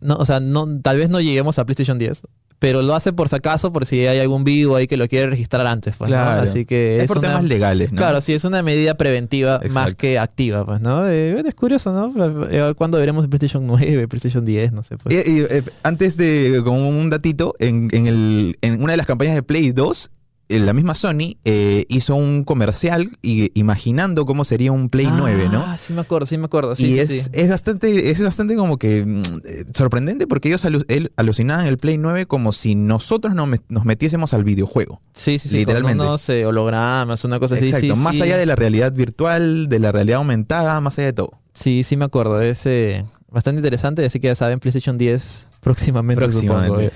No, 0.00 0.16
o 0.16 0.24
sea, 0.24 0.40
no, 0.40 0.80
tal 0.80 0.98
vez 0.98 1.10
no 1.10 1.20
lleguemos 1.20 1.60
a 1.60 1.64
PlayStation 1.64 1.96
10 1.96 2.22
pero 2.62 2.80
lo 2.80 2.94
hace 2.94 3.12
por 3.12 3.28
si 3.28 3.34
acaso, 3.34 3.72
por 3.72 3.86
si 3.86 4.06
hay 4.06 4.20
algún 4.20 4.44
vivo 4.44 4.76
ahí 4.76 4.86
que 4.86 4.96
lo 4.96 5.08
quiere 5.08 5.26
registrar 5.26 5.66
antes, 5.66 5.96
pues, 5.96 6.08
claro. 6.08 6.42
Así 6.42 6.64
que 6.64 7.02
es, 7.02 7.08
por 7.08 7.18
temas 7.18 7.42
legales, 7.42 7.90
¿no? 7.90 7.96
Claro, 7.98 8.20
sí, 8.20 8.34
es 8.34 8.44
una 8.44 8.62
medida 8.62 8.94
preventiva 8.94 9.60
más 9.72 9.96
que 9.96 10.16
activa, 10.16 10.64
pues, 10.64 10.80
¿no? 10.80 11.08
Eh, 11.08 11.42
es 11.44 11.54
curioso, 11.56 11.90
¿no? 11.92 12.46
Eh, 12.48 12.72
¿Cuándo 12.76 12.98
veremos 12.98 13.26
PlayStation 13.26 13.66
9, 13.66 14.06
PlayStation 14.06 14.44
10? 14.44 14.70
No 14.74 14.84
sé. 14.84 14.96
Pues. 14.96 15.12
Eh, 15.26 15.64
antes 15.82 16.16
de, 16.16 16.62
como 16.64 16.88
un 16.88 17.10
datito, 17.10 17.56
en, 17.58 17.88
en, 17.90 18.06
el, 18.06 18.56
en 18.60 18.80
una 18.80 18.92
de 18.92 18.96
las 18.96 19.06
campañas 19.06 19.34
de 19.34 19.42
Play 19.42 19.72
2, 19.72 20.06
eh, 20.06 20.21
la 20.58 20.72
misma 20.72 20.94
Sony 20.94 21.36
eh, 21.44 21.86
hizo 21.88 22.14
un 22.14 22.44
comercial 22.44 23.16
y, 23.22 23.50
imaginando 23.58 24.26
cómo 24.26 24.44
sería 24.44 24.72
un 24.72 24.88
Play 24.88 25.08
9, 25.10 25.48
¿no? 25.50 25.64
Ah, 25.66 25.76
sí 25.76 25.92
me 25.92 26.00
acuerdo, 26.00 26.26
sí 26.26 26.38
me 26.38 26.46
acuerdo. 26.46 26.74
y 26.78 26.98
es, 26.98 27.30
bastante, 27.48 28.10
es 28.10 28.22
bastante 28.22 28.56
como 28.56 28.78
que 28.78 29.04
mm, 29.04 29.22
eh, 29.44 29.64
sorprendente 29.72 30.26
porque 30.26 30.48
ellos 30.48 30.66
alucinaban 31.16 31.66
el 31.66 31.78
Play 31.78 31.98
9 31.98 32.26
como 32.26 32.52
si 32.52 32.74
nosotros 32.74 33.34
nos 33.34 33.84
metiésemos 33.84 34.34
al 34.34 34.44
videojuego. 34.44 35.00
Sí, 35.14 35.38
sí, 35.38 35.48
sí. 35.48 35.58
Literalmente. 35.58 35.98
Con 35.98 36.08
unos 36.08 36.28
hologramas, 36.28 37.24
una 37.24 37.38
cosa 37.38 37.54
así. 37.54 37.66
Exacto, 37.66 37.96
más 37.96 38.20
allá 38.20 38.36
de 38.36 38.46
la 38.46 38.56
realidad 38.56 38.92
virtual, 38.92 39.68
de 39.68 39.78
la 39.78 39.92
realidad 39.92 40.18
aumentada, 40.18 40.80
más 40.80 40.98
allá 40.98 41.06
de 41.06 41.12
todo. 41.14 41.38
Sí, 41.54 41.82
sí 41.82 41.96
me 41.96 42.04
acuerdo. 42.04 42.40
Es 42.40 42.66
bastante 43.32 43.60
interesante, 43.60 44.04
así 44.04 44.20
que 44.20 44.28
ya 44.28 44.34
saben, 44.34 44.60
PlayStation 44.60 44.98
10 44.98 45.50
próximamente. 45.60 46.22
Próximamente. 46.22 46.92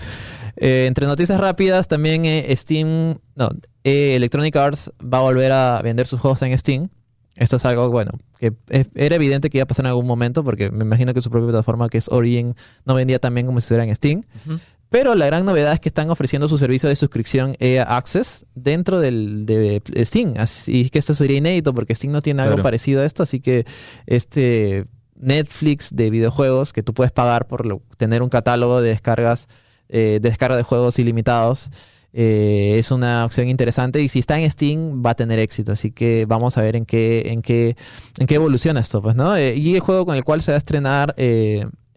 Eh, 0.56 0.86
entre 0.86 1.06
noticias 1.06 1.38
rápidas, 1.38 1.86
también 1.86 2.24
eh, 2.24 2.54
Steam, 2.56 3.18
no, 3.34 3.50
eh, 3.84 4.16
Electronic 4.16 4.56
Arts 4.56 4.92
va 5.02 5.18
a 5.18 5.22
volver 5.22 5.52
a 5.52 5.80
vender 5.82 6.06
sus 6.06 6.20
juegos 6.20 6.42
en 6.42 6.56
Steam. 6.58 6.88
Esto 7.36 7.56
es 7.56 7.66
algo, 7.66 7.90
bueno, 7.90 8.12
que 8.38 8.54
era 8.94 9.16
evidente 9.16 9.50
que 9.50 9.58
iba 9.58 9.64
a 9.64 9.66
pasar 9.66 9.84
en 9.84 9.90
algún 9.90 10.06
momento, 10.06 10.42
porque 10.42 10.70
me 10.70 10.84
imagino 10.84 11.12
que 11.12 11.20
su 11.20 11.30
propia 11.30 11.48
plataforma, 11.48 11.90
que 11.90 11.98
es 11.98 12.08
Origin, 12.08 12.54
no 12.86 12.94
vendía 12.94 13.18
tan 13.18 13.34
bien 13.34 13.46
como 13.46 13.60
si 13.60 13.64
estuviera 13.64 13.84
en 13.84 13.94
Steam. 13.94 14.22
Pero 14.88 15.14
la 15.14 15.26
gran 15.26 15.44
novedad 15.44 15.74
es 15.74 15.80
que 15.80 15.90
están 15.90 16.08
ofreciendo 16.08 16.48
su 16.48 16.56
servicio 16.56 16.88
de 16.88 16.96
suscripción 16.96 17.54
EA 17.58 17.82
Access 17.82 18.46
dentro 18.54 19.00
del, 19.00 19.44
de 19.44 19.82
Steam. 20.04 20.34
Así 20.38 20.88
que 20.88 20.98
esto 20.98 21.12
sería 21.12 21.36
inédito 21.36 21.74
porque 21.74 21.94
Steam 21.94 22.12
no 22.12 22.22
tiene 22.22 22.40
algo 22.40 22.62
parecido 22.62 23.02
a 23.02 23.04
esto. 23.04 23.22
Así 23.22 23.40
que 23.40 23.66
este 24.06 24.86
Netflix 25.16 25.94
de 25.94 26.08
videojuegos 26.08 26.72
que 26.72 26.82
tú 26.82 26.94
puedes 26.94 27.12
pagar 27.12 27.48
por 27.48 27.82
tener 27.96 28.22
un 28.22 28.28
catálogo 28.28 28.80
de 28.80 28.90
descargas 28.90 29.48
eh, 29.88 30.18
descarga 30.20 30.56
de 30.56 30.62
juegos 30.62 30.98
ilimitados. 30.98 31.70
Eh, 32.12 32.76
es 32.78 32.90
una 32.90 33.26
opción 33.26 33.48
interesante 33.48 34.00
y 34.00 34.08
si 34.08 34.20
está 34.20 34.38
en 34.38 34.50
Steam 34.50 35.02
va 35.04 35.10
a 35.10 35.14
tener 35.14 35.38
éxito. 35.38 35.72
Así 35.72 35.90
que 35.90 36.24
vamos 36.26 36.56
a 36.56 36.62
ver 36.62 36.76
en 36.76 36.86
qué, 36.86 37.24
en 37.26 37.42
qué, 37.42 37.76
en 38.18 38.26
qué 38.26 38.34
evoluciona 38.36 38.80
esto. 38.80 39.02
Pues, 39.02 39.16
¿no? 39.16 39.36
Eh, 39.36 39.56
y 39.56 39.74
el 39.74 39.80
juego 39.80 40.06
con 40.06 40.16
el 40.16 40.24
cual 40.24 40.42
se 40.42 40.52
va 40.52 40.56
a 40.56 40.58
estrenar 40.58 41.14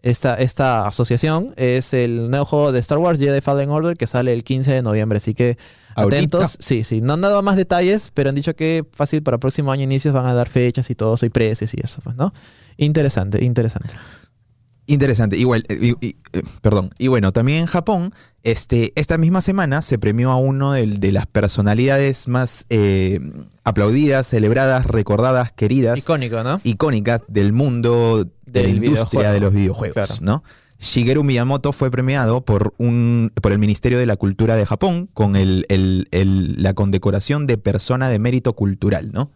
esta, 0.02 0.34
esta 0.36 0.86
asociación 0.86 1.52
es 1.56 1.92
el 1.92 2.30
nuevo 2.30 2.46
juego 2.46 2.72
de 2.72 2.80
Star 2.80 2.98
Wars 2.98 3.18
Jedi 3.18 3.40
Fallen 3.40 3.70
Order 3.70 3.96
que 3.96 4.06
sale 4.06 4.32
el 4.32 4.44
15 4.44 4.72
de 4.72 4.82
noviembre. 4.82 5.18
Así 5.18 5.34
que 5.34 5.58
atentos. 5.94 6.56
Sí, 6.58 6.84
sí. 6.84 7.00
No 7.00 7.14
han 7.14 7.20
dado 7.20 7.42
más 7.42 7.56
detalles, 7.56 8.10
pero 8.14 8.30
han 8.30 8.34
dicho 8.34 8.54
que 8.54 8.84
fácil 8.92 9.22
para 9.22 9.36
el 9.36 9.40
próximo 9.40 9.72
año 9.72 9.84
inicios 9.84 10.14
van 10.14 10.26
a 10.26 10.34
dar 10.34 10.48
fechas 10.48 10.90
y 10.90 10.94
todo, 10.94 11.16
soy 11.16 11.30
precios 11.30 11.74
y 11.74 11.80
eso. 11.82 12.00
Pues, 12.02 12.16
¿no? 12.16 12.32
Interesante, 12.76 13.44
interesante. 13.44 13.94
Interesante. 14.90 15.36
Igual, 15.36 15.64
eh, 15.68 15.94
eh, 16.00 16.14
perdón. 16.62 16.90
Y 16.98 17.06
bueno, 17.06 17.30
también 17.30 17.60
en 17.60 17.66
Japón, 17.66 18.12
este, 18.42 18.92
esta 18.96 19.18
misma 19.18 19.40
semana 19.40 19.82
se 19.82 20.00
premió 20.00 20.32
a 20.32 20.36
uno 20.36 20.72
de, 20.72 21.12
las 21.12 21.26
personalidades 21.26 22.26
más 22.26 22.66
eh, 22.70 23.20
aplaudidas, 23.62 24.26
celebradas, 24.26 24.86
recordadas, 24.86 25.52
queridas. 25.52 25.96
Icónico, 25.96 26.42
¿no? 26.42 26.60
Icónicas 26.64 27.22
del 27.28 27.52
mundo 27.52 28.26
de 28.46 28.62
la 28.64 28.68
industria 28.68 29.30
de 29.30 29.38
los 29.38 29.54
videojuegos, 29.54 30.22
¿no? 30.22 30.42
Shigeru 30.80 31.22
Miyamoto 31.22 31.72
fue 31.72 31.90
premiado 31.90 32.40
por, 32.40 32.74
un, 32.78 33.32
por 33.40 33.52
el 33.52 33.58
Ministerio 33.58 33.98
de 33.98 34.06
la 34.06 34.16
Cultura 34.16 34.56
de 34.56 34.64
Japón 34.64 35.08
con 35.12 35.36
el, 35.36 35.66
la 36.10 36.74
condecoración 36.74 37.46
de 37.46 37.58
persona 37.58 38.08
de 38.08 38.18
mérito 38.18 38.54
cultural, 38.54 39.12
¿no? 39.12 39.30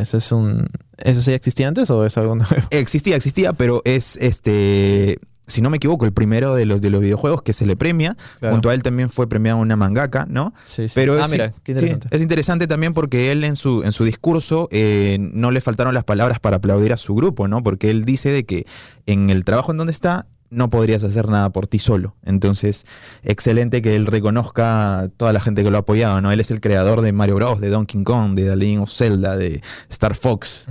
¿Eso, 0.00 0.16
es 0.16 0.32
un, 0.32 0.68
¿Eso 0.98 1.20
sí 1.20 1.32
existía 1.32 1.66
antes 1.66 1.90
o 1.90 2.06
es 2.06 2.16
algo 2.16 2.34
nuevo? 2.36 2.54
Existía, 2.70 3.16
existía, 3.16 3.52
pero 3.52 3.82
es 3.84 4.16
este 4.16 5.18
si 5.46 5.60
no 5.60 5.68
me 5.68 5.76
equivoco, 5.76 6.06
el 6.06 6.12
primero 6.12 6.54
de 6.54 6.64
los 6.64 6.80
de 6.80 6.90
los 6.90 7.00
videojuegos 7.00 7.42
que 7.42 7.52
se 7.52 7.66
le 7.66 7.76
premia. 7.76 8.16
Junto 8.40 8.70
a 8.70 8.74
él 8.74 8.82
también 8.82 9.10
fue 9.10 9.28
premiado 9.28 9.58
una 9.58 9.76
mangaka, 9.76 10.26
¿no? 10.28 10.54
Sí, 10.66 10.88
sí. 10.88 10.94
Pero 10.94 11.20
ah, 11.20 11.24
es, 11.24 11.30
mira, 11.30 11.52
qué 11.62 11.72
interesante. 11.72 12.08
es 12.10 12.22
interesante 12.22 12.66
también 12.66 12.92
porque 12.94 13.30
él 13.30 13.44
en 13.44 13.56
su, 13.56 13.82
en 13.82 13.92
su 13.92 14.04
discurso 14.04 14.68
eh, 14.70 15.18
no 15.20 15.50
le 15.50 15.60
faltaron 15.60 15.92
las 15.92 16.04
palabras 16.04 16.40
para 16.40 16.56
aplaudir 16.56 16.92
a 16.92 16.96
su 16.96 17.14
grupo, 17.14 17.46
¿no? 17.46 17.62
Porque 17.62 17.90
él 17.90 18.04
dice 18.04 18.30
de 18.30 18.44
que 18.44 18.66
en 19.06 19.28
el 19.28 19.44
trabajo 19.44 19.72
en 19.72 19.78
donde 19.78 19.92
está 19.92 20.26
no 20.54 20.70
podrías 20.70 21.04
hacer 21.04 21.28
nada 21.28 21.50
por 21.50 21.66
ti 21.66 21.78
solo. 21.78 22.14
Entonces, 22.24 22.86
excelente 23.22 23.82
que 23.82 23.96
él 23.96 24.06
reconozca 24.06 25.00
a 25.00 25.08
toda 25.08 25.32
la 25.32 25.40
gente 25.40 25.62
que 25.62 25.70
lo 25.70 25.76
ha 25.76 25.80
apoyado, 25.80 26.20
¿no? 26.20 26.32
Él 26.32 26.40
es 26.40 26.50
el 26.50 26.60
creador 26.60 27.00
de 27.00 27.12
Mario 27.12 27.36
Bros, 27.36 27.60
de 27.60 27.68
Donkey 27.68 28.02
Kong, 28.04 28.34
de 28.34 28.44
The 28.48 28.56
Legend 28.56 28.82
of 28.82 28.92
Zelda, 28.92 29.36
de 29.36 29.60
Star 29.88 30.14
Fox. 30.14 30.66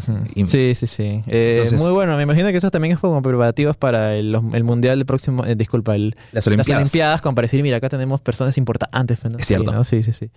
Sí, 0.47 0.73
sí, 0.75 0.87
sí. 0.87 1.21
Eh, 1.27 1.65
muy 1.77 1.91
bueno. 1.91 2.15
Me 2.17 2.23
imagino 2.23 2.49
que 2.49 2.57
eso 2.57 2.69
también 2.71 2.93
es 2.93 2.99
como 2.99 3.21
preparativos 3.21 3.77
para 3.77 4.15
el, 4.15 4.33
Mundial 4.63 4.97
del 4.97 5.05
próximo, 5.05 5.45
eh, 5.45 5.55
disculpa, 5.55 5.95
el, 5.95 6.15
las 6.31 6.47
Olimpiadas. 6.47 6.69
Las 6.69 6.77
Olimpiadas, 6.77 7.21
como 7.21 7.35
para 7.35 7.45
decir, 7.45 7.61
mira, 7.61 7.77
acá 7.77 7.89
tenemos 7.89 8.21
personas 8.21 8.57
importantes. 8.57 9.19
¿no? 9.23 9.37
Es 9.37 9.45
cierto. 9.45 9.83
Sí, 9.83 10.03
sí, 10.03 10.13
sí. 10.13 10.29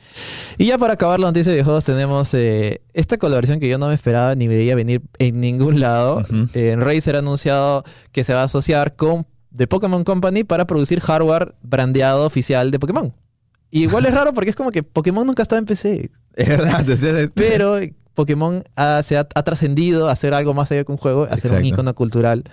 Y 0.58 0.66
ya 0.66 0.78
para 0.78 0.94
acabar 0.94 1.20
la 1.20 1.28
noticia 1.28 1.50
de 1.50 1.56
videojuegos 1.56 1.84
tenemos 1.84 2.34
eh, 2.34 2.82
esta 2.92 3.18
colaboración 3.18 3.60
que 3.60 3.68
yo 3.68 3.78
no 3.78 3.88
me 3.88 3.94
esperaba 3.94 4.34
ni 4.34 4.48
veía 4.48 4.74
venir 4.74 5.02
en 5.18 5.40
ningún 5.40 5.80
lado. 5.80 6.22
Razer 6.54 7.16
ha 7.16 7.20
anunciado 7.20 7.84
que 8.12 8.24
se 8.24 8.34
va 8.34 8.42
a 8.42 8.44
asociar 8.44 8.96
con 8.96 9.26
de 9.56 9.66
Pokémon 9.66 10.04
Company 10.04 10.44
para 10.44 10.66
producir 10.66 11.00
hardware 11.00 11.54
brandeado 11.62 12.26
oficial 12.26 12.70
de 12.70 12.78
Pokémon. 12.78 13.14
Y 13.70 13.82
igual 13.82 14.06
es 14.06 14.14
raro 14.14 14.32
porque 14.32 14.50
es 14.50 14.56
como 14.56 14.70
que 14.70 14.82
Pokémon 14.82 15.26
nunca 15.26 15.42
estaba 15.42 15.58
en 15.58 15.66
PC. 15.66 16.10
Es 16.36 16.48
verdad. 16.48 16.84
Pero 17.34 17.78
Pokémon 18.12 18.62
se 19.02 19.16
ha, 19.16 19.24
trascendido 19.24 20.08
a 20.08 20.12
hacer 20.12 20.34
algo 20.34 20.52
más 20.52 20.70
allá 20.70 20.84
que 20.84 20.92
un 20.92 20.98
juego, 20.98 21.26
a 21.30 21.36
ser 21.38 21.52
un 21.54 21.64
icono 21.64 21.94
cultural. 21.94 22.44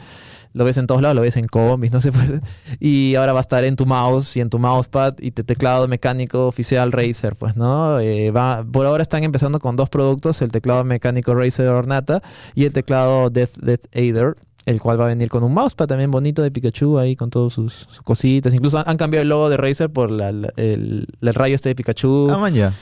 Lo 0.53 0.65
ves 0.65 0.77
en 0.77 0.85
todos 0.85 1.01
lados, 1.01 1.15
lo 1.15 1.21
ves 1.21 1.35
en 1.35 1.47
cómics, 1.47 1.91
no 1.91 1.99
sé. 1.99 2.11
Pues, 2.11 2.31
y 2.79 3.15
ahora 3.15 3.33
va 3.33 3.39
a 3.39 3.41
estar 3.41 3.63
en 3.63 3.75
tu 3.75 3.85
mouse 3.85 4.37
y 4.37 4.39
en 4.39 4.49
tu 4.49 4.59
mousepad 4.59 5.15
y 5.19 5.31
tu 5.31 5.43
teclado 5.43 5.87
mecánico 5.87 6.47
oficial 6.47 6.91
Razer, 6.91 7.35
pues, 7.35 7.57
¿no? 7.57 7.99
Eh, 7.99 8.31
va, 8.31 8.63
por 8.63 8.85
ahora 8.85 9.01
están 9.01 9.23
empezando 9.23 9.59
con 9.59 9.75
dos 9.75 9.89
productos, 9.89 10.41
el 10.41 10.51
teclado 10.51 10.83
mecánico 10.83 11.33
Razer 11.33 11.67
Ornata 11.67 12.21
y 12.53 12.65
el 12.65 12.71
teclado 12.71 13.31
Death, 13.31 13.57
Death 13.57 13.85
Aider 13.93 14.35
el 14.65 14.81
cual 14.81 14.99
va 14.99 15.05
a 15.05 15.07
venir 15.09 15.29
con 15.29 15.43
un 15.43 15.53
mousepad 15.53 15.87
también 15.87 16.11
bonito 16.11 16.41
de 16.41 16.51
Pikachu 16.51 16.97
ahí 16.97 17.15
con 17.15 17.29
todas 17.29 17.53
sus, 17.53 17.87
cositas. 18.03 18.53
Incluso 18.53 18.81
han, 18.85 18.97
cambiado 18.97 19.23
el 19.23 19.29
logo 19.29 19.49
de 19.49 19.57
Razer 19.57 19.89
por 19.89 20.09
el, 20.09 21.07
rayo 21.21 21.55
este 21.55 21.69
de 21.69 21.75
Pikachu. 21.75 22.29
Ah, 22.31 22.37
man, 22.37 22.53
ya. 22.53 22.73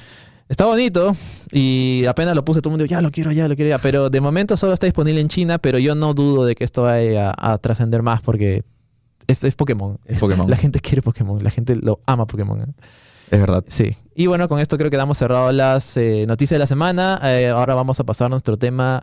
Está 0.48 0.66
bonito 0.66 1.16
y 1.54 2.04
apenas 2.08 2.36
lo 2.36 2.44
puse 2.44 2.60
todo 2.60 2.72
el 2.72 2.80
mundo, 2.80 2.86
ya 2.86 3.00
lo 3.00 3.10
quiero, 3.10 3.32
ya 3.32 3.48
lo 3.48 3.56
quiero, 3.56 3.70
ya. 3.70 3.78
Pero 3.78 4.10
de 4.10 4.20
momento 4.20 4.58
solo 4.58 4.74
está 4.74 4.86
disponible 4.86 5.22
en 5.22 5.30
China, 5.30 5.60
pero 5.60 5.80
yo 5.80 5.96
no 5.96 6.14
dudo 6.14 6.44
de 6.46 6.56
que 6.56 6.66
esto 6.66 6.84
vaya 6.84 7.34
a, 7.38 7.58
trascender 7.58 8.02
más 8.02 8.22
porque 8.22 8.64
es, 9.28 9.56
Pokémon. 9.56 9.98
Es 10.06 10.20
Pokémon. 10.20 10.50
La 10.50 10.58
gente 10.58 10.82
quiere 10.82 11.02
Pokémon, 11.02 11.42
la 11.42 11.52
gente 11.52 11.78
lo 11.78 12.02
ama 12.06 12.28
Pokémon. 12.28 12.76
Es 13.32 13.40
verdad. 13.40 13.64
Sí. 13.68 13.96
Y 14.14 14.28
bueno, 14.28 14.50
con 14.50 14.60
esto 14.60 14.78
creo 14.78 14.90
que 14.90 14.98
damos 14.98 15.18
cerrado 15.18 15.54
las 15.54 15.96
eh, 15.96 16.26
noticias 16.28 16.56
de 16.56 16.60
la 16.60 16.68
semana. 16.68 17.22
Eh, 17.24 17.48
ahora 17.48 17.74
vamos 17.74 18.02
a 18.02 18.04
pasar 18.04 18.26
a 18.26 18.30
nuestro 18.30 18.58
tema 18.58 19.02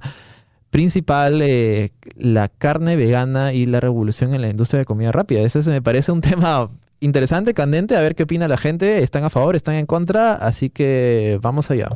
principal, 0.71 1.41
eh, 1.43 1.91
la 2.17 2.49
carne 2.49 2.97
vegana 2.97 3.53
y 3.53 3.67
la 3.67 3.81
revolución 3.81 4.35
en 4.35 4.43
la 4.43 4.49
industria 4.49 4.79
de 4.79 4.85
comida 4.85 5.13
rápida. 5.13 5.41
Ese 5.41 5.69
me 5.71 5.83
parece 5.83 6.13
un 6.13 6.21
tema 6.23 6.69
interesante, 7.01 7.55
candente, 7.55 7.97
a 7.97 8.01
ver 8.01 8.15
qué 8.15 8.25
opina 8.25 8.49
la 8.49 8.57
gente. 8.57 9.03
¿Están 9.03 9.25
a 9.25 9.31
favor, 9.31 9.57
están 9.57 9.75
en 9.75 9.87
contra? 9.87 10.35
Así 10.35 10.71
que 10.71 11.39
vamos 11.43 11.71
allá. 11.71 11.89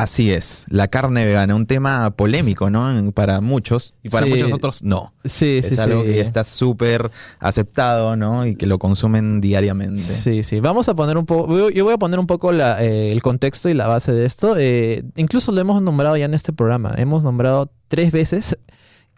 Así 0.00 0.32
es, 0.32 0.64
la 0.70 0.88
carne 0.88 1.26
vegana, 1.26 1.54
un 1.54 1.66
tema 1.66 2.10
polémico, 2.12 2.70
¿no? 2.70 3.12
Para 3.12 3.42
muchos 3.42 3.92
y 4.02 4.08
para 4.08 4.24
muchos 4.24 4.50
otros 4.50 4.82
no. 4.82 5.12
Sí, 5.26 5.58
es 5.58 5.66
sí, 5.66 5.78
algo 5.78 6.04
que 6.04 6.16
ya 6.16 6.22
está 6.22 6.42
súper 6.42 7.10
aceptado, 7.38 8.16
¿no? 8.16 8.46
Y 8.46 8.54
que 8.54 8.64
lo 8.64 8.78
consumen 8.78 9.42
diariamente. 9.42 10.00
Sí, 10.00 10.42
sí. 10.42 10.58
Vamos 10.60 10.88
a 10.88 10.94
poner 10.94 11.18
un 11.18 11.26
poco, 11.26 11.68
yo 11.68 11.84
voy 11.84 11.92
a 11.92 11.98
poner 11.98 12.18
un 12.18 12.26
poco 12.26 12.50
eh, 12.50 13.12
el 13.12 13.20
contexto 13.20 13.68
y 13.68 13.74
la 13.74 13.88
base 13.88 14.12
de 14.12 14.24
esto. 14.24 14.54
Eh, 14.56 15.04
incluso 15.16 15.52
lo 15.52 15.60
hemos 15.60 15.82
nombrado 15.82 16.16
ya 16.16 16.24
en 16.24 16.32
este 16.32 16.54
programa. 16.54 16.94
Hemos 16.96 17.22
nombrado 17.22 17.70
tres 17.88 18.10
veces 18.10 18.56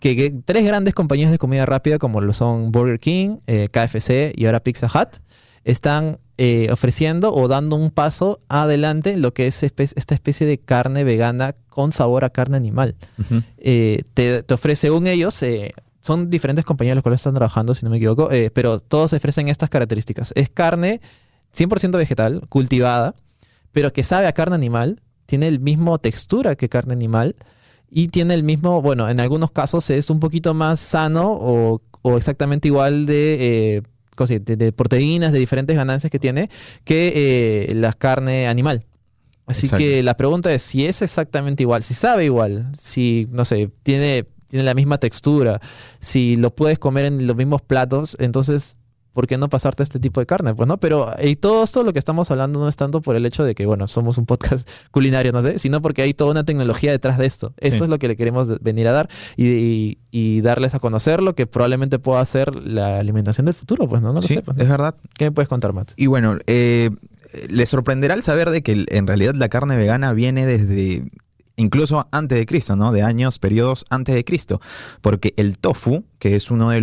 que, 0.01 0.35
tres 0.45 0.65
grandes 0.65 0.95
compañías 0.95 1.31
de 1.31 1.39
comida 1.39 1.65
rápida 1.65 2.01
como 2.01 2.21
lo 2.21 2.33
son 2.33 2.73
Burger 2.73 2.99
King, 2.99 3.39
eh, 3.47 3.69
KFC 3.71 4.33
y 4.35 4.47
ahora 4.47 4.59
Pizza 4.59 4.89
Hut 4.89 5.21
están 5.63 6.19
eh, 6.45 6.67
ofreciendo 6.73 7.33
o 7.33 7.47
dando 7.47 7.77
un 7.77 7.93
paso 7.93 8.41
adelante 8.49 9.13
en 9.13 9.23
lo 9.23 9.33
que 9.33 9.47
es 9.47 9.63
esta 9.63 10.15
especie 10.17 10.45
de 10.45 10.59
carne 10.59 11.05
vegana 11.05 11.55
con 11.69 11.93
sabor 11.93 12.25
a 12.25 12.31
carne 12.31 12.57
animal. 12.57 12.97
Eh, 13.59 14.03
te, 14.13 14.45
ofrece, 14.53 14.89
según 14.89 15.07
ellos, 15.07 15.41
eh, 15.45 15.73
son 16.01 16.31
diferentes 16.31 16.65
compañías 16.65 16.97
las 16.97 17.05
cuales 17.05 17.21
están 17.21 17.37
trabajando, 17.37 17.77
si 17.77 17.85
no 17.85 17.93
me 17.93 17.99
equivoco, 17.99 18.29
pero 18.55 18.81
todos 18.81 19.13
ofrecen 19.13 19.47
estas 19.47 19.71
características. 19.71 20.33
Es 20.35 20.49
carne 20.49 21.01
100% 21.57 21.97
vegetal, 21.97 22.43
cultivada, 22.49 23.15
pero 23.71 23.93
que 23.93 24.03
sabe 24.03 24.27
a 24.27 24.33
carne 24.33 24.57
animal, 24.57 25.01
tiene 25.27 25.47
el 25.47 25.61
mismo 25.61 25.97
textura 25.99 26.57
que 26.57 26.69
carne 26.69 26.93
animal 26.93 27.37
y 27.89 28.09
tiene 28.09 28.35
el 28.35 28.43
mismo, 28.43 28.83
bueno, 28.83 29.09
en 29.09 29.21
algunos 29.21 29.53
casos 29.53 29.91
es 29.91 30.11
un 30.11 30.19
poquito 30.19 30.55
más 30.55 30.81
sano 30.81 31.31
o, 31.31 31.81
exactamente 32.17 32.67
igual 32.67 33.07
de 33.07 33.85
de, 34.17 34.73
proteínas, 34.73 35.33
de 35.33 35.39
diferentes 35.39 35.77
ganancias 35.77 36.11
que 36.11 36.19
tiene, 36.19 36.49
que 36.85 37.13
eh, 37.69 37.75
la 37.75 37.93
carne 37.93 38.47
animal. 38.49 38.85
Así 39.47 39.69
que 39.69 40.03
la 40.03 40.17
pregunta 40.17 40.53
es 40.53 40.63
si 40.63 40.87
es 40.87 41.03
exactamente 41.03 41.63
igual, 41.63 41.83
si 41.83 41.95
sabe 41.95 42.25
igual, 42.25 42.71
si, 42.75 43.29
no 43.31 43.45
sé, 43.45 43.71
tiene, 43.83 44.25
tiene 44.49 44.65
la 44.65 44.75
misma 44.75 44.99
textura, 44.99 45.61
si 45.99 46.37
lo 46.37 46.55
puedes 46.55 46.79
comer 46.79 47.07
en 47.07 47.27
los 47.27 47.37
mismos 47.37 47.61
platos, 47.61 48.17
entonces 48.21 48.77
¿por 49.13 49.27
qué 49.27 49.39
no 49.39 49.49
pasarte 49.49 49.83
este 49.83 50.01
tipo 50.01 50.21
de 50.21 50.27
carne? 50.27 50.55
Pues 50.55 50.69
no, 50.69 50.79
pero 50.79 51.13
y 51.23 51.37
todo 51.37 51.65
esto 51.65 51.83
lo 51.83 51.93
que 51.93 51.99
estamos 51.99 52.31
hablando 52.31 52.61
no 52.61 52.69
es 52.69 52.77
tanto 52.77 53.01
por 53.01 53.17
el 53.17 53.27
hecho 53.27 53.45
de 53.45 53.55
que, 53.55 53.67
bueno, 53.67 53.89
somos 53.89 54.19
un 54.19 54.27
podcast 54.27 54.69
culinario, 54.91 55.33
no 55.33 55.43
sé, 55.43 55.59
sino 55.59 55.83
porque 55.83 56.03
hay 56.03 56.15
toda 56.15 56.31
una 56.31 56.45
tecnología 56.45 56.91
detrás 56.91 57.19
de 57.19 57.27
esto. 57.27 57.53
Eso 57.59 57.85
es 57.85 57.91
lo 57.91 57.99
que 57.99 58.09
le 58.09 58.17
queremos 58.17 58.61
venir 58.61 58.89
a 58.89 58.93
dar 58.93 59.09
y, 59.37 59.99
darles 60.43 60.75
a 60.75 60.81
conocer 60.81 61.23
lo 61.23 61.35
que 61.35 61.47
probablemente 61.47 61.99
pueda 61.99 62.25
ser 62.27 62.55
la 62.57 62.99
alimentación 62.99 63.47
del 63.47 63.55
futuro, 63.55 63.89
pues 63.89 64.03
no, 64.03 64.09
no 64.09 64.15
lo 64.15 64.23
sé. 64.23 64.43
Pues, 64.43 64.59
es 64.59 64.69
verdad. 64.69 64.95
¿Qué 65.15 65.27
me 65.27 65.33
puedes 65.33 65.49
contar, 65.49 65.73
Matt? 65.73 65.93
Y 65.97 66.07
bueno, 66.07 66.39
eh, 66.47 66.91
les 67.49 67.69
sorprenderá 67.69 68.15
el 68.15 68.23
saber 68.23 68.51
de 68.51 68.63
que 68.63 68.85
en 68.89 69.07
realidad 69.07 69.35
la 69.35 69.49
carne 69.49 69.77
vegana 69.77 70.13
viene 70.13 70.47
desde 70.47 71.05
incluso 71.57 72.07
antes 72.11 72.39
de 72.39 72.47
Cristo, 72.47 72.77
¿no? 72.77 72.93
De 72.93 73.03
años, 73.03 73.39
periodos 73.39 73.85
antes 73.91 74.15
de 74.15 74.25
Cristo. 74.25 74.61
Porque 75.01 75.35
el 75.37 75.59
tofu, 75.59 76.05
que 76.19 76.37
es 76.37 76.51
uno 76.51 76.71
de, 76.71 76.81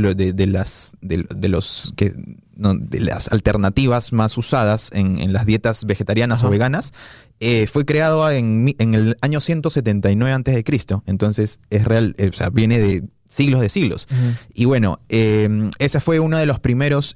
las 0.48 0.96
de, 1.02 1.50
los 1.50 1.94
que 1.96 2.14
de 2.56 3.00
las 3.00 3.32
alternativas 3.32 4.14
más 4.14 4.38
usadas 4.38 4.92
en, 4.94 5.32
las 5.34 5.46
dietas 5.46 5.86
vegetarianas 5.86 6.44
o 6.44 6.50
veganas, 6.50 6.94
eh, 7.40 7.68
fue 7.68 7.86
creado 7.86 8.30
en, 8.30 8.76
el 8.78 9.18
año 9.22 9.40
179 9.40 10.34
antes 10.34 10.56
de 10.56 10.64
Cristo. 10.64 11.04
Entonces 11.06 11.60
es 11.70 11.86
real, 11.86 12.16
eh, 12.18 12.30
o 12.32 12.36
sea, 12.36 12.50
viene 12.50 12.80
de 12.80 13.04
siglos 13.30 13.62
de 13.62 13.70
siglos. 13.70 14.08
Y 14.54 14.66
bueno, 14.66 15.00
eh, 15.08 15.70
ese 15.78 16.00
fue 16.00 16.20
uno 16.20 16.38
de 16.38 16.46
los 16.46 16.60
primeros 16.60 17.16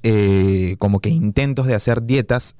como 0.78 1.00
que 1.00 1.10
intentos 1.10 1.66
de 1.66 1.74
hacer 1.74 2.04
dietas 2.04 2.56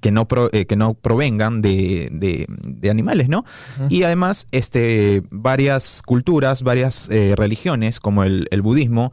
que 0.00 0.10
no, 0.10 0.26
eh, 0.52 0.66
que 0.66 0.76
no 0.76 0.94
provengan 0.94 1.62
de, 1.62 2.46
animales, 2.90 3.28
¿no? 3.28 3.44
Y 3.88 4.02
además, 4.02 4.46
este, 4.52 5.22
varias 5.30 6.02
culturas, 6.04 6.62
varias 6.62 7.08
eh, 7.10 7.34
religiones, 7.36 8.00
como 8.00 8.24
el, 8.24 8.48
budismo, 8.62 9.12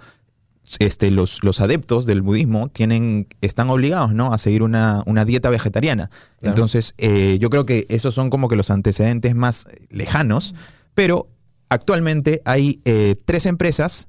este, 0.80 1.11
los, 1.11 1.43
los, 1.43 1.61
adeptos 1.61 2.05
del 2.05 2.21
budismo 2.21 2.69
tienen, 2.69 3.28
están 3.41 3.69
obligados 3.69 4.13
¿no? 4.13 4.34
a 4.34 4.38
seguir 4.38 4.63
una, 4.63 5.03
dieta 5.25 5.49
vegetariana. 5.49 6.09
Entonces, 6.41 6.93
eh, 6.97 7.38
yo 7.39 7.49
creo 7.49 7.65
que 7.65 7.86
esos 7.89 8.13
son 8.13 8.30
como 8.30 8.49
que 8.49 8.55
los 8.55 8.69
antecedentes 8.69 9.34
más 9.36 9.65
lejanos, 9.89 10.55
pero 10.93 11.28
actualmente 11.69 12.41
hay 12.45 12.82
tres 13.25 13.45
empresas 13.45 14.07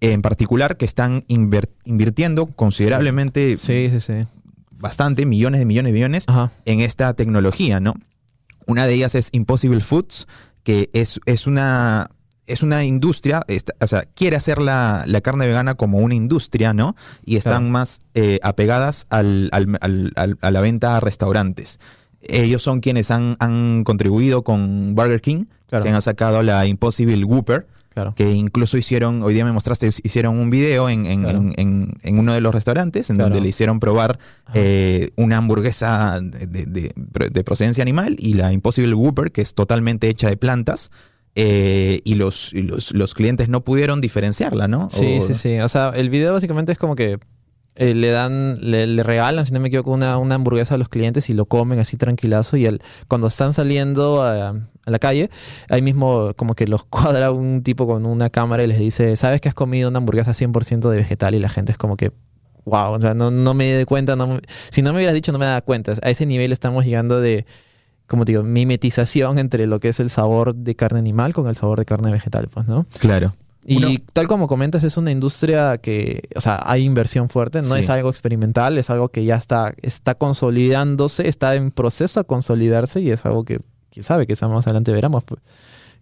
en 0.00 0.20
particular 0.20 0.76
que 0.76 0.84
están 0.84 1.24
invirtiendo 1.28 2.46
considerablemente 2.46 3.56
sí, 3.56 3.88
sí, 3.88 4.00
sí 4.00 4.26
bastante, 4.82 5.24
millones 5.24 5.60
de 5.60 5.64
millones 5.64 5.90
de 5.90 5.94
millones, 5.94 6.26
en 6.64 6.80
esta 6.80 7.14
tecnología, 7.14 7.78
¿no? 7.78 7.94
Una 8.66 8.86
de 8.86 8.94
ellas 8.94 9.14
es 9.14 9.28
Impossible 9.32 9.80
Foods, 9.80 10.26
que 10.64 10.90
es, 10.92 11.20
es 11.24 11.46
una 11.46 12.08
es 12.46 12.64
una 12.64 12.84
industria, 12.84 13.46
o 13.80 13.86
sea, 13.86 14.02
quiere 14.14 14.34
hacer 14.34 14.60
la, 14.60 15.06
carne 15.22 15.46
vegana 15.46 15.76
como 15.76 15.98
una 15.98 16.16
industria, 16.16 16.74
¿no? 16.74 16.96
Y 17.24 17.36
están 17.36 17.70
más 17.70 18.00
eh, 18.14 18.40
apegadas 18.42 19.06
al, 19.08 19.48
a 19.52 20.50
la 20.50 20.60
venta 20.60 20.96
a 20.96 21.00
restaurantes. 21.00 21.78
Ellos 22.20 22.62
son 22.62 22.80
quienes 22.80 23.12
han, 23.12 23.36
han 23.38 23.84
contribuido 23.84 24.42
con 24.42 24.96
Burger 24.96 25.20
King, 25.20 25.44
que 25.68 25.88
han 25.88 26.02
sacado 26.02 26.42
la 26.42 26.66
Impossible 26.66 27.24
Que 28.16 28.32
incluso 28.32 28.76
hicieron, 28.78 29.22
hoy 29.22 29.34
día 29.34 29.44
me 29.44 29.52
mostraste, 29.52 29.88
hicieron 30.02 30.38
un 30.38 30.50
video 30.50 30.88
en, 30.88 31.06
en, 31.06 32.18
uno 32.18 32.34
de 32.34 32.40
los 32.40 32.54
restaurantes 32.54 33.10
en 33.10 33.18
donde 33.18 33.40
le 33.40 33.48
hicieron 33.48 33.80
probar 33.80 34.18
eh, 34.54 35.10
una 35.16 35.38
hamburguesa 35.38 36.20
de, 36.20 37.42
procedencia 37.44 37.82
animal 37.82 38.16
y 38.18 38.34
la 38.34 38.52
Impossible 38.52 38.94
Whopper, 38.94 39.32
que 39.32 39.42
es 39.42 39.54
totalmente 39.54 40.08
hecha 40.08 40.28
de 40.28 40.36
plantas. 40.36 40.90
Eh, 41.34 42.00
y, 42.04 42.16
los, 42.16 42.52
los, 42.52 43.14
clientes 43.14 43.48
no 43.48 43.64
pudieron 43.64 44.02
diferenciarla, 44.02 44.68
¿no? 44.68 44.90
Sí, 44.90 45.22
sí, 45.22 45.32
sí. 45.32 45.60
O 45.60 45.68
sea, 45.68 45.90
el 45.94 46.10
video 46.10 46.34
básicamente 46.34 46.72
es 46.72 46.78
como 46.78 46.94
que 46.94 47.18
eh, 47.74 47.94
le 47.94 48.10
dan, 48.10 48.58
le, 48.60 49.02
regalan, 49.02 49.46
si 49.46 49.52
no 49.54 49.60
me 49.60 49.68
equivoco, 49.68 49.92
una, 49.92 50.18
una, 50.18 50.34
hamburguesa 50.34 50.74
a 50.74 50.78
los 50.78 50.90
clientes 50.90 51.30
y 51.30 51.32
lo 51.32 51.46
comen 51.46 51.78
así 51.78 51.96
tranquilazo. 51.96 52.58
Y 52.58 52.66
el, 52.66 52.82
cuando 53.08 53.28
están 53.28 53.54
saliendo 53.54 54.22
a, 54.22 54.54
la 54.84 54.98
calle, 54.98 55.30
ahí 55.70 55.80
mismo 55.80 56.34
como 56.36 56.54
que 56.54 56.66
los 56.66 56.84
cuadra 56.90 57.30
un 57.30 57.62
tipo 57.62 57.86
con 57.86 58.04
una 58.04 58.28
cámara 58.28 58.62
y 58.62 58.66
les 58.66 58.78
dice, 58.78 59.16
¿sabes 59.16 59.40
que 59.40 59.48
has 59.48 59.54
comido 59.54 59.88
una 59.88 59.98
hamburguesa 59.98 60.32
100% 60.32 60.90
de 60.90 60.96
vegetal? 60.96 61.34
Y 61.34 61.38
la 61.38 61.48
gente 61.48 61.72
es 61.72 61.78
como 61.78 61.96
que, 61.96 62.12
wow, 62.66 62.92
o 62.92 63.00
sea, 63.00 63.14
no, 63.14 63.30
no 63.30 63.54
me 63.54 63.78
di 63.78 63.84
cuenta, 63.86 64.16
no 64.16 64.38
si 64.70 64.82
no 64.82 64.92
me 64.92 64.98
hubieras 64.98 65.14
dicho 65.14 65.32
no 65.32 65.38
me 65.38 65.46
da 65.46 65.62
cuenta. 65.62 65.94
A 66.02 66.10
ese 66.10 66.26
nivel 66.26 66.52
estamos 66.52 66.84
llegando 66.84 67.20
de, 67.22 67.46
como 68.06 68.26
digo, 68.26 68.42
mimetización 68.42 69.38
entre 69.38 69.66
lo 69.66 69.80
que 69.80 69.88
es 69.88 69.98
el 69.98 70.10
sabor 70.10 70.54
de 70.54 70.74
carne 70.74 70.98
animal 70.98 71.32
con 71.32 71.46
el 71.48 71.56
sabor 71.56 71.78
de 71.78 71.86
carne 71.86 72.12
vegetal, 72.12 72.48
pues, 72.48 72.66
¿no? 72.66 72.86
Claro. 72.98 73.34
Y 73.64 73.98
tal 74.12 74.26
como 74.26 74.48
comentas, 74.48 74.82
es 74.82 74.96
una 74.96 75.12
industria 75.12 75.78
que, 75.78 76.28
o 76.34 76.40
sea, 76.40 76.60
hay 76.64 76.82
inversión 76.82 77.28
fuerte, 77.28 77.62
no 77.62 77.76
es 77.76 77.88
algo 77.90 78.08
experimental, 78.08 78.76
es 78.76 78.90
algo 78.90 79.10
que 79.10 79.24
ya 79.24 79.36
está, 79.36 79.72
está 79.82 80.16
consolidándose, 80.16 81.28
está 81.28 81.54
en 81.54 81.70
proceso 81.70 82.20
a 82.20 82.24
consolidarse 82.24 83.00
y 83.00 83.10
es 83.10 83.24
algo 83.24 83.44
que, 83.44 83.60
quién 83.90 84.02
sabe, 84.02 84.26
que 84.26 84.34
más 84.46 84.66
adelante 84.66 84.90
veremos. 84.90 85.22
Pues. 85.22 85.40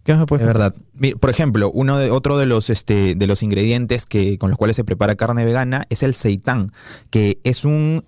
¿Qué 0.03 0.15
me 0.15 0.25
puedes 0.25 0.41
Es 0.41 0.47
verdad. 0.47 0.73
Por 1.19 1.29
ejemplo, 1.29 1.69
uno 1.71 1.99
de, 1.99 2.09
otro 2.09 2.37
de 2.39 2.47
los, 2.47 2.71
este, 2.71 3.13
de 3.13 3.27
los 3.27 3.43
ingredientes 3.43 4.07
que, 4.07 4.39
con 4.39 4.49
los 4.49 4.57
cuales 4.57 4.75
se 4.75 4.83
prepara 4.83 5.15
carne 5.15 5.45
vegana 5.45 5.85
es 5.89 6.01
el 6.01 6.15
seitán, 6.15 6.71
que 7.11 7.39
es 7.43 7.65
un 7.65 8.03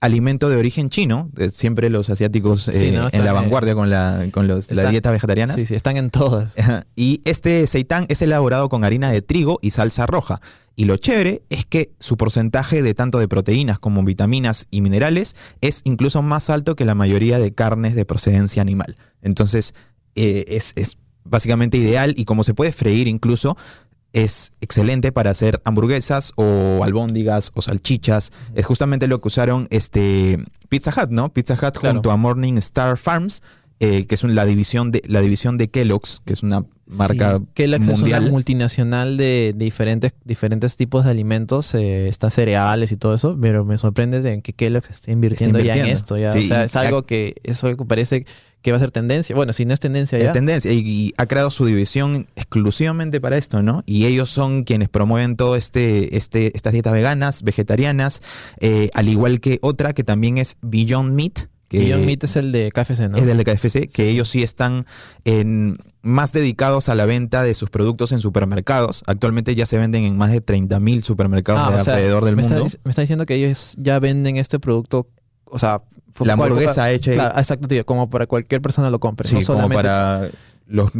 alimento 0.00 0.48
de 0.48 0.56
origen 0.56 0.90
chino. 0.90 1.30
Siempre 1.52 1.90
los 1.90 2.10
asiáticos 2.10 2.68
eh, 2.68 2.88
en 3.12 3.24
la 3.24 3.32
vanguardia 3.32 3.74
con, 3.74 3.90
la, 3.90 4.26
con 4.32 4.46
los, 4.46 4.70
las 4.70 4.90
dietas 4.90 5.12
vegetarianas. 5.12 5.56
Sí, 5.56 5.66
sí, 5.66 5.74
están 5.74 5.96
en 5.96 6.10
todas. 6.10 6.54
Y 6.94 7.20
este 7.24 7.66
seitán 7.66 8.06
es 8.08 8.22
elaborado 8.22 8.68
con 8.68 8.84
harina 8.84 9.10
de 9.10 9.22
trigo 9.22 9.58
y 9.62 9.70
salsa 9.70 10.06
roja. 10.06 10.40
Y 10.78 10.84
lo 10.84 10.98
chévere 10.98 11.42
es 11.48 11.64
que 11.64 11.92
su 11.98 12.18
porcentaje 12.18 12.82
de 12.82 12.92
tanto 12.92 13.18
de 13.18 13.28
proteínas 13.28 13.78
como 13.78 14.02
vitaminas 14.04 14.66
y 14.70 14.82
minerales 14.82 15.34
es 15.62 15.80
incluso 15.84 16.20
más 16.20 16.50
alto 16.50 16.76
que 16.76 16.84
la 16.84 16.94
mayoría 16.94 17.38
de 17.38 17.54
carnes 17.54 17.94
de 17.94 18.04
procedencia 18.04 18.60
animal. 18.60 18.96
Entonces, 19.22 19.74
eh, 20.14 20.44
es, 20.48 20.72
es 20.76 20.98
básicamente 21.24 21.78
ideal 21.78 22.14
y 22.16 22.26
como 22.26 22.44
se 22.44 22.54
puede 22.54 22.72
freír 22.72 23.08
incluso, 23.08 23.56
es 24.12 24.52
excelente 24.60 25.12
para 25.12 25.30
hacer 25.30 25.60
hamburguesas 25.64 26.32
o 26.36 26.82
albóndigas 26.82 27.52
o 27.54 27.62
salchichas. 27.62 28.32
Es 28.54 28.66
justamente 28.66 29.06
lo 29.08 29.20
que 29.20 29.28
usaron 29.28 29.66
este 29.70 30.38
Pizza 30.68 30.90
Hut, 30.90 31.10
¿no? 31.10 31.32
Pizza 31.32 31.54
Hut 31.54 31.76
junto 31.76 32.10
a 32.10 32.16
Morning 32.16 32.54
Star 32.58 32.96
Farms 32.96 33.42
eh, 33.78 34.06
que 34.06 34.14
es 34.14 34.24
la 34.24 34.46
división 34.46 34.90
de 34.90 35.02
la 35.06 35.20
división 35.20 35.58
de 35.58 35.68
Kellogg's, 35.68 36.22
que 36.24 36.32
es 36.32 36.42
una 36.42 36.64
marca 36.86 37.40
Kellogg's 37.52 37.86
mundial. 37.86 38.20
es 38.22 38.24
una 38.24 38.30
multinacional 38.30 39.16
de, 39.18 39.54
diferentes, 39.54 40.14
diferentes 40.24 40.76
tipos 40.76 41.04
de 41.04 41.10
alimentos, 41.10 41.74
eh, 41.74 42.08
está 42.08 42.30
cereales 42.30 42.90
y 42.92 42.96
todo 42.96 43.14
eso, 43.14 43.36
pero 43.38 43.66
me 43.66 43.76
sorprende 43.76 44.22
de 44.22 44.40
que 44.40 44.54
Kellogg's 44.54 44.88
esté 44.90 45.12
invirtiendo, 45.12 45.58
ya 45.60 45.76
en 45.76 45.86
esto. 45.86 46.16
Ya. 46.16 46.32
o 46.32 46.40
sea, 46.40 46.64
es 46.64 46.76
algo 46.76 47.02
que 47.02 47.34
eso 47.42 47.76
parece 47.86 48.24
que 48.62 48.72
va 48.72 48.78
a 48.78 48.80
ser 48.80 48.90
tendencia. 48.92 49.36
Bueno, 49.36 49.52
si 49.52 49.66
no 49.66 49.74
es 49.74 49.80
tendencia 49.80 50.18
ya. 50.18 50.24
Es 50.24 50.32
tendencia 50.32 50.72
y, 50.72 51.12
ha 51.18 51.26
creado 51.26 51.50
su 51.50 51.66
división 51.66 52.28
exclusivamente 52.34 53.20
para 53.20 53.36
esto, 53.36 53.62
¿no? 53.62 53.82
Y 53.84 54.06
ellos 54.06 54.30
son 54.30 54.64
quienes 54.64 54.88
promueven 54.88 55.36
todo 55.36 55.54
este, 55.54 56.16
este 56.16 56.56
estas 56.56 56.72
dietas 56.72 56.92
veganas, 56.92 57.42
vegetarianas, 57.42 58.22
eh, 58.58 58.90
al 58.94 59.08
igual 59.08 59.40
que 59.40 59.58
otra 59.60 59.92
que 59.92 60.02
también 60.02 60.38
es 60.38 60.56
Beyond 60.62 61.14
Meat 61.14 61.48
que 61.68 61.78
Beyond 61.78 62.04
Meat 62.04 62.24
es 62.24 62.36
el 62.36 62.52
de 62.52 62.70
KFC, 62.70 63.08
¿no? 63.08 63.16
Es 63.16 63.26
el 63.26 63.36
de 63.36 63.44
KFC, 63.44 63.88
que 63.92 64.08
ellos 64.08 64.28
sí 64.28 64.42
están 64.42 64.86
en, 65.24 65.76
más 66.02 66.32
dedicados 66.32 66.88
a 66.88 66.94
la 66.94 67.06
venta 67.06 67.42
de 67.42 67.54
sus 67.54 67.70
productos 67.70 68.12
en 68.12 68.20
supermercados. 68.20 69.02
Actualmente 69.06 69.54
ya 69.54 69.66
se 69.66 69.78
venden 69.78 70.04
en 70.04 70.16
más 70.16 70.30
de 70.30 70.44
30.000 70.44 71.02
supermercados 71.02 71.88
ah, 71.88 71.92
alrededor 71.92 72.24
del 72.24 72.36
mundo. 72.36 72.66
me 72.84 72.90
está 72.90 73.02
diciendo 73.02 73.26
que 73.26 73.34
ellos 73.34 73.74
ya 73.78 73.98
venden 73.98 74.36
este 74.36 74.58
producto, 74.58 75.08
o 75.44 75.58
sea... 75.58 75.82
La 76.20 76.32
hamburguesa 76.32 76.90
hecha... 76.90 77.12
Claro, 77.12 77.38
exacto, 77.38 77.68
tío, 77.68 77.84
como 77.84 78.08
para 78.08 78.26
cualquier 78.26 78.62
persona 78.62 78.88
lo 78.88 78.98
compre. 78.98 79.28
Sí, 79.28 79.44
como 79.44 79.68
para 79.68 80.30
los 80.66 80.90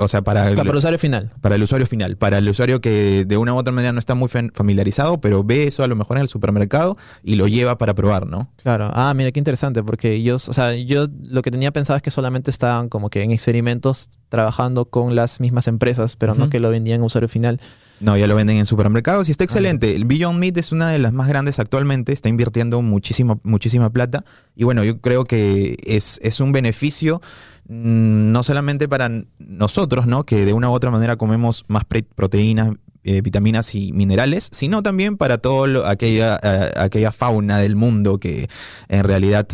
o 0.00 0.08
sea, 0.08 0.22
para, 0.22 0.48
el, 0.48 0.58
usuario 0.74 0.98
final. 0.98 1.30
Para 1.42 1.56
el 1.56 1.62
usuario 1.62 1.86
final. 1.86 2.16
Para 2.16 2.38
el 2.38 2.48
usuario 2.48 2.80
que 2.80 3.26
de 3.26 3.36
una 3.36 3.52
u 3.52 3.58
otra 3.58 3.70
manera 3.70 3.92
no 3.92 3.98
está 3.98 4.14
muy 4.14 4.30
familiarizado, 4.30 5.20
pero 5.20 5.44
ve 5.44 5.66
eso 5.66 5.84
a 5.84 5.88
lo 5.88 5.94
mejor 5.94 6.16
en 6.16 6.22
el 6.22 6.28
supermercado 6.30 6.96
y 7.22 7.34
lo 7.34 7.46
lleva 7.46 7.76
para 7.76 7.94
probar, 7.94 8.26
¿no? 8.26 8.50
Claro. 8.62 8.90
Ah, 8.94 9.12
mira, 9.12 9.30
qué 9.30 9.38
interesante, 9.38 9.82
porque 9.82 10.14
ellos, 10.14 10.48
o 10.48 10.54
sea, 10.54 10.74
yo 10.74 11.04
lo 11.22 11.42
que 11.42 11.50
tenía 11.50 11.70
pensado 11.70 11.98
es 11.98 12.02
que 12.02 12.10
solamente 12.10 12.50
estaban 12.50 12.88
como 12.88 13.10
que 13.10 13.22
en 13.22 13.30
experimentos 13.30 14.08
trabajando 14.30 14.86
con 14.86 15.14
las 15.14 15.38
mismas 15.38 15.68
empresas, 15.68 16.16
pero 16.16 16.34
no 16.34 16.48
que 16.48 16.60
lo 16.60 16.70
vendían 16.70 17.02
a 17.02 17.04
usuario 17.04 17.28
final. 17.28 17.60
No, 18.00 18.16
ya 18.16 18.26
lo 18.26 18.34
venden 18.34 18.56
en 18.56 18.64
supermercados 18.64 19.28
y 19.28 19.32
está 19.32 19.44
excelente. 19.44 19.94
El 19.94 20.06
Beyond 20.06 20.38
Meat 20.38 20.56
es 20.56 20.72
una 20.72 20.88
de 20.88 20.98
las 20.98 21.12
más 21.12 21.28
grandes 21.28 21.58
actualmente, 21.58 22.14
está 22.14 22.30
invirtiendo 22.30 22.80
muchísima, 22.80 23.38
muchísima 23.42 23.90
plata 23.90 24.24
y 24.56 24.64
bueno, 24.64 24.82
yo 24.82 25.02
creo 25.02 25.24
que 25.26 25.76
es, 25.84 26.18
es 26.22 26.40
un 26.40 26.52
beneficio 26.52 27.20
no 27.70 28.42
solamente 28.42 28.88
para 28.88 29.08
nosotros, 29.38 30.04
¿no? 30.06 30.24
Que 30.24 30.44
de 30.44 30.52
una 30.52 30.68
u 30.68 30.72
otra 30.72 30.90
manera 30.90 31.14
comemos 31.16 31.64
más 31.68 31.84
proteínas, 31.84 32.74
eh, 33.04 33.22
vitaminas 33.22 33.76
y 33.76 33.92
minerales, 33.92 34.48
sino 34.50 34.82
también 34.82 35.16
para 35.16 35.38
toda 35.38 35.88
aquella, 35.88 36.38
aquella 36.74 37.12
fauna 37.12 37.58
del 37.58 37.76
mundo 37.76 38.18
que 38.18 38.48
en 38.88 39.04
realidad 39.04 39.46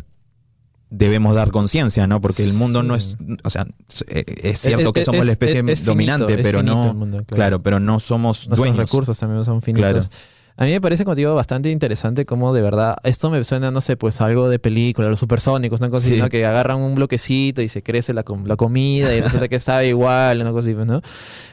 debemos 0.88 1.34
dar 1.34 1.50
conciencia, 1.50 2.06
¿no? 2.06 2.22
Porque 2.22 2.42
el 2.42 2.54
mundo 2.54 2.82
no 2.82 2.94
es, 2.94 3.18
o 3.44 3.50
sea, 3.50 3.66
eh, 4.08 4.24
es 4.42 4.60
cierto 4.60 4.94
que 4.94 5.04
somos 5.04 5.26
la 5.26 5.32
especie 5.32 5.62
dominante, 5.84 6.38
pero 6.38 6.62
no, 6.62 6.96
claro. 7.26 7.62
pero 7.62 7.80
no 7.80 8.00
somos 8.00 8.48
Nuestros 8.48 8.58
dueños. 8.58 8.78
recursos 8.78 9.18
también 9.18 9.44
son 9.44 9.60
finitos. 9.60 10.10
A 10.58 10.64
mí 10.64 10.70
me 10.70 10.80
parece, 10.80 11.04
como 11.04 11.14
digo, 11.14 11.34
bastante 11.34 11.70
interesante 11.70 12.24
cómo 12.24 12.54
de 12.54 12.62
verdad, 12.62 12.96
esto 13.02 13.28
me 13.28 13.44
suena, 13.44 13.70
no 13.70 13.82
sé, 13.82 13.98
pues 13.98 14.22
algo 14.22 14.48
de 14.48 14.58
película, 14.58 15.08
los 15.08 15.20
supersónicos, 15.20 15.80
una 15.80 15.90
cosa 15.90 16.06
así, 16.06 16.18
¿no? 16.18 16.30
Que 16.30 16.46
agarran 16.46 16.78
un 16.78 16.94
bloquecito 16.94 17.60
y 17.60 17.68
se 17.68 17.82
crece 17.82 18.14
la, 18.14 18.24
la 18.44 18.56
comida 18.56 19.14
y 19.14 19.20
resulta 19.20 19.48
que 19.48 19.60
sabe 19.60 19.88
igual, 19.88 20.40
una 20.40 20.52
cosa 20.52 20.70
así, 20.70 20.74
¿no? 20.74 21.02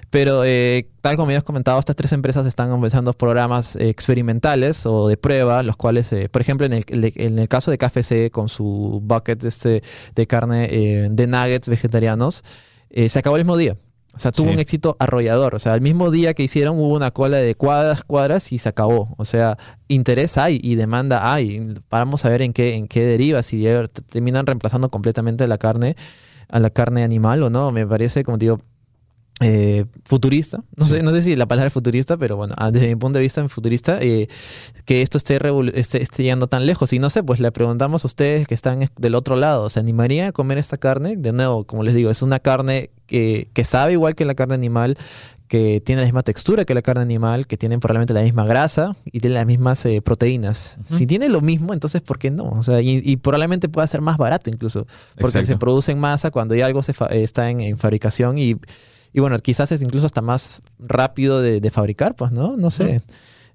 Pero 0.09 0.45
eh, 0.45 0.87
tal 1.01 1.17
como 1.17 1.31
ya 1.31 1.39
has 1.39 1.43
comentado, 1.43 1.79
estas 1.79 1.97
tres 1.97 2.13
empresas 2.13 2.45
están 2.45 2.71
empezando 2.71 3.11
programas 3.11 3.75
experimentales 3.75 4.85
o 4.85 5.09
de 5.09 5.17
prueba, 5.17 5.63
los 5.63 5.75
cuales, 5.75 6.13
eh, 6.13 6.29
por 6.29 6.41
ejemplo, 6.41 6.65
en 6.65 6.73
el, 6.73 6.85
en 6.87 7.39
el, 7.39 7.47
caso 7.49 7.71
de 7.71 7.77
KFC, 7.77 8.31
con 8.31 8.47
su 8.47 9.01
bucket 9.03 9.43
este 9.43 9.83
de 10.15 10.27
carne 10.27 10.69
eh, 10.71 11.07
de 11.11 11.27
nuggets 11.27 11.67
vegetarianos, 11.67 12.43
se 13.07 13.19
acabó 13.19 13.35
el 13.35 13.41
mismo 13.41 13.57
día. 13.57 13.75
O 14.15 14.19
sea, 14.19 14.31
tuvo 14.31 14.51
un 14.51 14.59
éxito 14.59 14.95
arrollador. 14.99 15.55
O 15.55 15.59
sea, 15.59 15.73
el 15.73 15.81
mismo 15.81 16.11
día 16.11 16.35
que 16.35 16.43
hicieron 16.43 16.77
hubo 16.77 16.93
una 16.93 17.11
cola 17.11 17.37
de 17.37 17.55
cuadras, 17.55 18.03
cuadras 18.03 18.51
y 18.51 18.59
se 18.59 18.69
acabó. 18.69 19.15
O 19.17 19.25
sea, 19.25 19.57
interés 19.87 20.37
hay 20.37 20.59
y 20.61 20.75
demanda 20.75 21.33
hay. 21.33 21.75
Vamos 21.89 22.23
a 22.23 22.29
ver 22.29 22.43
en 22.43 22.53
qué, 22.53 22.75
en 22.75 22.87
qué 22.87 23.03
deriva, 23.03 23.41
si 23.41 23.65
terminan 24.09 24.45
reemplazando 24.45 24.89
completamente 24.89 25.47
la 25.47 25.57
carne 25.57 25.95
a 26.49 26.59
la 26.59 26.69
carne 26.69 27.03
animal 27.03 27.41
o 27.41 27.49
no. 27.49 27.71
Me 27.71 27.87
parece, 27.87 28.23
como 28.23 28.37
digo, 28.37 28.59
eh, 29.43 29.85
futurista. 30.05 30.63
No, 30.75 30.85
sé, 30.85 31.03
no 31.03 31.11
sé 31.11 31.21
si 31.21 31.35
la 31.35 31.45
palabra 31.45 31.67
es 31.67 31.73
futurista, 31.73 32.17
pero 32.17 32.37
bueno, 32.37 32.55
ah, 32.57 32.71
desde 32.71 32.87
mi 32.87 32.95
punto 32.95 33.19
de 33.19 33.23
vista, 33.23 33.47
futurista, 33.47 33.97
eh, 34.01 34.27
que 34.85 35.01
esto 35.01 35.17
esté, 35.17 35.39
esté, 35.73 36.01
esté, 36.01 36.23
llegando 36.23 36.47
tan 36.47 36.65
lejos. 36.65 36.93
Y 36.93 36.99
no 36.99 37.09
sé, 37.09 37.23
pues 37.23 37.39
le 37.39 37.51
preguntamos 37.51 38.03
a 38.05 38.07
ustedes 38.07 38.47
que 38.47 38.55
están 38.55 38.89
del 38.97 39.15
otro 39.15 39.35
lado, 39.35 39.69
¿se 39.69 39.79
animaría 39.79 40.27
a 40.27 40.31
comer 40.31 40.57
esta 40.57 40.77
carne? 40.77 41.15
De 41.17 41.33
nuevo, 41.33 41.65
como 41.65 41.83
les 41.83 41.93
digo, 41.93 42.09
es 42.09 42.21
una 42.21 42.39
carne 42.39 42.89
que, 43.05 43.49
que 43.53 43.63
sabe 43.63 43.93
igual 43.93 44.15
que 44.15 44.25
la 44.25 44.35
carne 44.35 44.55
animal, 44.55 44.97
que 45.53 45.81
tiene 45.81 46.01
la 46.01 46.07
misma 46.07 46.23
textura 46.23 46.65
que 46.65 46.73
la 46.73 46.81
carne 46.81 47.03
animal, 47.03 47.45
que 47.45 47.57
tiene 47.57 47.77
probablemente 47.77 48.11
la 48.11 48.23
misma 48.23 48.43
grasa 48.43 48.95
y 49.05 49.19
tiene 49.19 49.35
las 49.35 49.45
mismas 49.45 49.85
eh, 49.85 50.01
proteínas. 50.01 50.79
Si 50.85 51.05
tiene 51.05 51.29
lo 51.29 51.41
mismo, 51.41 51.73
entonces 51.75 52.01
¿por 52.01 52.17
qué 52.17 52.31
no? 52.31 52.45
O 52.45 52.63
sea, 52.63 52.81
y, 52.81 53.17
probablemente 53.17 53.69
pueda 53.69 53.85
ser 53.85 54.01
más 54.01 54.17
barato 54.17 54.49
incluso, 54.49 54.87
porque 55.15 55.45
se 55.45 55.55
produce 55.57 55.91
en 55.91 55.99
masa 55.99 56.31
cuando 56.31 56.55
ya 56.55 56.65
algo 56.65 56.81
se 56.81 56.93
está 57.11 57.51
en, 57.51 57.59
en 57.59 57.77
fabricación 57.77 58.39
y 58.39 58.55
y 59.13 59.19
bueno, 59.19 59.37
quizás 59.37 59.71
es 59.71 59.81
incluso 59.81 60.07
hasta 60.07 60.21
más 60.21 60.61
rápido 60.79 61.41
de, 61.41 61.69
fabricar, 61.69 62.15
pues, 62.15 62.31
¿no? 62.31 62.57
No 62.57 62.71
sé. 62.71 63.01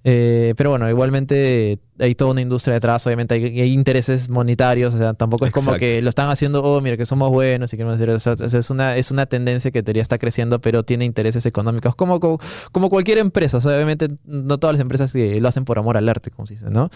Eh, 0.04 0.54
pero 0.56 0.70
bueno, 0.70 0.88
igualmente 0.88 1.80
hay 1.98 2.14
toda 2.14 2.30
una 2.30 2.40
industria 2.40 2.74
detrás, 2.74 3.04
obviamente 3.06 3.34
hay, 3.34 3.72
intereses 3.72 4.28
monetarios, 4.28 4.94
o 4.94 4.98
sea, 4.98 5.14
tampoco 5.14 5.44
es 5.44 5.52
como 5.52 5.74
que 5.74 6.00
lo 6.00 6.08
están 6.08 6.30
haciendo, 6.30 6.62
oh, 6.62 6.80
mira, 6.80 6.96
que 6.96 7.04
somos 7.04 7.30
buenos 7.30 7.72
y 7.72 7.76
que 7.76 7.82
hacer, 7.82 8.10
o 8.10 8.20
sea, 8.20 8.34
es, 8.34 8.70
una, 8.70 8.96
es 8.96 9.10
una 9.10 9.26
tendencia 9.26 9.72
que 9.72 9.82
teoría 9.82 10.02
está 10.02 10.18
creciendo, 10.18 10.60
pero 10.60 10.84
tiene 10.84 11.04
intereses 11.04 11.44
económicos, 11.46 11.96
como, 11.96 12.20
como, 12.20 12.90
cualquier 12.90 13.18
empresa, 13.18 13.58
o 13.58 13.60
sea, 13.60 13.74
obviamente 13.74 14.08
no 14.24 14.58
todas 14.58 14.74
las 14.74 14.80
empresas 14.80 15.12
lo 15.14 15.48
hacen 15.48 15.64
por 15.64 15.78
amor 15.78 15.96
al 15.96 16.08
arte, 16.08 16.30
como 16.30 16.46
se 16.46 16.54
dice, 16.54 16.70
¿no? 16.70 16.90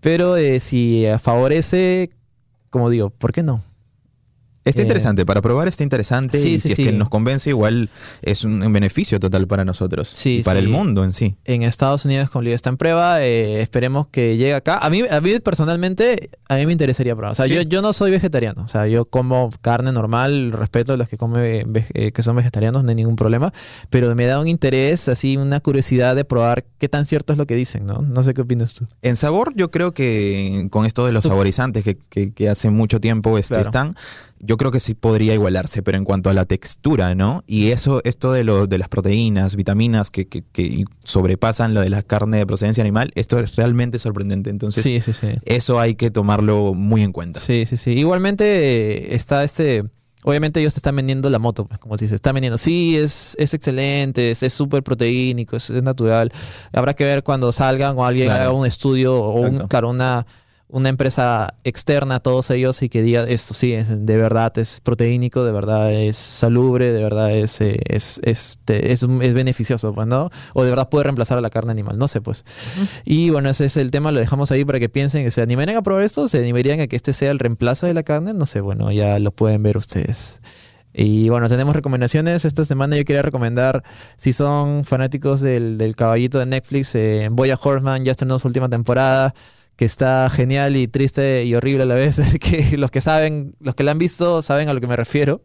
Pero 0.00 0.36
eh, 0.36 0.60
si 0.60 1.06
favorece, 1.22 2.10
como 2.68 2.90
digo, 2.90 3.08
¿por 3.08 3.32
qué 3.32 3.42
no? 3.42 3.62
Está 4.64 4.82
eh, 4.82 4.84
interesante, 4.84 5.26
para 5.26 5.42
probar 5.42 5.66
está 5.66 5.82
interesante 5.82 6.38
y 6.38 6.58
si 6.60 6.72
es 6.72 6.76
que 6.76 6.92
nos 6.92 7.08
convence 7.08 7.50
igual 7.50 7.90
es 8.22 8.44
un, 8.44 8.72
beneficio 8.72 9.18
total 9.18 9.46
para 9.46 9.64
nosotros 9.64 10.14
y 10.24 10.42
para 10.42 10.60
el 10.60 10.68
mundo 10.68 11.04
en 11.04 11.12
sí. 11.12 11.36
En 11.44 11.62
Estados 11.62 12.04
Unidos 12.04 12.30
como 12.30 12.48
está 12.48 12.70
en 12.70 12.76
prueba, 12.76 13.22
eh, 13.22 13.60
esperemos 13.60 14.06
que 14.08 14.36
llegue 14.36 14.54
acá. 14.54 14.78
A 14.78 14.88
mí, 14.88 15.02
a 15.10 15.20
mí 15.20 15.38
personalmente, 15.40 16.30
a 16.48 16.56
mí 16.56 16.66
me 16.66 16.72
interesaría 16.72 17.14
probar. 17.16 17.32
O 17.32 17.34
sea, 17.34 17.46
yo, 17.46 17.62
yo 17.62 17.82
no 17.82 17.92
soy 17.92 18.12
vegetariano, 18.12 18.62
o 18.62 18.68
sea, 18.68 18.86
yo 18.86 19.04
como 19.04 19.50
carne 19.60 19.90
normal, 19.92 20.52
respeto 20.52 20.92
a 20.92 20.96
los 20.96 21.08
que 21.08 21.16
comen 21.16 21.72
eh, 21.94 22.12
que 22.12 22.22
son 22.22 22.36
vegetarianos, 22.36 22.84
no 22.84 22.90
hay 22.90 22.96
ningún 22.96 23.16
problema, 23.16 23.52
pero 23.90 24.14
me 24.14 24.26
da 24.26 24.38
un 24.40 24.46
interés, 24.46 25.08
así 25.08 25.36
una 25.36 25.60
curiosidad 25.60 26.14
de 26.14 26.24
probar 26.24 26.64
qué 26.78 26.88
tan 26.88 27.04
cierto 27.04 27.32
es 27.32 27.38
lo 27.38 27.46
que 27.46 27.56
dicen, 27.56 27.84
¿no? 27.86 28.02
No 28.02 28.22
sé 28.22 28.32
qué 28.32 28.42
opinas 28.42 28.74
tú. 28.74 28.86
En 29.02 29.16
sabor, 29.16 29.52
yo 29.56 29.70
creo 29.70 29.92
que 29.92 30.68
con 30.70 30.86
esto 30.86 31.04
de 31.04 31.12
los 31.12 31.24
saborizantes 31.24 31.84
que, 31.84 32.32
que, 32.32 32.48
hace 32.48 32.70
mucho 32.70 33.00
tiempo 33.00 33.38
este, 33.38 33.60
están 33.60 33.94
yo 34.44 34.56
creo 34.56 34.72
que 34.72 34.80
sí 34.80 34.94
podría 34.94 35.34
igualarse, 35.34 35.82
pero 35.82 35.96
en 35.96 36.04
cuanto 36.04 36.28
a 36.28 36.34
la 36.34 36.44
textura, 36.44 37.14
¿no? 37.14 37.44
Y 37.46 37.70
eso, 37.70 38.00
esto 38.02 38.32
de, 38.32 38.42
lo, 38.42 38.66
de 38.66 38.76
las 38.76 38.88
proteínas, 38.88 39.54
vitaminas 39.54 40.10
que, 40.10 40.26
que, 40.26 40.84
sobrepasan 41.04 41.74
lo 41.74 41.80
de 41.80 41.90
la 41.90 42.02
carne 42.02 42.38
de 42.38 42.46
procedencia 42.46 42.82
animal, 42.82 43.12
esto 43.14 43.38
es 43.38 43.54
realmente 43.54 44.00
sorprendente. 44.00 44.50
Entonces, 44.50 44.82
sí, 44.82 45.00
sí, 45.00 45.12
sí. 45.12 45.28
eso 45.44 45.78
hay 45.78 45.94
que 45.94 46.10
tomarlo 46.10 46.74
muy 46.74 47.02
en 47.02 47.12
cuenta. 47.12 47.38
Sí, 47.38 47.66
sí, 47.66 47.76
sí. 47.76 47.92
Igualmente 47.92 48.44
eh, 48.44 49.14
está 49.14 49.44
este... 49.44 49.84
Obviamente 50.24 50.60
ellos 50.60 50.72
te 50.74 50.78
están 50.78 50.94
vendiendo 50.94 51.28
la 51.30 51.40
moto, 51.40 51.64
pues, 51.64 51.80
como 51.80 51.98
se 51.98 52.04
dice, 52.04 52.14
están 52.14 52.34
vendiendo, 52.34 52.56
sí, 52.56 52.96
es, 52.96 53.34
es 53.40 53.54
excelente, 53.54 54.30
es 54.30 54.52
súper 54.52 54.84
proteínico, 54.84 55.56
es, 55.56 55.68
natural. 55.70 56.30
Habrá 56.72 56.94
que 56.94 57.02
ver 57.02 57.24
cuando 57.24 57.50
salgan 57.50 57.98
o 57.98 58.06
alguien 58.06 58.30
haga 58.30 58.52
un 58.52 58.64
estudio 58.64 59.16
o 59.16 59.40
un, 59.40 59.66
claro, 59.66 59.90
una, 59.90 60.24
una 60.72 60.88
empresa 60.88 61.54
externa 61.64 62.16
a 62.16 62.20
todos 62.20 62.50
ellos 62.50 62.80
y 62.82 62.88
que 62.88 63.02
diga 63.02 63.24
esto 63.24 63.52
sí, 63.52 63.74
es, 63.74 64.06
de 64.06 64.16
verdad 64.16 64.56
es 64.56 64.80
proteínico, 64.80 65.44
de 65.44 65.52
verdad 65.52 65.92
es 65.92 66.16
salubre, 66.16 66.92
de 66.92 67.02
verdad 67.02 67.30
es, 67.30 67.60
eh, 67.60 67.78
es, 67.84 68.18
es, 68.24 68.58
es, 68.66 69.06
beneficioso, 69.06 69.94
pues, 69.94 70.06
¿no? 70.06 70.30
O 70.54 70.64
de 70.64 70.70
verdad 70.70 70.88
puede 70.88 71.04
reemplazar 71.04 71.36
a 71.36 71.42
la 71.42 71.50
carne 71.50 71.72
animal, 71.72 71.98
no 71.98 72.08
sé, 72.08 72.22
pues. 72.22 72.46
Y 73.04 73.28
bueno, 73.28 73.50
ese 73.50 73.66
es 73.66 73.76
el 73.76 73.90
tema, 73.90 74.12
lo 74.12 74.20
dejamos 74.20 74.50
ahí 74.50 74.64
para 74.64 74.80
que 74.80 74.88
piensen, 74.88 75.24
que 75.24 75.30
se 75.30 75.42
animarían 75.42 75.76
a 75.76 75.82
probar 75.82 76.04
esto, 76.04 76.26
se 76.26 76.38
animarían 76.38 76.80
a 76.80 76.86
que 76.86 76.96
este 76.96 77.12
sea 77.12 77.30
el 77.30 77.38
reemplazo 77.38 77.86
de 77.86 77.92
la 77.92 78.02
carne, 78.02 78.32
no 78.32 78.46
sé, 78.46 78.62
bueno, 78.62 78.90
ya 78.90 79.18
lo 79.18 79.30
pueden 79.30 79.62
ver 79.62 79.76
ustedes. 79.76 80.40
Y 80.94 81.28
bueno, 81.28 81.48
tenemos 81.48 81.74
recomendaciones. 81.74 82.44
Esta 82.44 82.64
semana 82.64 82.96
yo 82.96 83.04
quería 83.04 83.22
recomendar, 83.22 83.82
si 84.16 84.32
son 84.32 84.84
fanáticos 84.84 85.42
del, 85.42 85.76
del 85.76 85.96
caballito 85.96 86.38
de 86.38 86.46
Netflix, 86.46 86.94
eh, 86.94 87.28
Boya 87.30 87.58
Horseman 87.62 88.04
ya 88.04 88.12
estrenó 88.12 88.38
su 88.38 88.48
última 88.48 88.68
temporada 88.68 89.34
que 89.82 89.86
está 89.86 90.30
genial 90.30 90.76
y 90.76 90.86
triste 90.86 91.44
y 91.44 91.56
horrible 91.56 91.82
a 91.82 91.86
la 91.86 91.96
vez, 91.96 92.20
que 92.40 92.76
los 92.78 92.92
que 92.92 93.00
saben, 93.00 93.56
los 93.58 93.74
que 93.74 93.82
la 93.82 93.90
han 93.90 93.98
visto 93.98 94.40
saben 94.40 94.68
a 94.68 94.74
lo 94.74 94.80
que 94.80 94.86
me 94.86 94.94
refiero. 94.94 95.42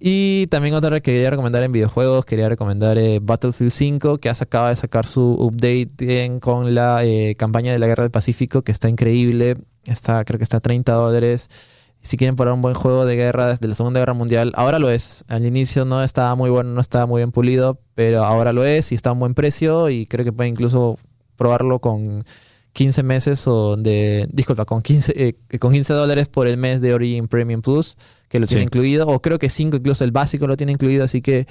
Y 0.00 0.46
también 0.46 0.74
otra 0.74 0.98
que 1.00 1.12
quería 1.12 1.28
recomendar 1.28 1.62
en 1.62 1.70
videojuegos, 1.70 2.24
quería 2.24 2.48
recomendar 2.48 2.96
eh, 2.96 3.18
Battlefield 3.20 3.70
5, 3.70 4.16
que 4.16 4.30
acaba 4.30 4.70
de 4.70 4.76
sacar 4.76 5.04
su 5.04 5.34
update 5.34 6.38
con 6.40 6.74
la 6.74 7.04
eh, 7.04 7.34
campaña 7.34 7.70
de 7.70 7.78
la 7.78 7.86
Guerra 7.86 8.04
del 8.04 8.10
Pacífico, 8.10 8.62
que 8.62 8.72
está 8.72 8.88
increíble. 8.88 9.58
Está, 9.84 10.24
creo 10.24 10.38
que 10.38 10.44
está 10.44 10.56
a 10.56 10.60
30 10.60 10.90
dólares. 10.94 11.50
Si 12.00 12.16
quieren 12.16 12.34
probar 12.34 12.54
un 12.54 12.62
buen 12.62 12.76
juego 12.76 13.04
de 13.04 13.14
guerra 13.14 13.48
desde 13.48 13.68
la 13.68 13.74
Segunda 13.74 14.00
Guerra 14.00 14.14
Mundial, 14.14 14.52
ahora 14.54 14.78
lo 14.78 14.88
es. 14.88 15.26
Al 15.28 15.44
inicio 15.44 15.84
no 15.84 16.02
estaba 16.02 16.34
muy 16.34 16.48
bueno, 16.48 16.70
no 16.70 16.80
estaba 16.80 17.04
muy 17.04 17.18
bien 17.18 17.32
pulido, 17.32 17.78
pero 17.94 18.24
ahora 18.24 18.54
lo 18.54 18.64
es 18.64 18.90
y 18.90 18.94
está 18.94 19.10
a 19.10 19.12
un 19.12 19.18
buen 19.18 19.34
precio 19.34 19.90
y 19.90 20.06
creo 20.06 20.24
que 20.24 20.32
pueden 20.32 20.54
incluso 20.54 20.96
probarlo 21.36 21.80
con 21.80 22.24
15 22.78 23.02
meses 23.02 23.48
o 23.48 23.76
de, 23.76 24.28
disculpa, 24.32 24.64
con 24.64 24.82
15, 24.82 25.12
eh, 25.16 25.58
con 25.58 25.72
15 25.72 25.94
dólares 25.94 26.28
por 26.28 26.46
el 26.46 26.56
mes 26.56 26.80
de 26.80 26.94
Origin 26.94 27.26
Premium 27.26 27.60
Plus, 27.60 27.96
que 28.28 28.38
lo 28.38 28.46
tiene 28.46 28.62
incluido, 28.62 29.08
o 29.08 29.20
creo 29.20 29.40
que 29.40 29.48
5 29.48 29.78
incluso 29.78 30.04
el 30.04 30.12
básico 30.12 30.46
lo 30.46 30.56
tiene 30.56 30.70
incluido, 30.70 31.02
así 31.02 31.20
que 31.20 31.48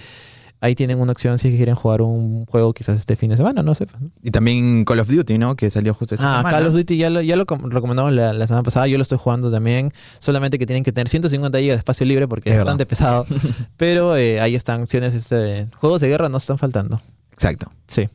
ahí 0.61 0.73
tienen 0.73 1.01
una 1.01 1.11
opción 1.11 1.38
si 1.38 1.53
quieren 1.57 1.75
jugar 1.75 2.01
un 2.01 2.45
juego 2.45 2.73
quizás 2.73 2.97
este 2.97 3.17
fin 3.17 3.30
de 3.30 3.36
semana, 3.36 3.61
no 3.61 3.75
sé. 3.75 3.88
Y 4.23 4.32
también 4.32 4.86
Call 4.86 5.01
of 5.01 5.09
Duty, 5.09 5.38
¿no? 5.38 5.57
Que 5.57 5.69
salió 5.69 5.93
justo 5.93 6.15
esta 6.15 6.39
ah, 6.39 6.43
Call 6.49 6.67
of 6.67 6.73
Duty 6.73 6.95
ya 6.95 7.09
lo, 7.09 7.21
ya 7.21 7.36
lo 7.36 7.43
recomendamos 7.43 8.13
la, 8.13 8.47
semana 8.47 8.63
pasada, 8.63 8.88
yo 8.88 8.97
lo 8.97 9.01
estoy 9.01 9.17
jugando 9.17 9.51
también, 9.51 9.91
solamente 10.19 10.57
que 10.57 10.65
tienen 10.65 10.86
que 10.86 10.93
tener 10.93 11.09
150 11.09 11.57
GB 11.57 11.61
de 11.61 11.73
espacio 11.73 12.05
libre 12.05 12.30
porque 12.30 12.51
es, 12.51 12.55
bastante 12.55 12.86
pesado, 12.86 13.25
pero 13.75 14.15
eh, 14.15 14.39
ahí 14.39 14.55
están 14.55 14.84
opciones, 14.84 15.13
este, 15.13 15.67
juegos 15.75 15.99
de 15.99 16.07
guerra 16.07 16.30
no 16.30 16.38
están 16.38 16.57
faltando. 16.57 17.01
Exacto. 17.34 17.69
Sí. 17.86 18.07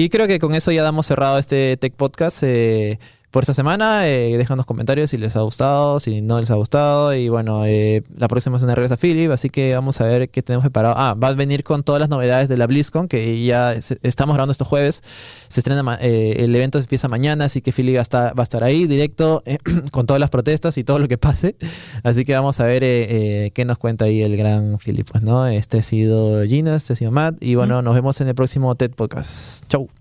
Y 0.00 0.08
creo 0.08 0.26
que 0.26 0.38
con 0.38 0.54
eso 0.54 0.72
ya 0.72 0.82
damos 0.82 1.04
cerrado 1.04 1.36
este 1.36 1.76
Tech 1.76 1.92
Podcast. 1.92 2.42
Eh, 2.42 2.98
por 3.30 3.42
esta 3.42 3.54
semana. 3.54 4.08
Eh, 4.08 4.36
dejan 4.36 4.56
los 4.56 4.66
comentarios 4.66 5.10
si 5.10 5.16
les 5.16 5.36
ha 5.36 5.42
gustado, 5.42 6.00
si 6.00 6.20
no 6.20 6.38
les 6.38 6.50
ha 6.50 6.54
gustado. 6.54 7.14
Y 7.14 7.28
bueno, 7.28 7.64
eh, 7.66 8.02
la 8.16 8.28
próxima 8.28 8.56
es 8.56 8.62
una 8.62 8.74
regresa 8.74 8.96
Philip, 8.96 9.30
así 9.30 9.50
que 9.50 9.74
vamos 9.74 10.00
a 10.00 10.04
ver 10.04 10.28
qué 10.28 10.42
tenemos 10.42 10.64
preparado. 10.64 10.94
Ah, 10.96 11.14
va 11.14 11.28
a 11.28 11.34
venir 11.34 11.64
con 11.64 11.82
todas 11.82 12.00
las 12.00 12.08
novedades 12.08 12.48
de 12.48 12.56
la 12.56 12.66
BlizzCon, 12.66 13.08
que 13.08 13.44
ya 13.44 13.72
estamos 13.72 14.34
grabando 14.34 14.52
estos 14.52 14.68
jueves. 14.68 15.02
Se 15.48 15.60
estrena, 15.60 15.98
eh, 16.00 16.36
el 16.38 16.54
evento 16.54 16.78
empieza 16.78 17.08
mañana, 17.08 17.46
así 17.46 17.60
que 17.60 17.72
Philip 17.72 17.96
va 17.96 18.00
a 18.00 18.02
estar, 18.02 18.38
va 18.38 18.42
a 18.42 18.44
estar 18.44 18.64
ahí 18.64 18.86
directo 18.86 19.42
con 19.90 20.06
todas 20.06 20.20
las 20.20 20.30
protestas 20.30 20.76
y 20.78 20.84
todo 20.84 20.98
lo 20.98 21.08
que 21.08 21.18
pase. 21.18 21.56
Así 22.02 22.24
que 22.24 22.34
vamos 22.34 22.60
a 22.60 22.66
ver 22.66 22.82
qué 23.52 23.64
nos 23.66 23.78
cuenta 23.78 24.06
ahí 24.06 24.22
el 24.22 24.36
gran 24.36 24.78
Philip. 24.78 25.08
Pues, 25.10 25.22
¿no? 25.22 25.46
Este 25.46 25.78
ha 25.78 25.82
sido 25.82 26.42
Gina, 26.44 26.76
este 26.76 26.94
ha 26.94 26.96
sido 26.96 27.10
Matt. 27.10 27.42
Y 27.42 27.54
bueno, 27.54 27.82
nos 27.82 27.94
vemos 27.94 28.20
en 28.20 28.28
el 28.28 28.34
próximo 28.34 28.74
TED 28.74 28.92
Podcast. 28.92 29.64
Chau. 29.68 29.99